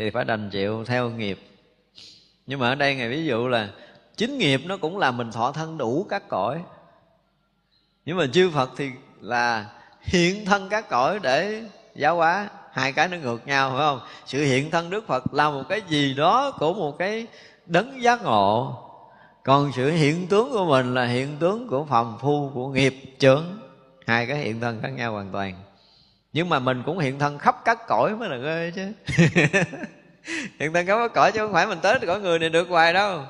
[0.00, 1.38] thì phải đành chịu theo nghiệp.
[2.46, 3.68] Nhưng mà ở đây ngày ví dụ là
[4.16, 6.62] chính nghiệp nó cũng làm mình thọ thân đủ các cõi.
[8.04, 8.90] Nhưng mà chư phật thì
[9.20, 9.66] là
[10.00, 11.62] hiện thân các cõi để
[11.94, 12.48] giáo hóa.
[12.72, 14.00] Hai cái nó ngược nhau, phải không?
[14.26, 17.26] Sự hiện thân đức phật là một cái gì đó của một cái
[17.66, 18.76] đấng giác ngộ.
[19.42, 23.44] Còn sự hiện tướng của mình là hiện tướng của phàm phu, của nghiệp, chướng.
[24.06, 25.54] Hai cái hiện thân khác nhau hoàn toàn
[26.32, 28.92] nhưng mà mình cũng hiện thân khắp các cõi mới là ghê chứ.
[30.58, 32.92] Hiện thân khắp các cõi chứ không phải mình tới cõi người này được hoài
[32.92, 33.24] đâu.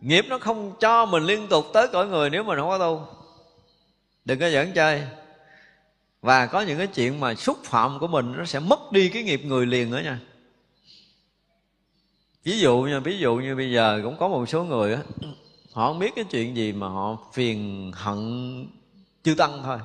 [0.00, 3.06] Nghiệp nó không cho mình liên tục tới cõi người nếu mình không có tu.
[4.24, 5.02] Đừng có dẫn chơi.
[6.22, 9.22] Và có những cái chuyện mà xúc phạm của mình nó sẽ mất đi cái
[9.22, 10.18] nghiệp người liền nữa nha.
[12.44, 15.00] Ví dụ như ví dụ như bây giờ cũng có một số người á,
[15.72, 18.18] họ không biết cái chuyện gì mà họ phiền hận
[19.22, 19.78] chư tăng thôi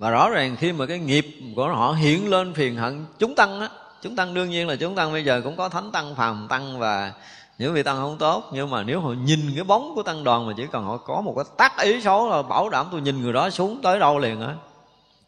[0.00, 3.60] và rõ ràng khi mà cái nghiệp của họ hiện lên phiền hận, chúng tăng
[3.60, 3.68] á,
[4.02, 6.78] chúng tăng đương nhiên là chúng tăng bây giờ cũng có thánh tăng, phàm tăng
[6.78, 7.12] và
[7.58, 8.44] những vị tăng không tốt.
[8.52, 11.20] Nhưng mà nếu họ nhìn cái bóng của tăng đoàn mà chỉ cần họ có
[11.20, 14.18] một cái tác ý xấu là bảo đảm tôi nhìn người đó xuống tới đâu
[14.18, 14.54] liền á.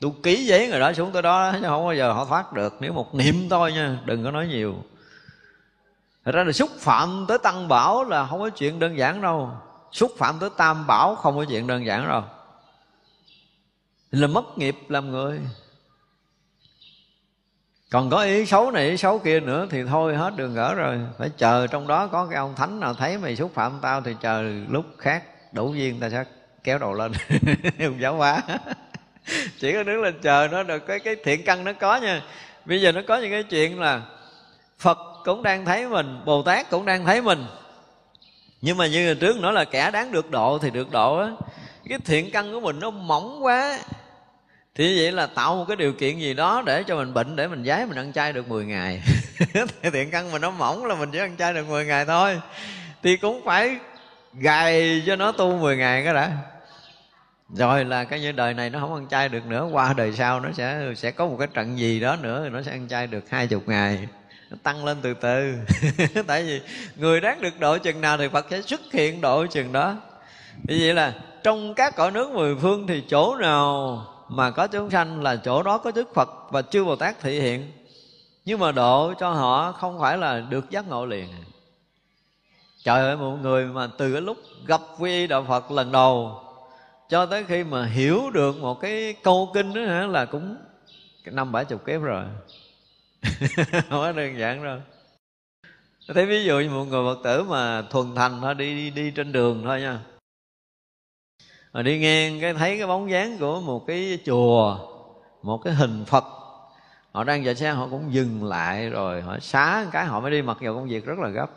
[0.00, 2.76] Tôi ký giấy người đó xuống tới đó chứ không bao giờ họ thoát được,
[2.80, 4.74] nếu một niệm thôi nha, đừng có nói nhiều.
[6.24, 9.50] Thật ra là xúc phạm tới tăng bảo là không có chuyện đơn giản đâu.
[9.92, 12.22] Xúc phạm tới tam bảo không có chuyện đơn giản đâu.
[14.12, 15.40] Là mất nghiệp làm người.
[17.90, 21.00] Còn có ý xấu này, ý xấu kia nữa thì thôi, hết đường gỡ rồi.
[21.18, 24.14] Phải chờ trong đó có cái ông thánh nào thấy mày xúc phạm tao thì
[24.20, 26.24] chờ lúc khác, đủ duyên ta sẽ
[26.64, 27.12] kéo đầu lên.
[27.78, 28.42] Không giáo hóa.
[29.58, 30.86] Chỉ có đứng lên chờ nó được.
[30.86, 32.22] Cái cái thiện căn nó có nha.
[32.64, 34.02] Bây giờ nó có những cái chuyện là
[34.78, 37.44] phật cũng đang thấy mình, bồ tát cũng đang thấy mình.
[38.60, 41.30] Nhưng mà như trước nói là kẻ đáng được độ thì được độ á.
[41.88, 43.78] Cái thiện căn của mình nó mỏng quá
[44.74, 47.48] thì vậy là tạo một cái điều kiện gì đó để cho mình bệnh, để
[47.48, 49.02] mình giái mình ăn chay được 10 ngày.
[49.92, 52.40] Thiện căn mình nó mỏng là mình chỉ ăn chay được 10 ngày thôi.
[53.02, 53.76] Thì cũng phải
[54.34, 56.32] gài cho nó tu 10 ngày cái đã.
[57.48, 60.40] Rồi là cái như đời này nó không ăn chay được nữa, qua đời sau
[60.40, 63.30] nó sẽ sẽ có một cái trận gì đó nữa nó sẽ ăn chay được
[63.30, 64.08] hai chục ngày.
[64.50, 65.54] Nó tăng lên từ từ.
[66.26, 66.60] Tại vì
[66.96, 69.96] người đáng được độ chừng nào thì phật sẽ xuất hiện độ chừng đó.
[70.64, 74.90] Vì vậy là trong các cõi nước mười phương thì chỗ nào mà có chúng
[74.90, 77.72] sanh là chỗ đó có đức phật và chư bồ tát thị hiện.
[78.44, 81.28] Nhưng mà độ cho họ không phải là được giác ngộ liền.
[82.84, 84.36] Trời ơi một người mà từ cái lúc
[84.66, 86.40] gặp quy đạo phật lần đầu
[87.08, 90.56] cho tới khi mà hiểu được một cái câu kinh đó là cũng
[91.24, 92.24] năm bảy chục kiếp rồi.
[93.72, 94.78] Không có đơn giản đâu.
[96.14, 99.10] Thế ví dụ như một người phật tử mà thuần thành thôi đi, đi đi
[99.10, 100.00] trên đường thôi nha
[101.72, 104.78] mà đi ngang cái thấy cái bóng dáng của một cái chùa,
[105.42, 106.24] một cái hình phật.
[107.12, 110.42] Họ đang chạy xe, họ cũng dừng lại rồi họ xá cái, họ mới đi.
[110.42, 111.50] Mặc dù công việc rất là gấp.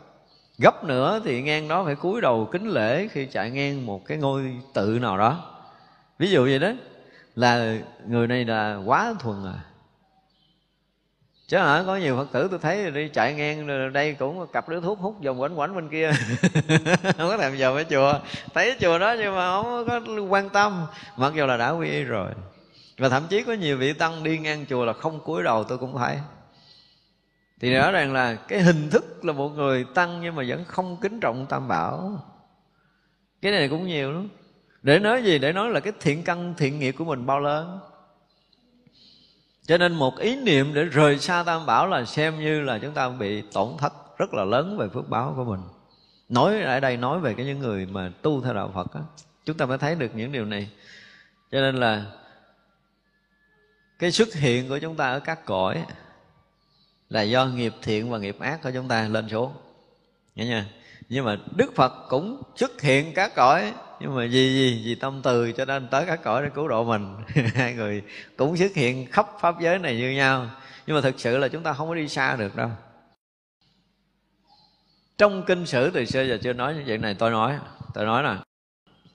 [0.58, 4.18] Gấp nữa thì ngang đó phải cúi đầu kính lễ khi chạy ngang một cái
[4.18, 5.44] ngôi tự nào đó.
[6.18, 6.72] Ví dụ vậy đó.
[7.34, 7.76] Là
[8.06, 9.58] người này là quá thuần à
[11.48, 14.80] chứ hả, có nhiều phật tử tôi thấy đi chạy ngang đây cũng cặp đứa
[14.80, 16.10] thuốc hút vòng quảnh quảnh bên kia.
[17.02, 18.12] Không có thèm vào cái chùa.
[18.54, 20.86] Thấy cái chùa đó nhưng mà không có quan tâm.
[21.16, 22.30] Mặc dù là đã quy y rồi.
[22.98, 25.78] Và thậm chí có nhiều vị tăng đi ngang chùa là không cúi đầu, tôi
[25.78, 26.16] cũng thấy
[27.60, 30.96] thì rõ ràng là cái hình thức là một người tăng nhưng mà vẫn không
[31.00, 32.22] kính trọng tam bảo.
[33.42, 34.28] Cái này cũng nhiều lắm.
[34.82, 35.38] Để nói gì?
[35.38, 37.78] Để nói là cái thiện căn, thiện nghiệp của mình bao lớn
[39.66, 42.94] cho nên một ý niệm để rời xa tam bảo là xem như là chúng
[42.94, 45.60] ta bị tổn thất rất là lớn về phước báo của mình.
[46.28, 49.00] Nói ở đây nói về cái những người mà tu theo đạo phật á,
[49.44, 50.70] chúng ta mới thấy được những điều này.
[51.50, 52.04] Cho nên là
[53.98, 55.84] cái xuất hiện của chúng ta ở các cõi
[57.10, 59.52] là do nghiệp thiện và nghiệp ác của chúng ta lên xuống.
[60.34, 60.66] Nghe nha
[61.08, 64.82] nhưng mà đức phật cũng xuất hiện các cõi nhưng mà vì gì?
[64.84, 67.16] Vì tâm từ cho nên tới các cõi để cứu độ mình.
[67.54, 68.02] Hai người
[68.36, 70.50] cũng xuất hiện khắp pháp giới này như nhau.
[70.86, 72.70] Nhưng mà thực sự là chúng ta không có đi xa được đâu.
[75.18, 77.58] Trong kinh sử từ xưa giờ chưa nói như vậy này, tôi nói
[77.94, 78.42] tôi nói nè.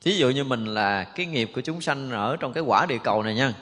[0.01, 2.97] Thí dụ như mình là cái nghiệp của chúng sanh ở trong cái quả địa
[3.03, 3.53] cầu này nha.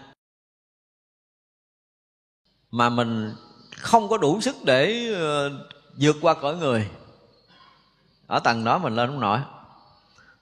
[2.72, 3.34] Mà mình
[3.78, 5.52] không có đủ sức để ờ,
[6.00, 6.90] vượt qua cõi người.
[8.28, 9.40] Ở tầng đó mình lên không nổi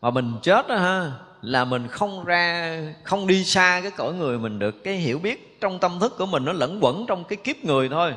[0.01, 1.11] mà mình chết đó ha
[1.41, 4.83] là mình không ra không đi xa cái cõi người mình được.
[4.83, 7.89] Cái hiểu biết trong tâm thức của mình nó lẫn quẩn trong cái kiếp người
[7.89, 8.15] thôi.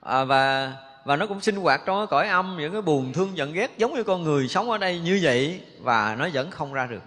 [0.00, 0.72] À, và
[1.04, 3.78] và nó cũng sinh hoạt trong cái cõi âm những cái buồn thương giận ghét
[3.78, 7.02] giống như con người sống ở đây như vậy và nó vẫn không ra được.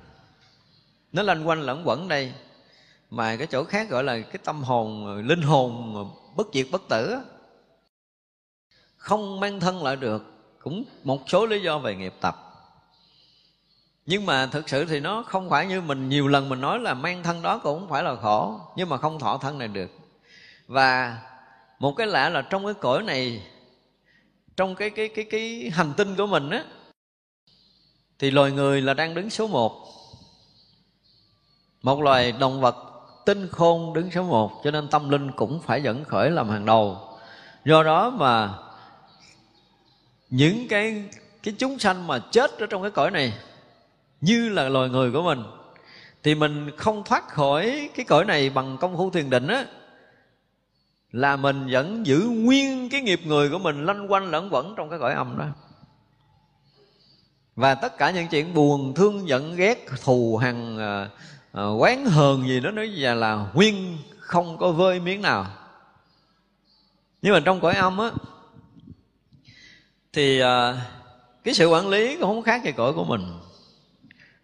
[1.12, 2.34] Nó lanh quanh lẫn quẩn đây.
[3.10, 5.96] Mà cái chỗ khác gọi là cái tâm hồn linh hồn
[6.36, 7.18] bất diệt bất tử
[8.98, 10.24] không mang thân lại được.
[10.60, 12.49] Cũng một số lý do về nghiệp tập
[14.10, 16.94] nhưng mà thực sự thì nó không phải như mình, nhiều lần mình nói là
[16.94, 19.92] mang thân đó cũng không phải là khổ, nhưng mà không thọ thân này được.
[20.68, 21.18] Và
[21.80, 23.42] một cái lạ là trong cái cõi này,
[24.58, 26.64] trong cái cái cái cái hành tinh của mình á,
[28.20, 29.88] thì loài người là đang đứng số một.
[31.82, 32.76] Một loài động vật
[33.26, 36.66] tinh khôn đứng số một, cho nên tâm linh cũng phải dẫn khởi làm hàng
[36.66, 36.98] đầu.
[37.66, 38.54] Do đó mà
[40.30, 41.04] những cái
[41.44, 43.34] cái chúng sanh mà chết ở trong cái cõi này
[44.22, 45.44] như là loài người của mình
[46.24, 49.66] thì mình không thoát khỏi cái cõi này bằng công phu thiền định á
[51.12, 54.90] là mình vẫn giữ nguyên cái nghiệp người của mình lanh quanh lẫn quẩn trong
[54.90, 55.46] cái cõi âm đó.
[57.56, 61.10] Và tất cả những chuyện buồn thương giận ghét thù hằn à,
[61.52, 65.46] à, quán hờn gì đó nói là, là nguyên không có vơi miếng nào.
[67.22, 68.12] Nhưng mà trong cõi âm á
[70.14, 70.86] thì à,
[71.44, 73.22] cái sự quản lý cũng không khác gì cõi của mình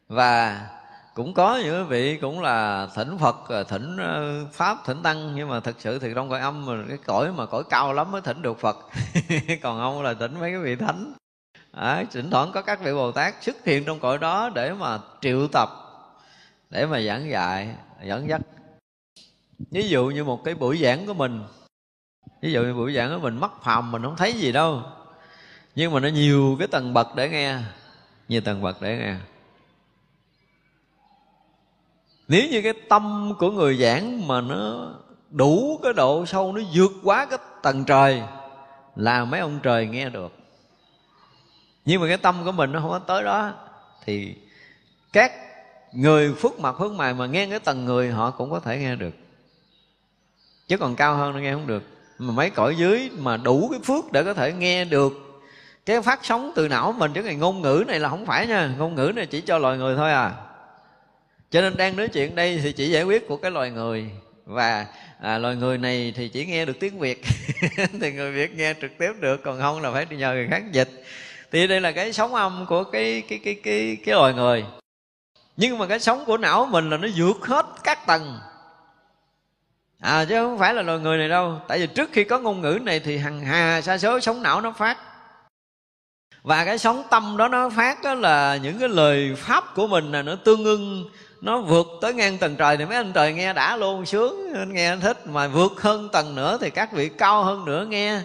[0.08, 0.68] và
[1.14, 5.50] cũng có những vị cũng là thỉnh phật ờ, thỉnh ờ, pháp thỉnh tăng nhưng
[5.50, 8.22] mà thật sự thì trong cõi âm mà cái cõi mà cõi cao lắm mới
[8.22, 8.78] thỉnh được phật.
[9.62, 11.14] Còn ông là thỉnh mấy cái vị thánh.
[11.72, 15.00] À, thỉnh thoảng có các vị bồ tát xuất hiện trong cõi đó để mà
[15.22, 15.70] triệu tập
[16.70, 18.42] để mà giảng dạy dẫn dắt.
[19.72, 21.44] Ví dụ như một cái buổi giảng của mình.
[22.42, 24.84] Ví dụ như buổi giảng của mình mắc phàm mình không thấy gì đâu.
[25.76, 27.58] Nhưng mà nó nhiều cái tầng bậc để nghe
[28.28, 29.16] nhiều tầng bậc để nghe
[32.28, 34.94] nếu như cái tâm của người giảng mà nó
[35.30, 38.22] đủ cái độ sâu, nó vượt quá cái tầng trời,
[38.96, 40.32] là mấy ông trời nghe được.
[41.86, 43.52] Nhưng mà cái tâm của mình nó không có tới đó,
[44.06, 44.36] thì
[45.14, 45.32] các
[45.94, 48.96] người phước mặt phước mày mà nghe cái tầng người, họ cũng có thể nghe
[48.96, 49.14] được.
[50.68, 51.84] Chứ còn cao hơn nó nghe không được.
[52.20, 55.14] Mà mấy cõi dưới mà đủ cái phước để có thể nghe được
[55.86, 58.76] cái phát sóng từ não mình, chứ ngày ngôn ngữ này là không phải nha.
[58.78, 60.34] Ngôn ngữ này chỉ cho loài người thôi à
[61.56, 64.10] cho nên đang nói chuyện đây thì chỉ giải quyết của cái loài người.
[64.46, 64.86] Và
[65.22, 67.22] à, loài người này thì chỉ nghe được tiếng việt.
[68.02, 70.64] Thì người việt nghe trực tiếp được còn không là phải đi nhờ người khác
[70.72, 70.90] dịch.
[71.52, 74.66] Thì đây là cái sóng âm của cái cái cái cái cái loài người.
[75.58, 78.40] Nhưng mà cái sóng của não mình là nó vượt hết các tầng.
[80.00, 81.62] À chứ không phải là loài người này đâu.
[81.68, 84.62] Tại vì trước khi có ngôn ngữ này thì hằng hà sa số sóng não
[84.62, 84.98] nó phát.
[86.44, 90.12] Và cái sóng tâm đó nó phát đó là những cái lời pháp của mình
[90.12, 91.06] là nó tương ưng
[91.42, 94.74] nó vượt tới ngang tầng trời thì mấy anh trời nghe đã luôn sướng anh
[94.74, 95.28] nghe anh thích.
[95.28, 98.20] Mà vượt hơn tầng nữa thì các vị cao hơn nữa nghe.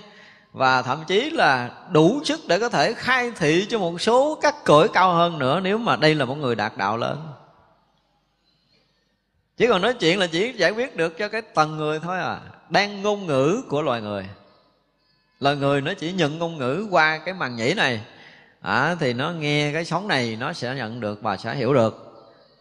[0.52, 4.64] Và thậm chí là đủ sức để có thể khai thị cho một số các
[4.64, 7.28] cõi cao hơn nữa nếu mà đây là một người đạt đạo lớn
[9.60, 12.40] chỉ còn nói chuyện là chỉ giải quyết được cho cái tầng người thôi à.
[12.68, 14.26] Đang ngôn ngữ của loài người.
[15.40, 18.00] Loài người nó chỉ nhận ngôn ngữ qua cái màn nhĩ này.
[18.60, 22.09] À, thì nó nghe cái sóng này nó sẽ nhận được và sẽ hiểu được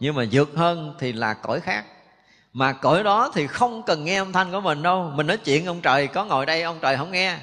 [0.00, 1.84] nhưng mà vượt hơn thì là cõi khác.
[2.52, 5.12] Mà cõi đó thì không cần nghe âm thanh của mình đâu.
[5.14, 7.36] Mình nói chuyện ông trời có ngồi đây, ông trời không nghe.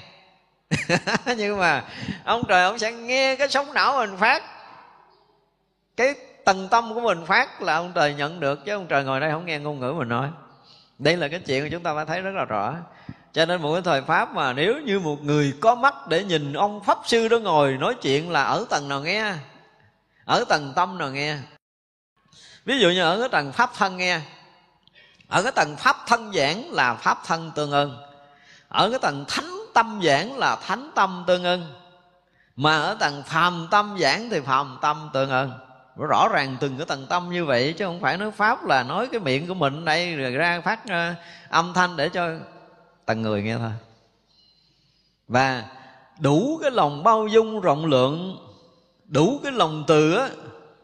[1.38, 1.84] Nhưng mà
[2.26, 4.44] ông trời ông sẽ nghe cái sóng não mình phát.
[5.98, 6.16] Cái
[6.46, 9.32] tầng tâm của mình phát là ông trời nhận được, chứ ông trời ngồi đây
[9.32, 10.30] không nghe ngôn ngữ mình nói.
[11.00, 12.76] Đây là cái chuyện mà chúng ta phải thấy rất là rõ.
[13.34, 16.54] Cho nên một cái thời pháp mà nếu như một người có mắt để nhìn
[16.54, 19.34] ông pháp sư đó ngồi nói chuyện là ở tầng nào nghe?
[20.26, 21.38] Ở tầng tâm nào nghe?
[22.68, 24.20] Ví dụ như ở cái tầng pháp thân nghe.
[25.28, 27.98] Ở cái tầng pháp thân giảng là pháp thân tương ưng.
[28.68, 31.66] Ở cái tầng thánh tâm giảng là thánh tâm tương ưng.
[32.56, 35.52] Mà ở tầng phàm tâm giảng thì phàm tâm tương ưng.
[35.98, 39.08] Rõ ràng từng cái tầng tâm như vậy chứ không phải nói pháp là nói
[39.12, 41.14] cái miệng của mình đây, rồi ra phát ờ,
[41.50, 42.30] âm thanh để cho
[43.06, 43.72] tầng người nghe thôi.
[45.28, 45.64] Và
[46.20, 48.38] đủ cái lòng bao dung rộng lượng,
[49.06, 50.30] đủ cái lòng từ á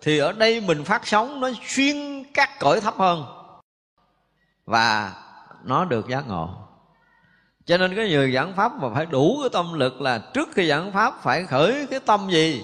[0.03, 3.25] thì ở đây mình phát sóng nó xuyên các cõi thấp hơn.
[4.65, 5.13] Và
[5.63, 6.49] nó được giác ngộ.
[7.65, 10.69] Cho nên cái người giảng pháp mà phải đủ cái tâm lực là trước khi
[10.69, 12.63] giảng pháp phải khởi cái tâm gì?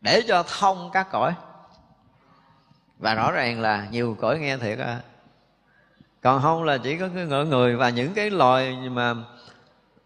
[0.00, 1.34] Để cho thông các cõi.
[2.98, 5.00] Và rõ ràng là nhiều cõi nghe thiệt à
[6.22, 9.14] còn không là chỉ có cái ngỡ người và những cái loài mà,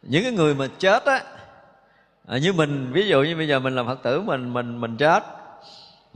[0.02, 1.22] những cái người mà chết á.
[2.40, 5.35] Như mình, ví dụ như bây giờ mình là phật tử, mình mình mình chết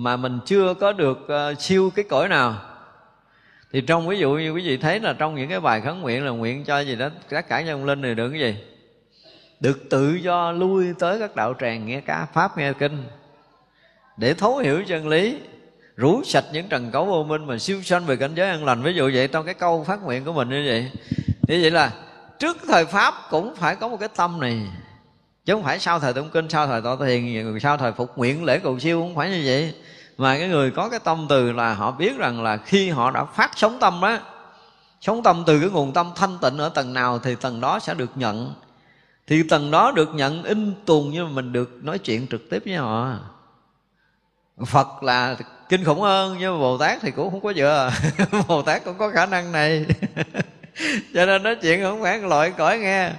[0.00, 2.54] mà mình chưa có được uh, siêu cái cõi nào.
[3.72, 6.24] Thì trong ví dụ như quý vị thấy là trong những cái bài khấn nguyện
[6.24, 8.56] là nguyện cho gì đó tất cả nhân linh này được cái gì?
[9.60, 13.04] Được tự do lui tới các đạo tràng nghe cá pháp nghe kinh.
[14.16, 15.38] Để thấu hiểu chân lý
[15.96, 18.82] rủ sạch những trần cấu vô minh mà siêu sanh về cảnh giới an lành.
[18.82, 20.90] Ví dụ vậy trong cái câu phát nguyện của mình như vậy.
[21.48, 21.92] Như vậy là
[22.38, 24.60] trước thời pháp cũng phải có một cái tâm này
[25.44, 28.44] chứ không phải sau thời tụng kinh sau thời tọa thiền sau thời phục nguyện
[28.44, 29.74] lễ cầu siêu không phải như vậy
[30.20, 33.24] mà cái người có cái tâm từ là họ biết rằng là khi họ đã
[33.24, 34.20] phát sống tâm á
[35.00, 37.94] sống tâm từ cái nguồn tâm thanh tịnh ở tầng nào thì tầng đó sẽ
[37.94, 38.54] được nhận.
[39.26, 42.76] Thì tầng đó được nhận in tuồng như mình được nói chuyện trực tiếp với
[42.76, 43.14] họ.
[44.66, 45.36] Phật là
[45.68, 47.90] kinh khủng hơn, nhưng mà bồ tát thì cũng không có vừa
[48.48, 49.86] bồ tát cũng có khả năng này.
[51.14, 53.10] Cho nên nói chuyện không phải loại cõi nghe.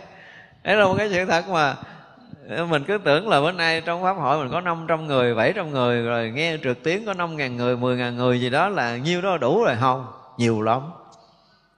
[0.64, 1.76] Đấy là một cái chuyện thật mà
[2.69, 6.02] mình cứ tưởng là bữa nay trong pháp hội mình có 500 người 700 người
[6.02, 9.22] rồi nghe trực tiếng có 5 ngàn người 10 ngàn người gì đó là nhiêu
[9.22, 10.07] đó đủ rồi không
[10.38, 10.82] nhiều lắm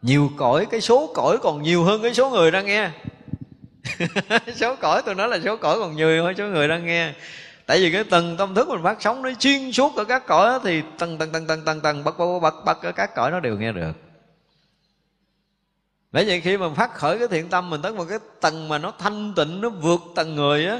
[0.02, 2.90] nhiều cõi cái số cõi còn nhiều hơn cái số người đang nghe
[4.56, 7.14] số cõi tôi nói là số cõi còn nhiều hơn số người đang nghe
[7.66, 10.50] tại vì cái tầng tâm thức mình phát sóng nó xuyên suốt ở các cõi
[10.50, 13.32] đó, thì tầng tầng tầng tầng tầng tầng bật bật bật bật ở các cõi
[13.32, 13.91] nó đều nghe được
[16.14, 18.77] bởi vậy khi mà phát khởi cái thiện tâm mình tới một cái tầng mà
[18.77, 20.80] nó thanh tịnh, nó vượt tầng người á,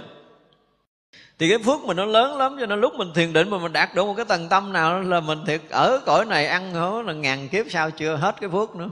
[1.40, 3.74] thì cái phước mình nó lớn lắm, cho nên lúc mình thiền định mà mình
[3.74, 7.02] đạt được một cái tầng tâm nào là mình thiệt ở cõi này ăn hổ
[7.02, 8.90] là ngàn kiếp sau chưa hết cái phước nữa.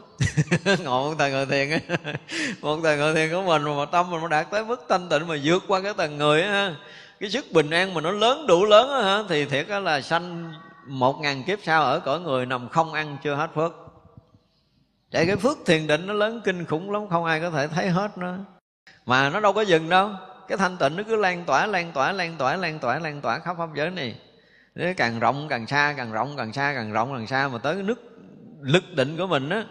[0.84, 1.80] Ngộ một tầng người thiền á.
[2.62, 5.36] Một tầng người thiền của mình mà tâm mình đạt tới mức thanh tịnh mà
[5.44, 6.76] vượt qua cái tầng người á
[7.20, 10.54] cái sức bình an mà nó lớn, đủ lớn á thì thiệt á là sanh
[10.88, 13.91] một ngàn kiếp sau ở cõi người nằm không ăn chưa hết phước.
[15.12, 17.90] Tại cái phước thiền định nó lớn kinh khủng lắm Không ai có thể thấy
[17.90, 18.34] hết nó.
[19.06, 20.10] Mà nó đâu có dừng đâu.
[20.48, 23.40] Cái thanh tịnh nó cứ lan tỏa, lan tỏa, lan tỏa, lan tỏa, lan tỏa
[23.40, 24.20] khắp pháp giới này.
[24.76, 27.76] Nó càng rộng càng xa, càng rộng càng xa, càng rộng càng xa Mà tới
[27.76, 28.00] cái nước
[28.62, 29.66] lực định của mình á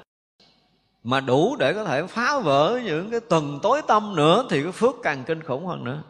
[1.04, 4.72] Mà đủ để có thể phá vỡ những cái tuần tối tâm nữa Thì cái
[4.72, 6.02] phước càng kinh khủng hơn nữa.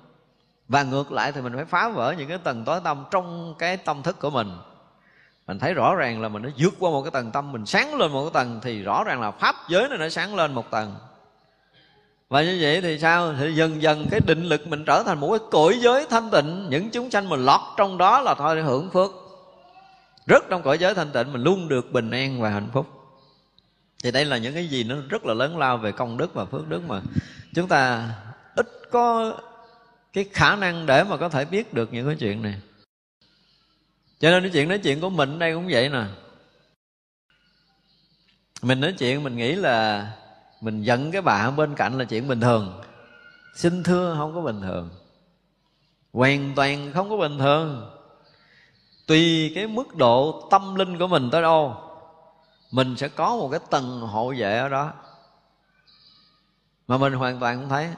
[0.68, 3.76] Và ngược lại thì mình phải phá vỡ những cái tầng tối tâm trong cái
[3.76, 4.48] tâm thức của mình
[5.50, 7.94] mình thấy rõ ràng là mình nó vượt qua một cái tầng tâm, mình sáng
[7.94, 10.70] lên một cái tầng thì rõ ràng là pháp giới này nó sáng lên một
[10.70, 10.94] tầng.
[12.28, 13.34] Và như vậy thì sao?
[13.38, 16.66] Thì dần dần cái định lực mình trở thành một cái cõi giới thanh tịnh.
[16.70, 19.10] Những chúng sanh mình lọt trong đó là thôi hưởng phước.
[20.26, 22.86] Rất trong cõi giới thanh tịnh, mình luôn được bình an và hạnh phúc.
[24.04, 26.44] Thì đây là những cái gì nó rất là lớn lao về công đức và
[26.44, 27.00] phước đức mà.
[27.54, 28.08] Chúng ta
[28.56, 29.32] ít có
[30.12, 32.54] cái khả năng để mà có thể biết được những cái chuyện này
[34.20, 36.04] cho nên cái chuyện, nói chuyện của mình đây cũng vậy nè.
[38.62, 40.06] Mình nói chuyện, mình nghĩ là
[40.60, 42.82] mình giận cái bà bên cạnh là chuyện bình thường.
[43.54, 44.90] Xin thưa, không có bình thường.
[46.12, 47.90] Hoàn toàn không có bình thường.
[49.06, 51.76] Tùy cái mức độ tâm linh của mình tới đâu,
[52.70, 54.92] mình sẽ có một cái tầng hộ vệ ở đó.
[56.86, 57.88] Mà mình hoàn toàn không thấy.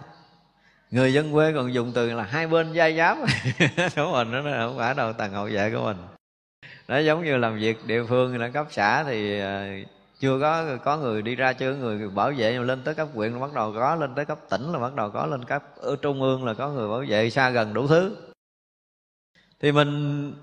[0.90, 3.19] Người dân quê còn dùng từ là hai bên dai giáp.
[3.97, 5.97] Của mình đó không phải đâu, tầng hộ vệ của mình
[6.89, 9.66] nó giống như làm việc địa phương là cấp xã thì ờ,
[10.18, 13.09] chưa có có người đi ra, chưa có người bảo vệ nhưng lên tới cấp
[13.14, 15.64] huyện là bắt đầu có, lên tới cấp tỉnh là bắt đầu có, lên cấp
[15.76, 18.16] ở trung ương là có người bảo vệ, xa gần đủ thứ.
[19.60, 20.34] Thì mình,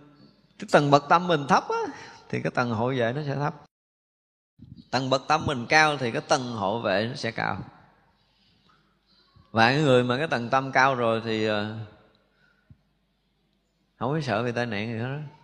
[0.59, 1.93] cái tầng bậc tâm mình thấp á,
[2.29, 3.55] thì cái tầng hộ vệ nó sẽ thấp.
[4.91, 7.57] Tầng bậc tâm mình cao thì cái tầng hộ vệ nó sẽ cao.
[9.51, 11.77] Và cái người mà cái tầng tâm cao rồi thì ờ,
[13.99, 15.38] không có sợ bị tai nạn gì hết đó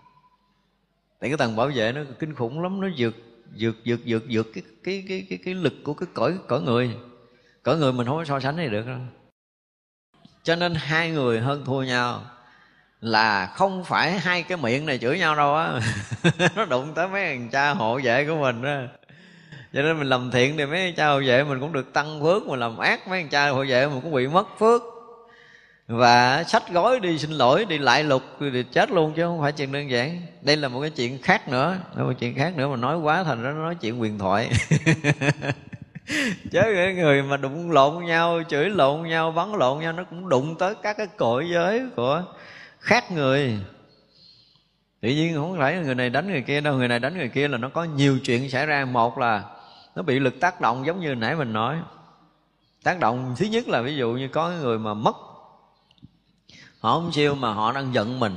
[1.20, 3.16] tại cái tầng bảo vệ nó kinh khủng lắm, nó vượt
[3.60, 6.92] vượt vượt vượt vượt cái cái cái cái cái lực của cái cõi cõi người.
[7.64, 9.00] Cõi người mình không có so sánh này được đâu.
[10.44, 12.22] Cho nên hai người hơn thua nhau
[13.02, 15.80] là không phải hai cái miệng này chửi nhau đâu á.
[16.56, 18.88] Nó đụng tới mấy thằng cha hộ vệ của mình á.
[19.74, 22.48] Cho nên mình làm thiện thì mấy cha hộ vệ mình cũng được tăng phước,
[22.48, 24.82] mà làm ác mấy thằng cha hộ vệ mình cũng bị mất phước
[25.88, 29.52] và sách gói đi xin lỗi, đi lại lục thì chết luôn chứ không phải
[29.52, 30.22] chuyện đơn giản.
[30.42, 33.24] Đây là một cái chuyện khác nữa là một chuyện khác nữa mà nói quá
[33.24, 34.50] thành nó nói chuyện quyền thoại.
[36.52, 40.30] Chứ cái người mà đụng lộn nhau, chửi lộn nhau, bắn lộn nhau, nó cũng
[40.30, 42.24] đụng tới các cái cõi giới của
[42.80, 43.60] khác người.
[45.02, 47.48] Tự nhiên không phải người này đánh người kia đâu, người này đánh người kia
[47.48, 48.86] là nó có nhiều chuyện xảy ra.
[48.86, 49.44] Một là
[49.96, 51.76] nó bị lực tác động giống như nãy mình nói.
[52.84, 55.16] Tác động thứ nhất là ví dụ như có người mà mất
[56.86, 58.36] họ không siêu mà họ đang giận mình.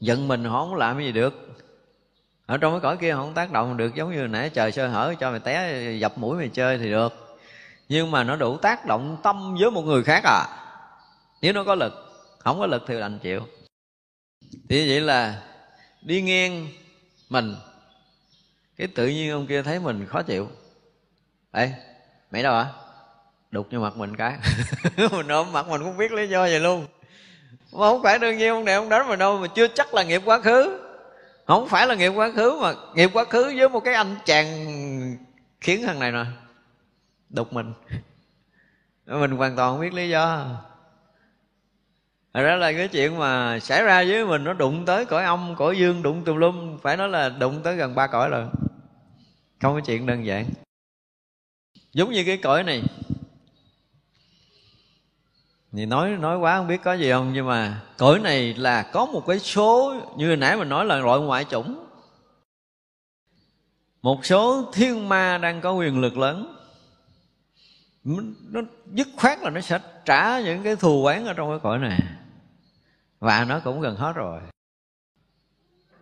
[0.00, 1.34] Giận mình họ không làm gì được.
[2.46, 4.88] Ở trong cái cõi kia họ không tác động được, giống như nãy trời sơ
[4.88, 7.38] hở, cho mày té, dập mũi mày chơi thì được.
[7.88, 10.46] Nhưng mà nó đủ tác động tâm với một người khác à.
[11.42, 11.92] Nếu nó có lực,
[12.38, 13.40] không có lực thì đành chịu.
[14.68, 15.42] Thì vậy là
[16.02, 16.68] đi ngang
[17.28, 17.56] mình,
[18.76, 20.48] cái tự nhiên ông kia thấy mình khó chịu.
[21.52, 21.72] Ê,
[22.30, 22.72] mày đâu hả?
[23.56, 24.36] Đục vô mặt mình cái.
[25.12, 26.86] Mình ôm mặt mình cũng biết lý do vậy luôn.
[27.72, 30.02] Mà không phải đương nhiên ông này ông đánh mình đâu mà chưa chắc là
[30.02, 30.80] nghiệp quá khứ.
[31.46, 34.46] Không phải là nghiệp quá khứ mà nghiệp quá khứ với một cái anh chàng
[35.60, 36.24] khiến thằng này nè
[37.30, 37.72] đục mình.
[39.06, 40.46] Mình hoàn toàn không biết lý do.
[42.34, 45.54] Thật ra là cái chuyện mà xảy ra với mình nó đụng tới cõi âm,
[45.58, 48.46] cõi dương, đụng tùm lum Phải nói là đụng tới gần ba cõi rồi.
[49.60, 50.44] Không có chuyện đơn giản.
[51.92, 52.82] Giống như cái cõi này
[55.76, 59.06] thì nói nói quá không biết có gì không, nhưng mà cõi này là có
[59.06, 61.86] một cái số, như hồi nãy mình nói là loại ngoại chủng.
[64.02, 66.56] Một số thiên ma đang có quyền lực lớn.
[68.50, 68.60] Nó
[68.92, 71.98] dứt khoát là nó sẽ trả những cái thù quán ở trong cái cõi này.
[73.20, 74.40] Và nó cũng gần hết rồi.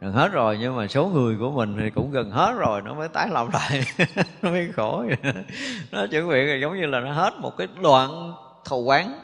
[0.00, 2.94] Gần hết rồi, nhưng mà số người của mình thì cũng gần hết rồi, nó
[2.94, 3.84] mới tái làm lại.
[4.42, 5.04] Nó mới khổ
[5.92, 8.34] nó chuẩn bị là giống như là nó hết một cái đoạn
[8.64, 9.23] thù quán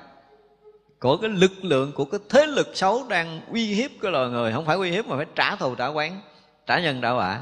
[1.00, 4.52] của cái lực lượng, của cái thế lực xấu đang uy hiếp cái loài người.
[4.52, 6.20] Không phải uy hiếp mà phải trả thù, trả quán
[6.66, 7.40] trả nhân, trả quả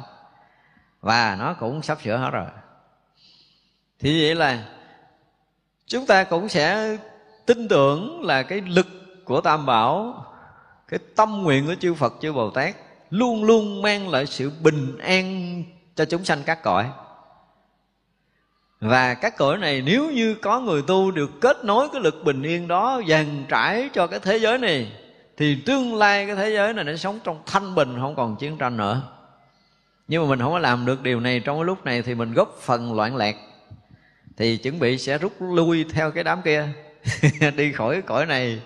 [1.01, 2.47] và nó cũng sắp sửa hết rồi.
[3.99, 4.65] Thì vậy là
[5.87, 6.97] chúng ta cũng sẽ
[7.47, 8.87] tin tưởng là cái lực
[9.25, 10.25] của tam bảo,
[10.89, 12.77] cái tâm nguyện của chư phật, chư bồ tát
[13.11, 15.63] luôn luôn mang lại sự bình an
[15.95, 16.91] cho chúng sanh các cõi
[18.81, 22.43] và các cõi này nếu như có người tu được kết nối cái lực bình
[22.43, 24.93] yên đó dàn trải cho cái thế giới này,
[25.37, 28.59] thì tương lai cái thế giới này nó sống trong thanh bình, không còn chiến
[28.59, 29.03] tranh nữa.
[30.09, 32.35] Nhưng mà mình không có làm được điều này trong cái lúc này thì mình
[32.35, 33.37] góp phần loạn lạc,
[34.37, 36.69] thì chuẩn bị sẽ rút lui theo cái đám kia.
[37.57, 38.61] Đi khỏi cái cõi này,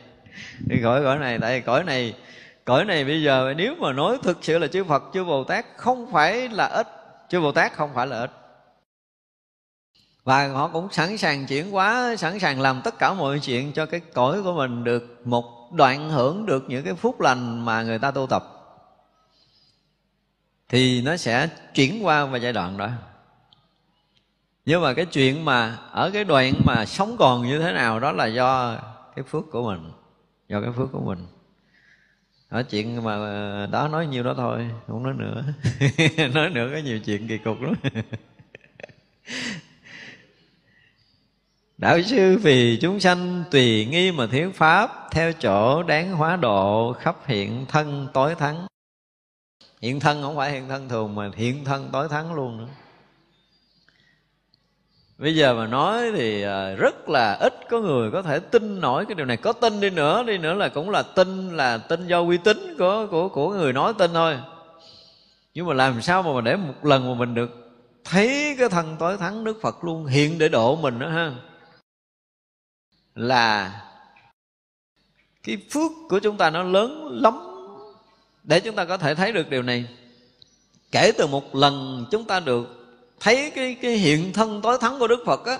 [0.67, 2.15] đi khỏi cõi này, tại vì cõi này
[2.65, 5.67] cõi này bây giờ nếu mà nói thực sự là chư Phật, chư Bồ Tát
[5.77, 6.87] không phải là ít,
[7.29, 8.31] chư Bồ Tát không phải là ít
[10.25, 13.87] và họ cũng sẵn sàng chuyển hóa, sẵn sàng làm tất cả mọi chuyện cho
[13.87, 17.99] cái cõi của mình được một đoạn hưởng được những cái phúc lành mà người
[17.99, 18.45] ta tu tập.
[20.69, 22.91] Thì nó sẽ chuyển qua vào giai đoạn đó.
[24.65, 28.13] Nhưng mà cái chuyện mà ở cái đoạn mà sống còn như thế nào đó
[28.13, 28.77] là do
[29.17, 29.93] cái phước của mình,
[30.49, 31.27] do cái phước của mình.
[32.49, 35.43] Ở chuyện mà ờ, đó nói nhiêu đó thôi, không nói nữa.
[36.35, 37.75] Nói nữa có nhiều chuyện kỳ cục lắm.
[41.79, 46.93] Đạo sư vì chúng sanh tùy nghi mà thiếu pháp Theo chỗ đáng hóa độ
[46.93, 48.67] khắp hiện thân tối thắng.
[49.81, 52.69] Hiện thân không phải hiện thân thường mà hiện thân tối thắng luôn nữa.
[55.19, 59.07] Bây giờ mà nói thì à, rất là ít có người có thể tin nổi
[59.07, 59.37] cái điều này.
[59.37, 62.77] Có tin đi nữa, đi nữa là cũng là tin là tin do uy tín
[62.79, 64.39] của của của người nói tin thôi.
[65.55, 67.51] Nhưng mà làm sao mà để một lần mà mình được
[68.05, 71.33] thấy cái thân tối thắng Đức Phật luôn hiện để độ mình đó ha?
[73.15, 73.81] Là
[75.43, 77.39] cái phước của chúng ta nó lớn lắm
[78.43, 79.87] để chúng ta có thể thấy được điều này.
[80.93, 82.83] Kể từ một lần chúng ta được
[83.21, 85.59] thấy cái cái hiện thân tối thắng của đức phật á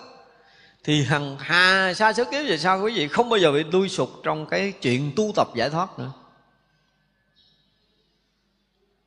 [0.85, 3.89] thì hằng hà xa số kiếp về sau quý vị không bao giờ bị đuôi
[3.89, 6.13] sụt trong cái chuyện tu tập giải thoát nữa.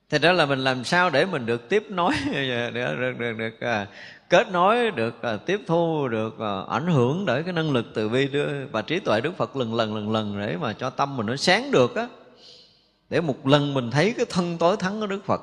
[0.09, 3.59] Thì đó là mình làm sao để mình được tiếp nối được, được, được, được
[3.59, 3.87] à,
[4.29, 8.09] kết nối được ờ, tiếp thu được ờ, ảnh hưởng để cái năng lực từ
[8.09, 11.17] bi đưa, và trí tuệ đức phật lần lần lần lần để mà cho tâm
[11.17, 12.07] mình nó sáng được á
[13.09, 15.41] để một lần mình thấy cái thân tối thắng của đức phật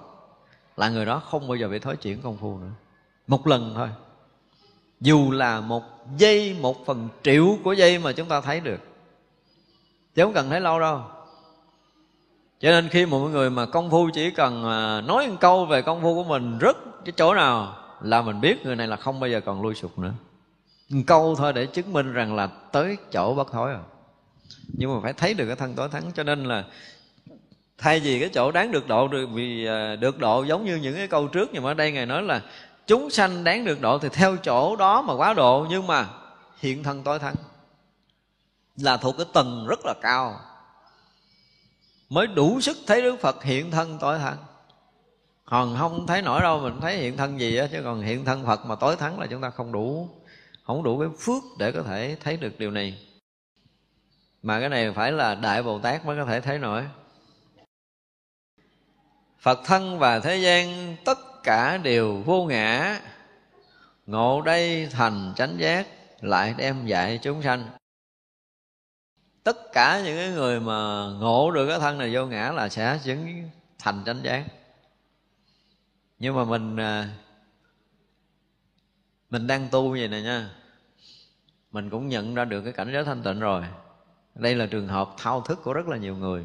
[0.77, 2.71] là người đó không bao giờ bị thối chuyển công phu nữa.
[3.27, 3.89] Một lần thôi.
[5.01, 5.83] Dù là một
[6.17, 8.81] giây một phần triệu của giây mà chúng ta thấy được.
[10.15, 11.01] Chứ không cần thấy lâu đâu.
[12.61, 15.83] Cho nên khi một người mà công phu chỉ cần ờ, nói một câu về
[15.83, 19.21] công phu của mình rất cái chỗ nào là mình biết người này là không
[19.21, 20.13] bao giờ còn lui sụp nữa.
[21.07, 23.83] Câu thôi để chứng minh rằng là tới chỗ bất thối rồi.
[24.69, 26.65] Nhưng mà phải thấy được cái thân tối thắng, cho nên là
[27.79, 30.95] thay vì cái chỗ đáng được độ được, vì à, được độ giống như những
[30.95, 32.43] cái câu trước nhưng mà ở đây ngài nói là
[32.87, 36.07] chúng sanh đáng được độ thì theo chỗ đó mà quá độ, nhưng mà
[36.59, 37.35] hiện thân tối thắng
[38.77, 40.41] là thuộc cái tầng rất là cao.
[42.09, 44.37] Mới đủ sức thấy đức phật hiện thân tối thắng
[45.53, 48.47] còn không thấy nổi đâu, mình thấy hiện thân gì á, chứ còn hiện thân
[48.47, 50.09] phật mà tối thắng là chúng ta không đủ
[50.63, 53.07] không đủ cái phước để có thể thấy được điều này.
[54.43, 56.85] Mà cái này phải là đại bồ tát mới có thể thấy nổi.
[59.41, 63.01] Phật thân và thế gian, tất cả đều vô ngã.
[64.07, 65.87] Ngộ đây thành chánh giác,
[66.21, 67.65] lại đem dạy chúng sanh.
[69.45, 72.99] Tất cả những cái người mà ngộ được cái thân này vô ngã là sẽ
[73.05, 74.45] chứng thành chánh giác
[76.23, 77.09] nhưng mà mình à,
[79.31, 80.51] mình đang tu vậy này nha.
[81.73, 83.65] Mình cũng nhận ra được cái cảnh giới thanh tịnh rồi.
[84.35, 86.45] Đây là trường hợp thao thức của rất là nhiều người.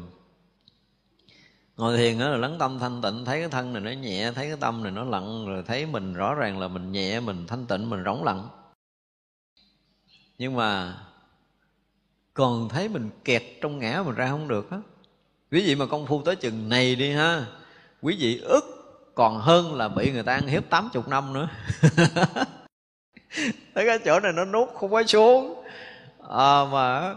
[1.76, 4.48] Ngồi thiền đó là lắng tâm thanh tịnh, thấy cái thân này nó nhẹ, thấy
[4.48, 7.66] cái tâm này nó lặng, rồi thấy mình rõ ràng là mình nhẹ, mình thanh
[7.66, 8.48] tịnh, mình rỗng lặng.
[10.38, 10.98] Nhưng mà
[12.34, 14.78] còn thấy mình kẹt trong ngã mình ra không được á.
[15.50, 17.46] Quý vị mà công phu tới chừng này đi ha.
[18.02, 18.77] Quý vị ức
[19.18, 21.48] còn hơn là bị người ta ăn hiếp tám chục năm nữa.
[23.74, 25.64] Thấy cái chỗ này nó nuốt không có xuống.
[26.30, 27.14] À, mà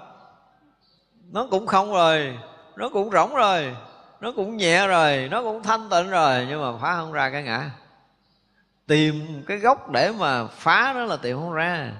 [1.31, 2.37] nó cũng không rồi
[2.75, 3.75] nó cũng rỗng rồi
[4.21, 7.43] nó cũng nhẹ rồi nó cũng thanh tịnh rồi nhưng mà phá không ra cái
[7.43, 7.69] ngã.
[8.87, 11.91] Tìm cái gốc để mà phá nó là tìm không ra.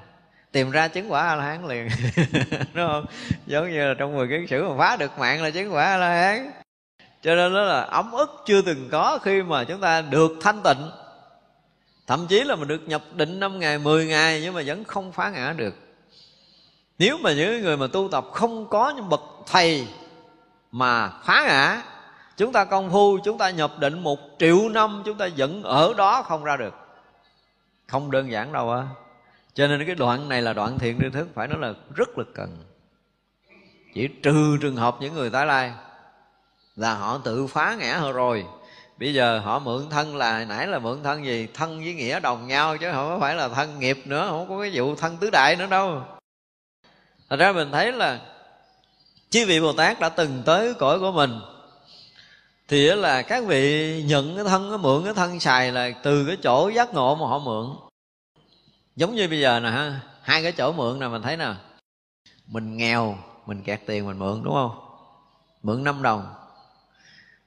[0.52, 1.88] Tìm ra chứng quả a la hán liền.
[2.74, 3.06] Đúng không?
[3.46, 5.98] Giống như là trong mười kiến sử mà phá được mạng là chứng quả a
[5.98, 6.52] la hán
[7.22, 10.62] cho nên đó là ấm ức chưa từng có khi mà chúng ta được thanh
[10.64, 10.92] tịnh.
[12.08, 15.12] Thậm chí là mình được nhập định 5 ngày 10 ngày nhưng mà vẫn không
[15.12, 15.76] phá ngã được.
[17.00, 19.88] Nếu mà những người mà tu tập không có những bậc thầy
[20.72, 21.82] mà phá ngã,
[22.38, 25.94] chúng ta công phu, chúng ta nhập định một triệu năm, chúng ta vẫn ở
[25.98, 26.74] đó không ra được.
[27.88, 28.84] Không đơn giản đâu á.
[29.54, 32.24] Cho nên cái đoạn này là đoạn thiện tri thức, phải nói là rất là
[32.34, 32.58] cần.
[33.94, 35.72] Chỉ trừ trường hợp những người tái lai
[36.76, 38.46] là họ tự phá ngã họ rồi.
[38.98, 41.48] Bây giờ họ mượn thân là, nãy là mượn thân gì?
[41.54, 44.72] Thân với nghĩa đồng nhau chứ không phải là thân nghiệp nữa, không có cái
[44.74, 46.04] vụ thân tứ đại nữa đâu.
[47.30, 48.20] Thật ra mình thấy là
[49.30, 51.40] chư vị bồ tát đã từng tới cõi của mình.
[52.68, 56.38] Thì là các vị nhận cái thân, cái mượn cái thân xài là từ cái
[56.44, 57.68] chỗ giác ngộ mà họ mượn.
[58.96, 61.54] Giống như bây giờ nè ha, hai cái chỗ mượn nè, mình thấy nè.
[62.48, 64.80] Mình nghèo, mình kẹt tiền mình mượn, đúng không?
[65.64, 66.34] Mượn 5 đồng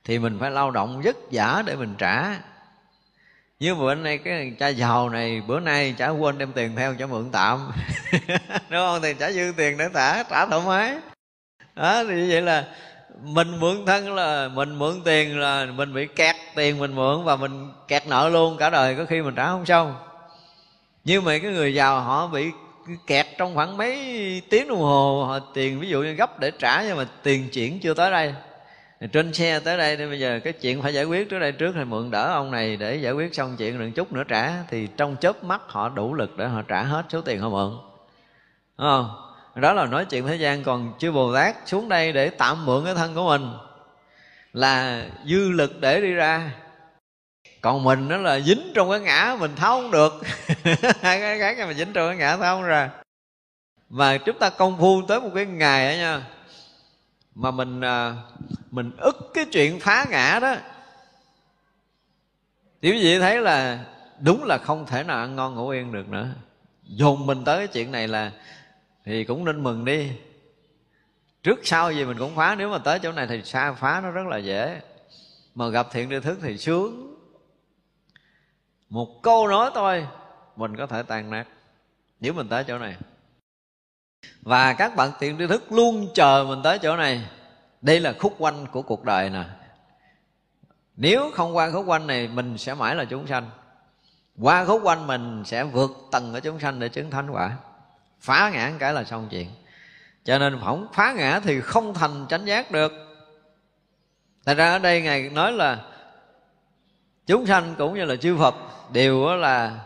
[0.05, 2.39] thì mình phải lao động vất vả để mình trả.
[3.61, 7.07] Như bữa nay cái cha giàu này, bữa nay chả quên đem tiền theo cho
[7.07, 7.71] mượn tạm.
[8.51, 9.03] Đúng không?
[9.03, 10.97] Thì trả dư tiền để trả trả thoải mái.
[11.75, 12.65] Đó, thì như vậy là
[13.23, 17.37] mình mượn thân là mình mượn tiền là mình bị kẹt tiền mình mượn và
[17.37, 19.97] mình kẹt nợ luôn cả đời, có khi mình trả không xong.
[21.05, 22.51] Nhưng mà cái người giàu họ bị
[23.07, 26.83] kẹt trong khoảng mấy tiếng đồng hồ, họ tiền, ví dụ như gấp để trả
[26.83, 28.35] nhưng mà tiền chuyển chưa tới đây
[29.13, 31.73] trên xe tới đây thì bây giờ cái chuyện phải giải quyết trước đây trước
[31.75, 34.63] thì mượn đỡ ông này để giải quyết xong chuyện đừng chút nữa trả.
[34.71, 37.71] Thì trong chớp mắt họ đủ lực để họ trả hết số tiền họ mượn.
[38.79, 39.11] Đúng không?
[39.55, 42.85] Đó là nói chuyện thế gian còn chư bồ tát xuống đây để tạm mượn
[42.85, 43.51] cái thân của mình
[44.53, 46.51] là dư lực để đi ra.
[47.61, 50.13] Còn mình nó là dính trong cái ngã mình tháo không được.
[51.03, 52.91] Hai cái khác mà dính trong cái ngã tháo không ra.
[53.89, 56.23] Mà chúng ta công phu tới một cái ngày đó nha,
[57.35, 58.15] mà mình à,
[58.75, 60.57] mình ức cái chuyện phá ngã đó.
[62.83, 63.85] Thì quý vị thấy là
[64.21, 66.29] đúng là không thể nào ăn ngon ngủ yên được nữa.
[66.83, 68.33] Dồn mình tới cái chuyện này là
[69.05, 70.13] thì cũng nên mừng đi.
[71.43, 74.11] Trước sau gì mình cũng phá, nếu mà tới chỗ này thì xa phá nó
[74.11, 74.81] rất là dễ.
[75.55, 77.17] Mà gặp thiện tri thức thì sướng.
[78.89, 80.07] Một câu nói thôi,
[80.57, 81.45] mình có thể tan nát
[82.21, 82.97] nếu mình tới chỗ này.
[84.43, 87.25] Và các bạn thiện tri thức luôn chờ mình tới chỗ này
[87.85, 89.45] đây là khúc quanh của cuộc đời nè.
[90.97, 93.51] Nếu không qua khúc quanh này, mình sẽ mãi là chúng sanh.
[94.41, 97.57] Qua khúc quanh mình sẽ vượt tầng của chúng sanh để chứng thánh quả.
[98.21, 99.49] Phá ngã cái là xong chuyện.
[100.25, 102.93] Cho nên phỏng phá ngã thì không thành chánh giác được.
[104.47, 105.79] Thật ra ở đây Ngài nói là
[107.27, 108.55] Chúng sanh cũng như là chư Phật
[108.93, 109.81] Đều là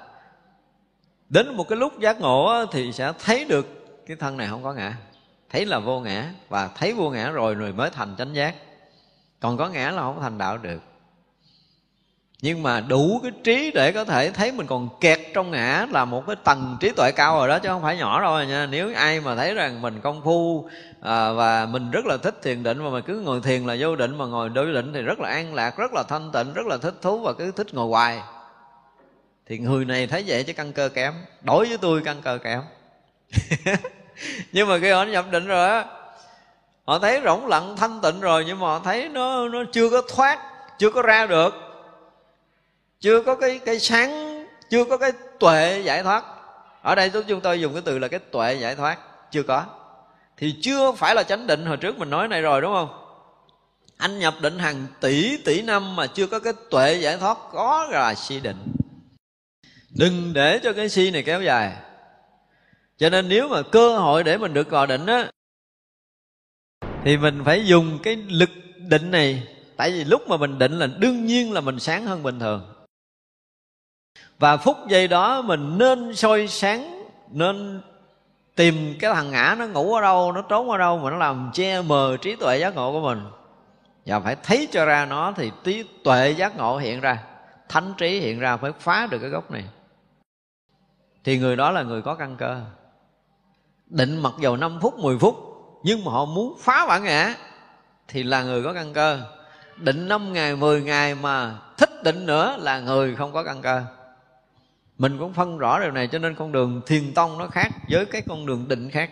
[1.28, 3.66] Đến một cái lúc giác ngộ Thì sẽ thấy được
[4.06, 4.96] cái thân này không có ngã.
[5.50, 8.54] Thấy là vô ngã Và thấy vô ngã rồi rồi mới thành chánh giác.
[9.40, 10.82] Còn có ngã là không thành đạo được.
[12.42, 16.04] Nhưng mà đủ cái trí để có thể thấy mình còn kẹt trong ngã là
[16.04, 18.66] một cái tầng trí tuệ cao rồi đó chứ không phải nhỏ đâu nha.
[18.66, 20.68] Nếu ai mà thấy rằng mình công phu
[21.00, 23.96] à, và mình rất là thích thiền định mà mình cứ ngồi thiền là vô
[23.96, 26.66] định mà ngồi đối định thì rất là an lạc rất là thanh tịnh rất
[26.66, 28.20] là thích thú và cứ thích ngồi hoài
[29.48, 31.14] thì người này thấy vậy chứ căn cơ kém.
[31.42, 32.62] Đối với tôi căn cơ kém.
[34.52, 35.84] nhưng mà khi họ nhập định rồi á,
[36.84, 40.02] họ thấy rỗng lặng thanh tịnh rồi, nhưng mà họ thấy nó nó chưa có
[40.08, 40.38] thoát,
[40.78, 41.54] chưa có ra được,
[43.00, 46.24] chưa có cái cái sáng, chưa có cái tuệ giải thoát.
[46.82, 48.98] Ở đây chúng tôi dùng cái từ là cái tuệ giải thoát,
[49.30, 49.64] chưa có.
[50.36, 53.04] Thì chưa phải là chánh định hồi trước mình nói này rồi, đúng không?
[53.96, 57.88] Anh nhập định hàng tỷ tỷ năm mà chưa có cái tuệ giải thoát, có
[57.90, 58.74] là si định.
[59.90, 61.72] Đừng để cho cái si này kéo dài
[62.98, 65.30] cho nên nếu mà cơ hội để mình được gọi định á,
[67.04, 69.48] thì mình phải dùng cái lực định này.
[69.76, 72.74] Tại vì lúc mà mình định là đương nhiên là mình sáng hơn bình thường.
[74.38, 77.80] Và phút giây đó mình nên soi sáng, nên
[78.56, 81.50] tìm cái thằng ngã nó ngủ ở đâu, nó trốn ở đâu mà nó làm
[81.54, 83.22] che mờ trí tuệ giác ngộ của mình.
[84.06, 87.24] Và phải thấy cho ra nó thì trí tuệ giác ngộ hiện ra,
[87.68, 89.64] thánh trí hiện ra phải phá được cái gốc này.
[91.24, 92.60] Thì người đó là người có căn cơ
[93.90, 95.36] định mặc dầu 5 phút 10 phút.
[95.82, 97.34] Nhưng mà họ muốn phá bản ngã.
[98.08, 99.20] Thì là người có căn cơ.
[99.76, 103.82] Định 5 ngày 10 ngày mà thích định nữa là người không có căn cơ.
[104.98, 108.06] Mình cũng phân rõ điều này cho nên con đường thiền tông nó khác với
[108.06, 109.10] cái con đường định khác.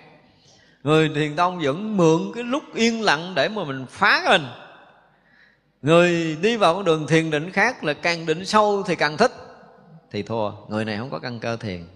[0.83, 4.47] Người thiền tông vẫn mượn cái lúc yên lặng để mà mình phá mình.
[5.83, 9.33] Người đi vào con đường thiền định khác là càng định sâu thì càng thích.
[10.11, 11.87] Thì thua, người này không có căn cơ thiền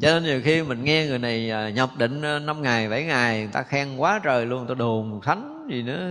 [0.00, 3.04] cho nên nhiều khi mình nghe người này à, nhập định à, 5 ngày 7
[3.04, 6.10] ngày, người ta khen quá trời luôn ta đồn thánh gì nữa.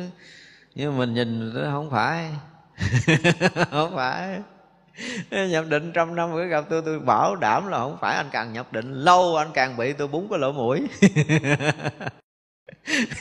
[0.76, 2.30] Nhưng mình nhìn không phải.
[3.72, 4.40] Không phải.
[5.32, 8.54] Nhập định trăm năm mới gặp tôi tôi bảo đảm là không phải anh càng
[8.54, 10.82] nhập định lâu, anh càng bị tôi búng cái lỗ mũi.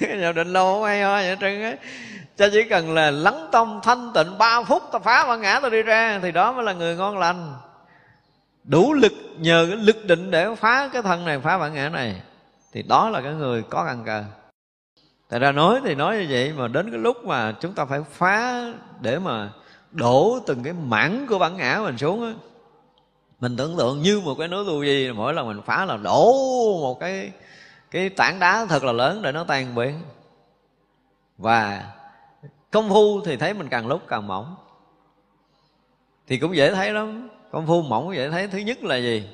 [0.01, 1.77] Nhập định lâu không hay ho vậy trơn á.
[2.37, 5.69] Cho chỉ cần là lắng tâm thanh tịnh ba phút, ta phá bản ngã, ta
[5.69, 7.55] đi ra, thì đó mới là người ngon lành
[8.65, 12.23] đủ lực, nhờ cái lực định để phá cái thân này, phá bản ngã này,
[12.73, 14.25] thì đó là cái người có căn cơ.
[15.29, 18.01] Tại ra nói thì nói như vậy, mà đến cái lúc mà chúng ta phải
[18.11, 18.65] phá
[19.01, 19.51] để mà
[19.91, 22.33] đổ từng cái mảng của bản ngã mình xuống á,
[23.41, 26.33] mình tưởng tượng như một cái núi tu di, mỗi lần mình phá là đổ
[26.81, 27.33] một cái
[27.91, 30.03] cái tảng đá thật là lớn để nó tan biến.
[31.39, 31.85] Và
[32.71, 34.57] công phu thì thấy mình càng lúc càng mỏng.
[36.27, 39.29] Thì cũng dễ thấy lắm công phu mỏng dễ thấy thứ nhất là gì?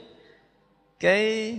[1.01, 1.59] Cái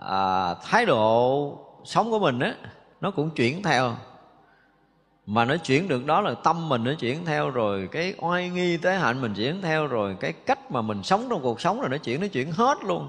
[0.00, 2.54] à, thái độ sống của mình á
[3.00, 3.94] nó cũng chuyển theo.
[5.26, 8.76] Mà nó chuyển được đó là tâm mình nó chuyển theo rồi cái oai nghi
[8.76, 11.88] tế hạnh mình chuyển theo rồi cái cách mà mình sống trong cuộc sống là
[11.88, 13.08] nó chuyển nó chuyển hết luôn.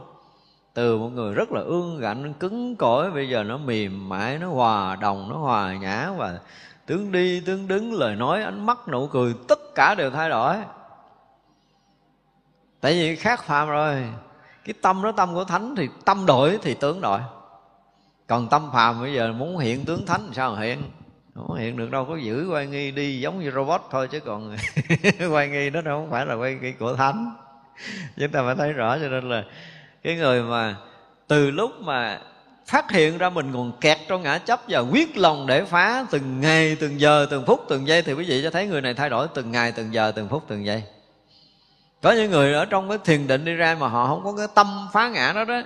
[0.73, 4.49] Từ một người rất là ương ngạnh cứng cỏi bây giờ nó mềm mại nó
[4.49, 6.40] hòa đồng nó hòa nhã và
[6.86, 10.56] tướng đi tướng đứng lời nói ánh mắt nụ cười tất cả đều thay đổi
[12.81, 14.03] tại vì khác phàm rồi.
[14.65, 17.19] Cái tâm đó, tâm của thánh thì tâm đổi thì tướng đổi.
[18.27, 20.84] Còn tâm phàm bây giờ muốn hiện tướng thánh thì sao hiện?
[21.35, 24.56] Không hiện được đâu, có giữ quay nghi đi giống như robot thôi chứ còn
[25.31, 27.31] quay nghi đó đâu không phải là quay nghi của thánh.
[28.18, 29.43] Chúng ta phải thấy rõ cho nên là
[30.03, 30.76] cái người mà
[31.27, 32.19] từ lúc mà
[32.65, 36.41] phát hiện ra mình còn kẹt trong ngã chấp và quyết lòng để phá từng
[36.41, 39.10] ngày, từng giờ, từng phút, từng giây thì quý vị cho thấy người này thay
[39.10, 40.84] đổi từng ngày, từng giờ, từng phút, từng giây
[42.02, 44.48] có những người ở trong cái thiền định đi ra mà họ không có cái
[44.56, 45.62] tâm phá ngã đó đó,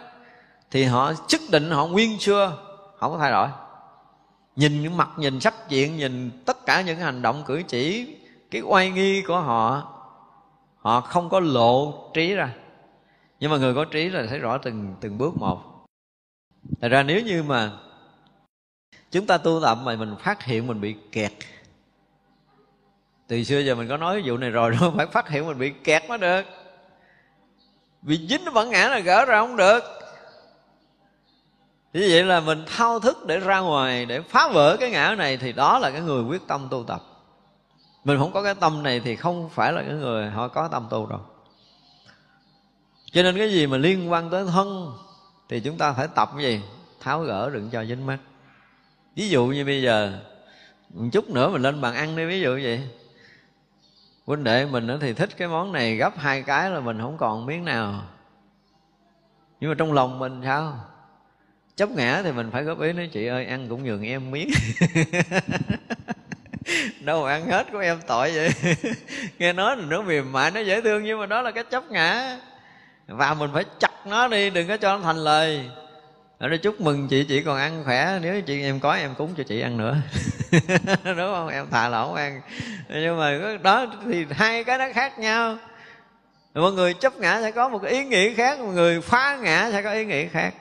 [0.71, 2.57] thì họ chức định họ nguyên xưa
[2.97, 3.47] không có thay đổi.
[4.55, 8.15] Nhìn những mặt, nhìn sắc diện, nhìn tất cả những hành động cử chỉ,
[8.51, 9.93] cái oai nghi của họ
[10.77, 12.49] họ không có lộ trí ra.
[13.39, 15.85] Nhưng mà người có trí là thấy rõ từng từng bước một.
[16.81, 17.71] Thật ra nếu như mà
[19.11, 21.31] chúng ta tu tập mà mình phát hiện mình bị kẹt
[23.33, 25.73] từ xưa giờ mình có nói vụ này rồi, đâu phải phát hiện mình bị
[25.83, 26.41] kẹt mới được.
[28.01, 29.83] Vì dính bản ngã là gỡ ra không được.
[31.93, 35.37] Như vậy là mình thao thức để ra ngoài, để phá vỡ cái ngã này
[35.37, 37.01] thì đó là cái người quyết tâm tu tập.
[38.03, 40.87] Mình không có cái tâm này thì không phải là cái người họ có tâm
[40.89, 41.19] tu đâu.
[43.11, 44.93] Cho nên cái gì mà liên quan tới thân
[45.49, 46.61] thì chúng ta phải tập cái gì?
[46.99, 48.17] Tháo gỡ đừng cho dính mắt.
[49.15, 50.19] Ví dụ như bây giờ,
[50.89, 52.81] một chút nữa mình lên bàn ăn đi, ví dụ vậy
[54.25, 57.45] huynh đệ mình thì thích cái món này gấp hai cái là mình không còn
[57.45, 58.01] miếng nào.
[59.59, 60.79] Nhưng mà trong lòng mình sao?
[61.75, 64.49] Chấp ngã thì mình phải góp ý nói, chị ơi, ăn cũng nhường em miếng.
[66.99, 68.49] Đâu ăn hết của em tội vậy?
[69.39, 71.91] Nghe nói là nó mềm mại, nó dễ thương nhưng mà đó là cái chấp
[71.91, 72.37] ngã.
[73.07, 75.69] Và mình phải chặt nó đi, đừng có cho nó thành lời
[76.37, 78.19] ở đây chúc mừng chị chị còn ăn khỏe.
[78.21, 79.97] Nếu chị em có em cúng cho chị ăn nữa.
[81.03, 81.47] Đúng không?
[81.47, 82.41] Em thà là không ăn.
[82.89, 85.57] Nhưng mà đó thì hai cái nó khác nhau.
[86.53, 89.69] Mọi người chấp ngã sẽ có một cái ý nghĩa khác mọi người phá ngã
[89.71, 90.53] sẽ có ý nghĩa khác.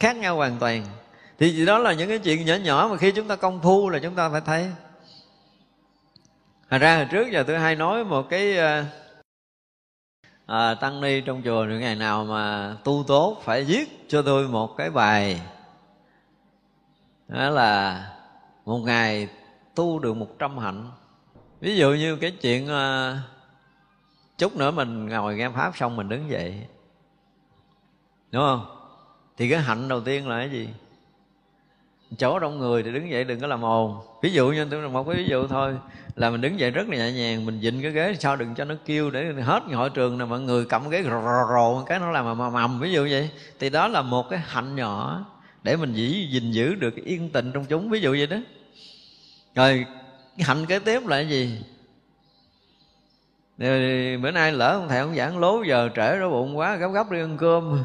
[0.00, 0.84] Khác nhau hoàn toàn.
[1.38, 3.98] Thì đó là những cái chuyện nhỏ nhỏ mà khi chúng ta công phu là
[3.98, 4.66] chúng ta phải thấy.
[6.70, 8.86] Thật ra hồi trước giờ tôi hay nói một cái uh,
[10.48, 14.48] à, tăng ni trong chùa những ngày nào mà tu tốt phải viết cho tôi
[14.48, 15.42] một cái bài.
[17.28, 18.04] Đó là
[18.64, 19.28] một ngày
[19.74, 20.90] tu được một trăm hạnh.
[21.60, 23.18] Ví dụ như cái chuyện à,
[24.38, 26.66] chút nữa mình ngồi nghe pháp xong mình đứng dậy.
[28.30, 28.66] Đúng không?
[29.36, 30.68] Thì cái hạnh đầu tiên là cái gì?
[32.16, 33.96] Chỗ đông người thì đứng dậy đừng có làm ồn.
[34.22, 35.74] Ví dụ như tôi một cái ví dụ thôi,
[36.16, 38.64] là mình đứng dậy rất là nhẹ nhàng, mình dịnh cái ghế, sao đừng cho
[38.64, 41.98] nó kêu để hết hội trường là mọi người cầm cái rồ rồ rồ cái
[41.98, 43.30] nó làm mà mầm, ví dụ vậy.
[43.58, 45.26] Thì đó là một cái hạnh nhỏ
[45.62, 48.36] để mình dĩ gìn giữ được yên tịnh trong chúng, ví dụ vậy đó.
[49.54, 49.86] Rồi
[50.38, 51.58] hạnh kế tiếp là cái gì?
[53.58, 56.88] Thì bữa nay lỡ ông thầy ông giảng lố giờ trễ rồi bụng quá gấp
[56.88, 57.84] gấp đi ăn cơm.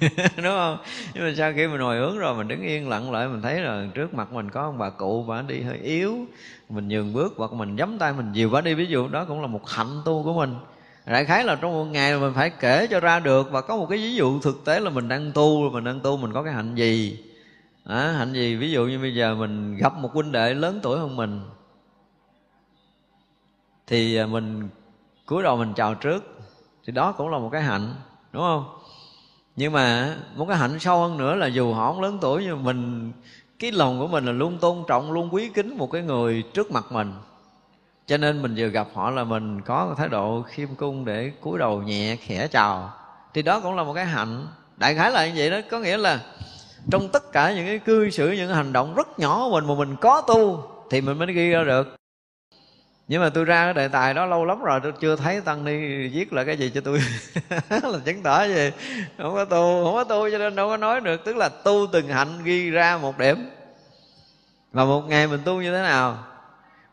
[0.36, 0.78] Đúng không?
[1.14, 3.60] Nhưng mà sau khi mình ngồi hướng rồi mình đứng yên lặng lại mình thấy
[3.60, 6.26] là trước mặt mình có ông bà cụ và đi hơi yếu.
[6.68, 8.74] Mình nhường bước hoặc mình giấm tay mình dìu bà đi.
[8.74, 10.54] Ví dụ đó cũng là một hạnh tu của mình.
[11.06, 13.86] Đại khái là trong một ngày mình phải kể cho ra được và có một
[13.86, 16.52] cái ví dụ thực tế là mình đang tu mình đang tu mình có cái
[16.52, 17.24] hạnh gì?
[17.84, 18.56] À, hạnh gì?
[18.56, 21.40] Ví dụ như bây giờ mình gặp một huynh đệ lớn tuổi hơn mình
[23.86, 24.68] thì à, mình
[25.26, 26.40] cúi đầu mình chào trước,
[26.86, 27.94] thì đó cũng là một cái hạnh,
[28.32, 28.64] đúng không?
[29.56, 32.64] Nhưng mà một cái hạnh sâu hơn nữa là dù họ không lớn tuổi, nhưng
[32.64, 33.12] mình,
[33.58, 36.70] cái lòng của mình là luôn tôn trọng, luôn quý kính một cái người trước
[36.70, 37.12] mặt mình.
[38.06, 41.58] Cho nên mình vừa gặp họ là mình có thái độ khiêm cung để cúi
[41.58, 42.92] đầu nhẹ khẽ chào.
[43.34, 44.46] Thì đó cũng là một cái hạnh.
[44.76, 45.58] Đại khái là như vậy đó.
[45.70, 46.20] Có nghĩa là
[46.90, 49.66] trong tất cả những cái cư xử, những cái hành động rất nhỏ của mình
[49.66, 51.96] mà mình có tu, thì mình mới ghi ra được
[53.08, 55.64] nhưng mà tôi ra cái đề tài đó lâu lắm rồi tôi chưa thấy tăng
[55.64, 57.00] ni viết lại cái gì cho tôi.
[57.70, 58.70] Là chứng tỏ gì?
[59.18, 61.24] Không có tu không có tu cho nên đâu có nói được.
[61.24, 63.50] Tức là tu từng hạnh ghi ra một điểm.
[64.72, 66.18] Và một ngày mình tu như thế nào?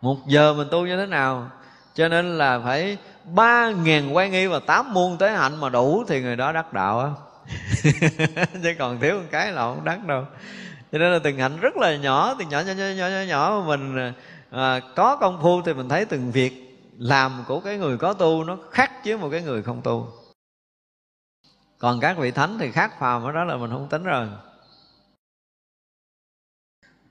[0.01, 1.49] Một giờ mình tu như thế nào?
[1.95, 6.03] Cho nên là phải ba ngàn quay nghi và tám muôn tế hạnh mà đủ
[6.07, 7.09] thì người đó đắc đạo á.
[8.63, 10.25] Chứ còn thiếu một cái là không đắc đâu.
[10.91, 13.63] Cho nên là từng hạnh rất là nhỏ từng nhỏ nhỏ nhỏ nhỏ nhỏ, nhỏ
[13.67, 14.13] mình
[14.51, 18.43] à, có công phu thì mình thấy từng việc làm của cái người có tu
[18.43, 20.13] nó khác với một cái người không tu.
[21.77, 24.27] Còn các vị thánh thì khác phàm ở đó là mình không tính rồi.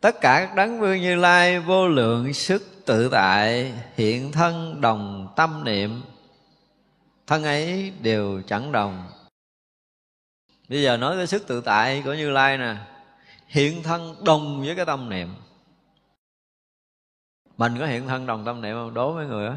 [0.01, 5.33] Tất cả các đấng vương như lai vô lượng sức tự tại hiện thân đồng
[5.37, 6.03] tâm niệm
[7.27, 9.07] thân ấy đều chẳng đồng.
[10.69, 12.77] Bây giờ nói cái sức tự tại của như lai nè
[13.47, 15.35] hiện thân đồng với cái tâm niệm
[17.59, 18.95] mình có hiện thân đồng tâm niệm không?
[18.95, 19.55] Đố mấy người á.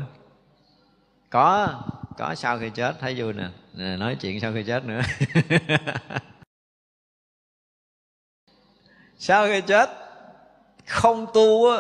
[1.29, 1.67] Có
[2.17, 3.47] có sau khi chết thấy vui nè.
[3.97, 5.01] Nói chuyện sau khi chết nữa.
[9.23, 9.89] Sau khi chết
[10.85, 11.77] không tu á,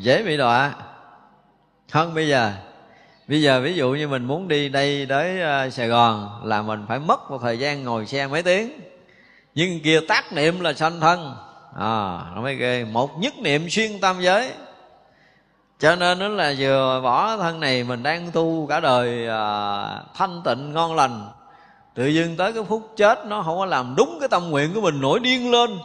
[0.00, 0.74] dễ bị đọa.
[1.90, 2.52] Hơn bây giờ
[3.28, 6.84] bây giờ ví dụ như mình muốn đi đây tới à, sài gòn là mình
[6.88, 8.80] phải mất một thời gian ngồi xe mấy tiếng.
[9.54, 11.36] Nhưng kia tác niệm là sanh thân.
[11.76, 12.84] À nó mới ghê.
[12.84, 14.52] Một nhất niệm xuyên tam giới
[15.78, 20.42] cho nên nó là vừa bỏ thân này mình đang tu cả đời à, thanh
[20.44, 21.30] tịnh ngon lành.
[21.94, 24.80] Tự dưng tới cái phút chết nó không có làm đúng cái tâm nguyện của
[24.80, 25.78] mình nổi điên lên.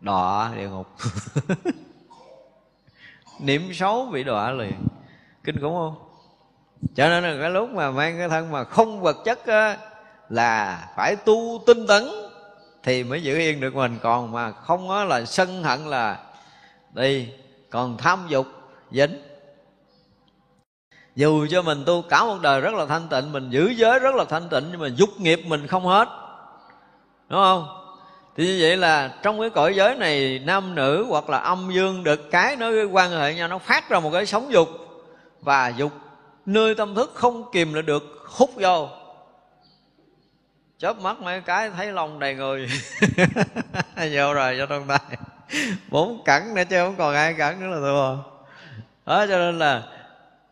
[0.00, 0.86] Đọa địa ngục.
[3.40, 4.74] Niệm xấu bị đọa liền.
[5.44, 5.94] Kinh khủng không?
[6.94, 9.76] Cho nên là cái lúc mà mang cái thân mà không vật chất á,
[10.28, 12.08] là phải tu tinh tấn
[12.82, 13.98] thì mới giữ yên được mình.
[14.02, 16.18] Còn mà không á là sân hận là
[16.92, 17.28] đi.
[17.70, 18.46] Còn tham dục
[18.90, 19.18] dính.
[21.16, 24.14] Dù cho mình tu cả một đời rất là thanh tịnh, mình giữ giới rất
[24.14, 26.08] là thanh tịnh, nhưng mà dục nghiệp mình không hết.
[27.28, 27.66] Đúng không?
[28.36, 32.04] Thì như vậy là trong cái cõi giới này, nam nữ hoặc là âm dương
[32.04, 34.68] được cái nó quan hệ nhau, nó phát ra một cái sống dục.
[35.40, 35.92] Và dục,
[36.46, 38.88] nơi tâm thức không kìm lại được, hút vô.
[40.78, 42.68] Chớp mắt mấy cái thấy lòng đầy người.
[44.12, 45.00] Vô rồi cho trong tay.
[45.88, 48.29] Bốn cẳng nữa chứ không còn ai cẳng nữa là thua
[49.06, 49.82] đó, cho nên là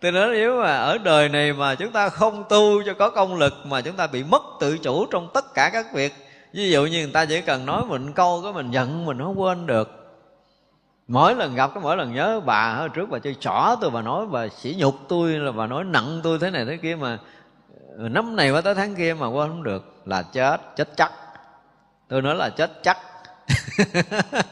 [0.00, 3.34] tôi nói nếu mà ở đời này mà chúng ta không tu cho có công
[3.34, 6.12] lực mà chúng ta bị mất tự chủ trong tất cả các việc,
[6.52, 9.40] ví dụ như người ta chỉ cần nói mình câu cái mình giận mình không
[9.40, 9.94] quên được.
[11.08, 14.02] Mỗi lần gặp cái mỗi lần nhớ bà, hồi trước bà chơi trỏ tôi, bà
[14.02, 17.18] nói bà sỉ nhục tôi, là bà nói nặng tôi thế này thế kia mà
[17.98, 21.12] ờ, năm này qua tới tháng kia mà quên không được, là chết chết chắc.
[22.08, 22.98] Tôi nói là chết chắc.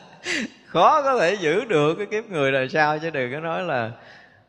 [0.77, 3.90] khó có thể giữ được cái kiếp người là sao chứ đừng có nói là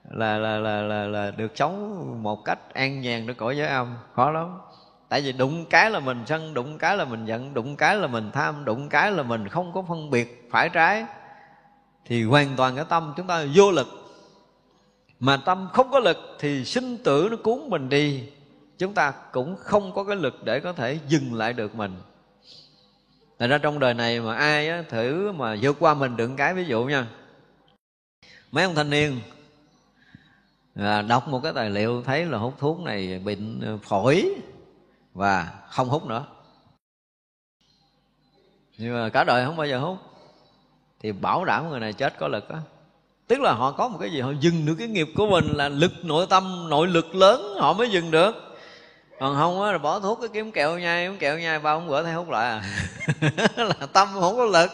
[0.10, 3.96] là là là là, là được sống một cách an nhàn được cõi giới âm.
[4.14, 4.58] Khó lắm.
[5.10, 8.08] Tại vì đụng cái là mình sân đụng cái là mình giận đụng cái là
[8.08, 11.06] mình tham đụng cái là mình không có phân biệt phải trái
[12.06, 13.88] thì hoàn toàn cái tâm chúng ta vô lực.
[15.20, 18.24] Mà tâm không có lực thì sinh tử nó cuốn mình đi.
[18.78, 21.96] Chúng ta cũng không có cái lực để có thể dừng lại được mình.
[23.40, 26.54] Thành ra trong đời này mà ai á, thử mà vượt qua mình được cái
[26.54, 27.08] ví dụ nha.
[28.52, 29.20] Mấy ông thanh niên
[30.76, 34.36] à, Đọc một cái tài liệu thấy là hút thuốc này bệnh à, phổi
[35.14, 36.26] Và không hút nữa.
[38.78, 39.98] Nhưng mà cả đời không bao giờ hút.
[41.00, 42.60] Thì bảo đảm người này chết có lực á.
[43.28, 45.70] Tức là họ có một cái gì họ dừng được cái nghiệp của mình Là
[45.70, 48.47] lực nội tâm, nội lực lớn họ mới dừng được
[49.20, 51.88] còn không á là bỏ thuốc cái kiếm kẹo nhai, kiếm kẹo nhai, ba không
[51.88, 52.64] bữa thấy hút lại à.
[53.56, 54.70] Là tâm không có lực.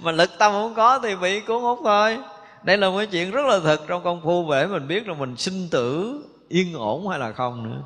[0.00, 2.18] Mà lực tâm không có thì bị cuốn hút thôi.
[2.62, 3.80] Đây là một chuyện rất là thật.
[3.86, 7.62] Trong công phu để mình biết là mình sinh tử yên ổn hay là không
[7.62, 7.82] nữa.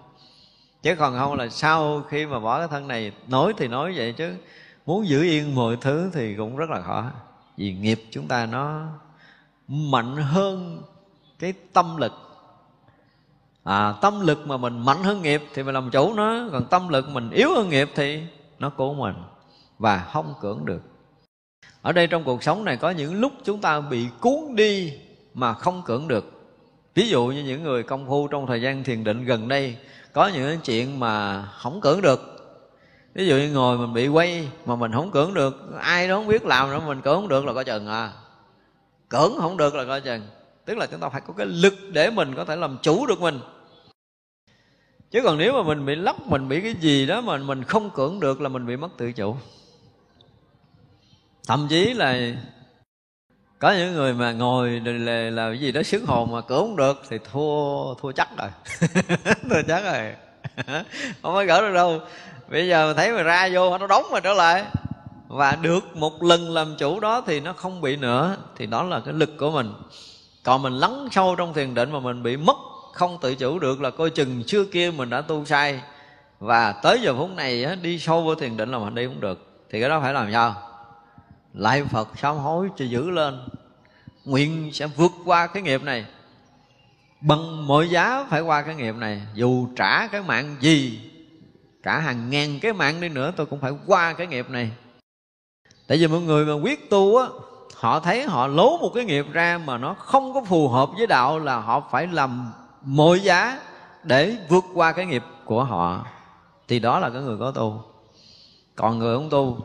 [0.83, 4.13] Chứ còn không là sau khi mà bỏ cái thân này, nói thì nói vậy
[4.13, 4.35] chứ.
[4.87, 7.05] Muốn giữ yên mọi thứ thì cũng rất là khó.
[7.57, 8.83] Vì nghiệp chúng ta nó
[9.69, 10.83] mạnh hơn
[11.39, 12.13] cái tâm lực
[13.65, 16.89] à, tâm lực mà mình mạnh hơn nghiệp thì mình làm chủ nó còn tâm
[16.89, 18.23] lực mình yếu hơn nghiệp thì
[18.59, 19.15] nó của mình
[19.79, 20.83] và không cưỡng được.
[21.83, 24.93] Ở đây trong cuộc sống này có những lúc chúng ta bị cuốn đi
[25.35, 26.33] mà không cưỡng được.
[26.95, 29.77] Ví dụ như những người công phu trong thời gian thiền định gần đây
[30.13, 32.29] có những chuyện mà không cưỡng được.
[33.15, 36.29] Ví dụ như ngồi mình bị quay mà mình không cưỡng được ai đó không
[36.29, 38.13] biết làm nữa mình cưỡng không được là coi chừng à.
[39.09, 40.23] Cưỡng không được là coi chừng
[40.65, 43.21] tức là chúng ta phải có cái lực để mình có thể làm chủ được
[43.21, 43.41] mình.
[45.11, 47.91] Chứ còn nếu mà mình bị lóc mình bị cái gì đó mà mình không
[47.91, 49.37] cưỡng được là mình bị mất tự chủ.
[51.49, 52.19] Thậm chí là
[53.59, 56.77] có những người mà ngồi là, là cái gì đó sướng hồn mà cưỡng không
[56.77, 58.49] được thì thua thua chắc rồi.
[59.51, 60.15] Thua chắc rồi.
[61.23, 62.01] Không có gỡ được đâu.
[62.49, 64.65] Bây giờ mà thấy mà ra vô nó đóng mà trở lại.
[65.29, 69.01] Và được một lần làm chủ đó thì nó không bị nữa thì đó là
[69.05, 69.73] cái lực của mình
[70.43, 72.57] còn mình lắng sâu trong thiền định mà mình bị mất
[72.93, 75.81] không tự chủ được là coi chừng xưa kia mình đã tu sai.
[76.39, 79.21] Và tới giờ phút này á, đi sâu vô thiền định là mình đi cũng
[79.21, 79.67] được.
[79.71, 80.69] Thì cái đó phải làm sao?
[81.55, 83.49] Lại phật sám hối cho giữ lên.
[84.25, 86.07] Nguyện sẽ vượt qua cái nghiệp này.
[87.21, 89.23] Bằng mọi giá phải qua cái nghiệp này.
[89.35, 91.01] Dù trả cái mạng gì
[91.83, 94.71] cả hàng ngàn cái mạng đi nữa tôi cũng phải qua cái nghiệp này.
[95.87, 97.27] Tại vì mọi người mà quyết tu á
[97.83, 101.07] họ thấy họ lố một cái nghiệp ra mà nó không có phù hợp với
[101.07, 102.53] đạo là họ phải làm
[102.83, 103.61] mọi giá
[104.03, 106.07] để vượt qua cái nghiệp của họ.
[106.69, 107.85] Thì đó là cái người có tu.
[108.77, 109.59] Còn người không tu,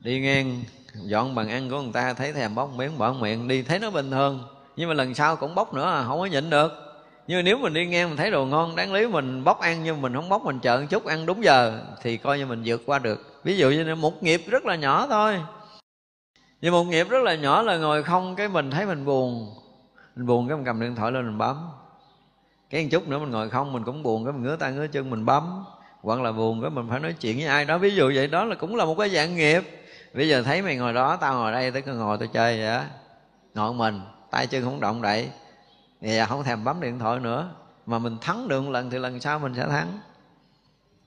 [0.00, 0.62] đi ngang,
[0.94, 3.90] dọn bàn ăn của người ta, thấy thèm bóc miếng, bỏ miệng, đi thấy nó
[3.90, 4.44] bình thường.
[4.76, 6.72] Nhưng mà lần sau cũng bóc nữa, không có nhịn được.
[7.26, 9.84] Nhưng mà nếu mình đi ngang mình thấy đồ ngon, đáng lý mình bóc ăn,
[9.84, 12.62] nhưng mình không bóc mình chờ một chút, ăn đúng giờ, thì coi như mình
[12.64, 13.40] vượt qua được.
[13.44, 15.40] Ví dụ như một nghiệp rất là nhỏ thôi
[16.64, 19.54] nhưng một nghiệp rất là nhỏ là ngồi không, cái mình thấy mình buồn.
[20.16, 21.68] Mình buồn cái mình cầm điện thoại lên mình bấm.
[22.70, 24.86] Cái một chút nữa mình ngồi không, mình cũng buồn, cái mình ngứa tay ngứa
[24.86, 25.64] chân mình bấm.
[26.02, 27.78] Hoặc là buồn, cái mình phải nói chuyện với ai đó.
[27.78, 29.62] Ví dụ vậy đó là cũng là một cái dạng nghiệp.
[30.14, 32.82] Bây giờ thấy mày ngồi đó, tao ngồi đây, tới ngồi tôi chơi vậy đó
[33.54, 34.00] ngồi mình,
[34.30, 35.28] tay chân không động đậy.
[36.00, 37.50] Thì không thèm bấm điện thoại nữa.
[37.86, 39.98] Mà mình thắng được một lần thì lần sau mình sẽ thắng.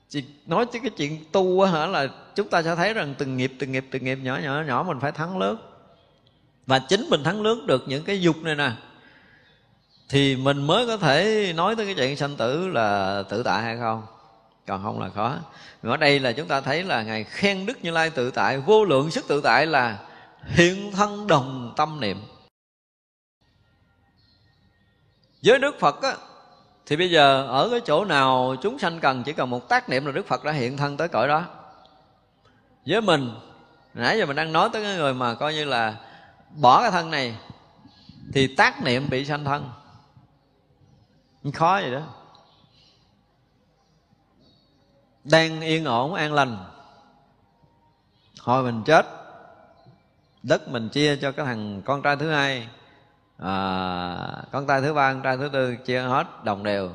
[0.08, 3.52] Chị nói tới cái chuyện tu hả, là chúng ta sẽ thấy rằng từng nghiệp
[3.58, 5.58] từng nghiệp từng nghiệp nhỏ nhỏ nhỏ mình phải thắng lớn.
[6.66, 8.70] Và chính mình thắng lớn được những cái dục này nè,
[10.08, 13.76] thì mình mới có thể nói tới cái chuyện sanh tử là tự tại hay
[13.76, 14.06] không?
[14.66, 15.36] Còn không là khó.
[15.82, 18.84] Ở đây là chúng ta thấy là ngài khen đức như lai tự tại, vô
[18.84, 19.98] lượng sức tự tại là
[20.44, 22.22] hiện thân đồng tâm niệm.
[25.42, 26.14] Với đức phật á
[26.88, 30.06] thì bây giờ ở cái chỗ nào chúng sanh cần chỉ cần một tác niệm
[30.06, 31.44] là đức phật đã hiện thân tới cõi đó.
[32.86, 33.30] Với mình,
[33.94, 35.96] nãy giờ mình đang nói tới cái người mà coi như là
[36.56, 37.36] bỏ cái thân này,
[38.32, 39.70] thì tác niệm bị sanh thân.
[41.54, 42.02] Khó vậy đó.
[45.24, 46.58] Đang yên ổn, an lành.
[48.40, 49.06] Hồi mình chết,
[50.42, 52.68] đất mình chia cho cái thằng con trai thứ hai
[53.38, 56.90] à, con tay thứ ba con tay thứ tư chia hết đồng đều.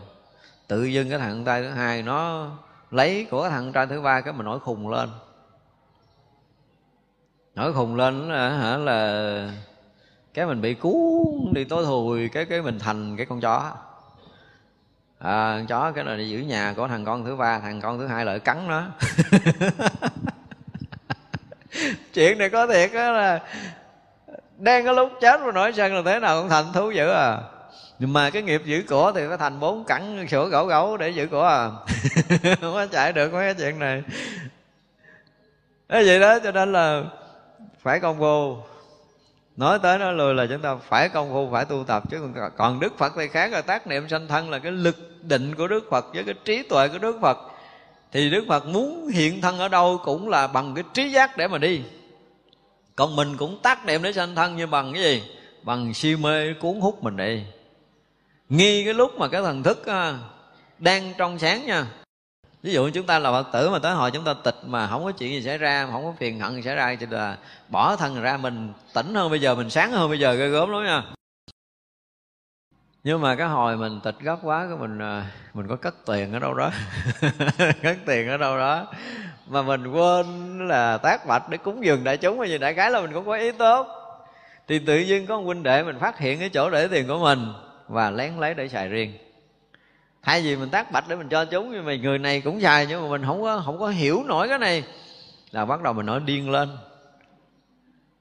[0.68, 2.50] Tự dưng cái thằng tay thứ hai nó
[2.92, 5.10] lấy của thằng trai thứ ba cái mình nổi khùng lên.
[7.56, 9.52] Nổi khùng lên là hả là
[10.34, 13.72] cái mình bị cuốn đi tối thùi cái cái mình thành cái con chó.
[15.20, 18.00] À, con chó cái này đi giữ nhà của thằng con thứ ba thằng con
[18.00, 18.84] thứ hai lại cắn nó.
[22.14, 23.40] Chuyện này có thiệt đó là
[24.58, 27.38] đang có lúc chết mà nổi sân là thế nào cũng thành thú dữ à.
[28.00, 31.10] Nhưng mà cái nghiệp giữ của thì phải thành bốn cẳng sữa gấu gấu để
[31.10, 31.70] giữ của à.
[32.62, 34.04] Không có chạy được mấy cái chuyện này.
[35.90, 37.04] Thế vậy đó cho nên là
[37.82, 38.58] phải công phu.
[39.58, 42.04] Nói tới nói lùi là chúng ta phải công phu phải tu tập.
[42.12, 44.96] Chứ còn, còn đức phật thì khác là tác niệm sanh thân là cái lực
[45.22, 47.38] định của đức phật với cái trí tuệ của đức phật.
[48.12, 51.48] Thì đức phật muốn hiện thân ở đâu cũng là bằng cái trí giác để
[51.48, 51.82] mà đi
[52.96, 55.24] còn mình cũng tác niệm để sanh thân như bằng cái gì?
[55.64, 57.44] Bằng si mê cuốn hút mình đi.
[58.50, 60.20] Nghi cái lúc mà cái thần thức à,
[60.80, 61.86] đang trong sáng nha.
[62.64, 65.04] Ví dụ chúng ta là phật tử mà tới hồi chúng ta tịch mà không
[65.04, 67.38] có chuyện gì xảy ra không có phiền hận gì xảy ra, thì là
[67.70, 70.70] bỏ thân ra mình tỉnh hơn bây giờ, mình sáng hơn bây giờ, ghê gớm
[70.70, 71.04] lắm nha.
[73.04, 76.34] Nhưng mà cái hồi mình tịch gấp quá, cái mình à, mình có cất tiền
[76.34, 76.72] ở đâu đó.
[77.58, 78.88] Cất tiền ở đâu đó
[79.48, 80.28] mà mình quên
[80.68, 83.26] là tác bạch để cúng dường đại chúng hay gì đại cái là mình cũng
[83.26, 83.88] có ý tốt.
[84.68, 87.20] Thì tự nhiên có một huynh đệ mình phát hiện cái chỗ để tiền của
[87.20, 87.54] mình
[87.88, 89.14] và lén lấy để xài riêng.
[90.24, 92.86] Thay vì mình tác bạch để mình cho chúng, nhưng mà người này cũng xài,
[92.86, 94.84] nhưng mà mình không có không có hiểu nổi cái này.
[95.52, 96.70] Là bắt đầu mình nổi điên lên.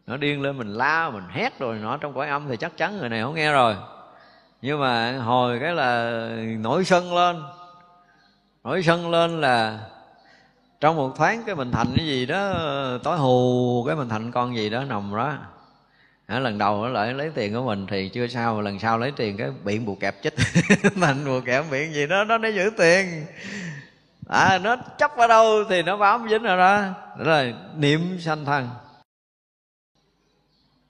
[0.07, 2.99] Nó điên lên, mình la, mình hét rồi nó trong cõi âm thì chắc chắn
[2.99, 3.77] người này không nghe rồi.
[4.63, 6.11] Nhưng mà hồi cái là
[6.59, 7.43] nổi sân lên.
[8.65, 9.79] Nổi sân lên là
[10.83, 12.55] trong một thoáng cái mình thành cái gì đó
[13.03, 15.39] tối hù cái mình thành con gì đó nằm đó.
[16.27, 19.13] À, lần đầu nó lại lấy tiền của mình thì chưa sao lần sau lấy
[19.17, 20.35] tiền cái biển bù kẹp chích.
[21.01, 23.27] Thành bù kẹp biển gì đó nó để giữ tiền.
[24.29, 26.83] À nó chấp ở đâu thì nó bám dính ở đó.
[27.19, 28.69] Đó là niệm sanh thân.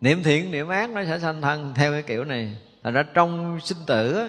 [0.00, 2.56] Niệm thiện niệm ác nó sẽ sanh thân theo cái kiểu này.
[2.82, 4.28] Thành ra trong sinh tử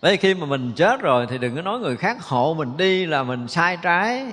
[0.00, 3.06] Vậy khi mà mình chết rồi thì đừng có nói người khác hộ mình đi
[3.06, 4.32] là mình sai trái.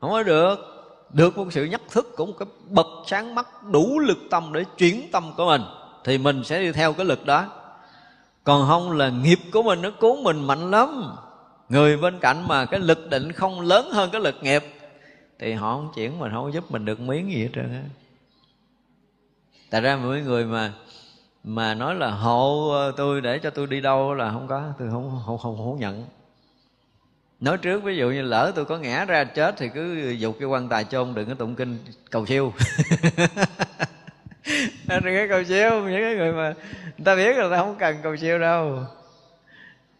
[0.00, 0.70] Không có được.
[1.10, 4.64] Được một sự nhắc thức của một cái bậc sáng mắt đủ lực tâm để
[4.78, 5.62] chuyển tâm của mình,
[6.04, 7.46] Thì mình sẽ đi theo cái lực đó.
[8.44, 11.16] Còn không là nghiệp của mình nó cuốn mình mạnh lắm.
[11.68, 14.62] Người bên cạnh mà cái lực định không lớn hơn cái lực nghiệp,
[15.38, 17.82] Thì họ không chuyển mình, không giúp mình được miếng gì hết trơn á.
[19.70, 20.72] Tại ra mỗi người mà
[21.44, 24.90] mà nói là hộ ờ, tôi để cho tôi đi đâu là không có tôi
[24.90, 26.06] không không không, không nhận.
[27.40, 30.48] Nói trước ví dụ như lỡ tôi có ngã ra chết thì cứ dục cái
[30.48, 31.78] quan tài chôn đừng có tụng kinh
[32.10, 32.52] cầu siêu.
[34.88, 37.96] Đừng có cầu siêu những cái người mà người ta biết là ta không cần
[38.02, 38.78] cầu siêu đâu.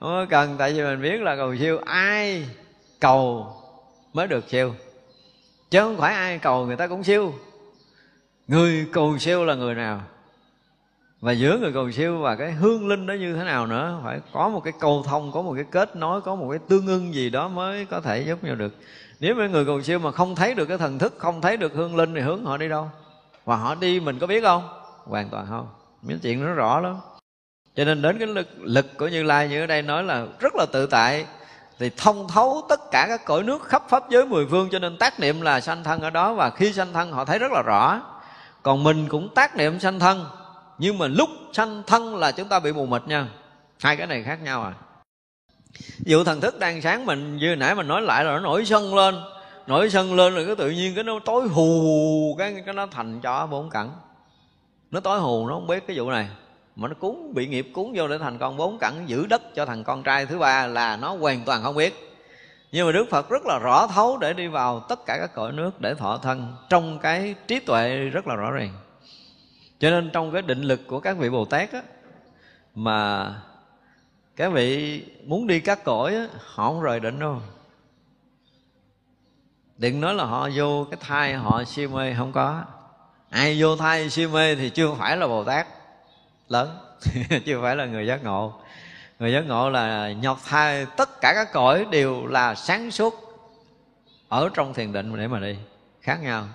[0.01, 2.47] Không có cần tại vì mình biết là cầu siêu ai
[3.01, 3.53] cầu
[4.12, 4.75] mới được siêu?
[5.71, 7.35] Chứ không phải ai cầu người ta cũng siêu.
[8.49, 10.01] Người cầu siêu là người nào?
[11.24, 14.20] Và giữa người cầu siêu và cái hương linh đó như thế nào nữa, phải
[14.32, 17.14] có một cái cầu thông, có một cái kết nối, có một cái tương ưng
[17.14, 18.74] gì đó mới có thể giúp nhau được.
[19.20, 21.72] Nếu mấy người cầu siêu mà không thấy được cái thần thức, không thấy được
[21.74, 22.90] hương linh thì hướng họ đi đâu?
[23.44, 24.68] Và họ đi mình có biết không?
[25.05, 25.66] Hoàn toàn không.
[26.02, 26.96] Những chuyện nó rõ lắm.
[27.76, 30.55] Cho nên đến cái lực lực của như lai như ở đây nói là rất
[30.55, 31.26] là tự tại.
[31.78, 34.96] Thì thông thấu tất cả các cõi nước khắp pháp giới mười phương, cho nên
[34.96, 36.34] tác niệm là sanh thân ở đó.
[36.34, 38.01] Và khi sanh thân họ thấy rất là rõ.
[38.62, 40.24] Còn mình cũng tác niệm sanh thân
[40.78, 43.28] nhưng mà lúc sanh thân là chúng ta bị mù mịt nha.
[43.80, 44.72] Hai cái này khác nhau à.
[45.98, 48.94] Dụ thần thức đang sáng mình, như nãy mình nói lại là nó nổi sân
[48.94, 49.14] lên.
[49.66, 53.20] Nổi sân lên rồi cái tự nhiên cái nó tối hù, cái cái nó thành
[53.20, 53.90] cho bốn cẳng.
[54.90, 56.28] Nó tối hù, nó không biết cái vụ này.
[56.76, 59.66] Mà nó cuốn, bị nghiệp cuốn vô để thành con bốn cẳng, giữ đất cho
[59.66, 62.10] thằng con trai thứ ba là nó hoàn toàn không biết.
[62.72, 65.52] Nhưng mà đức phật rất là rõ thấu để đi vào tất cả các cõi
[65.52, 66.56] nước để thọ thân.
[66.68, 68.72] Trong cái trí tuệ rất là rõ ràng
[69.85, 71.82] cho nên trong cái định lực của các vị bồ tát á,
[72.74, 73.28] mà
[74.36, 77.40] các vị muốn đi các cõi á, họ không rời định đâu.
[79.77, 82.62] Đừng nói là họ vô cái thai họ si mê không có.
[83.31, 85.66] Ai vô thai si mê thì chưa phải là bồ tát.
[86.48, 86.78] Lớn
[87.44, 88.52] chưa phải là người giác ngộ.
[89.19, 93.15] Người giác ngộ là nhọc thai tất cả các cõi đều là sáng suốt
[94.28, 95.56] ở trong thiền định để mà đi.
[96.01, 96.48] Khác nhau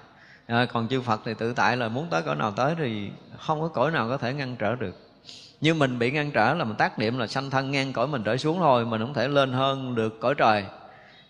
[0.50, 3.62] à, còn chư phật thì tự tại là muốn tới cõi nào tới thì không
[3.62, 4.96] có cõi nào có thể ngăn trở được.
[5.62, 8.24] Nhưng mình bị ngăn trở là mình tác niệm là sanh thân ngang cõi mình
[8.24, 10.66] trở xuống thôi mình không thể lên hơn được cõi trời.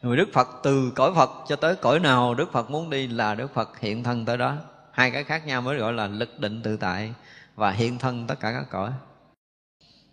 [0.01, 3.35] Người đức phật từ cõi phật cho tới cõi nào đức phật muốn đi là
[3.35, 4.55] đức phật hiện thân tới đó.
[4.91, 7.13] Hai cái khác nhau mới gọi là lực định tự tại
[7.55, 8.91] và hiện thân tất cả các cõi.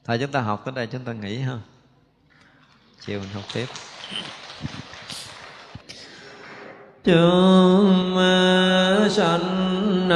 [0.05, 1.59] Thôi chúng ta học tới đây chúng ta nghỉ ha.
[3.01, 3.67] Chiều mình học tiếp
[7.07, 8.17] chúng
[9.11, 10.09] sanh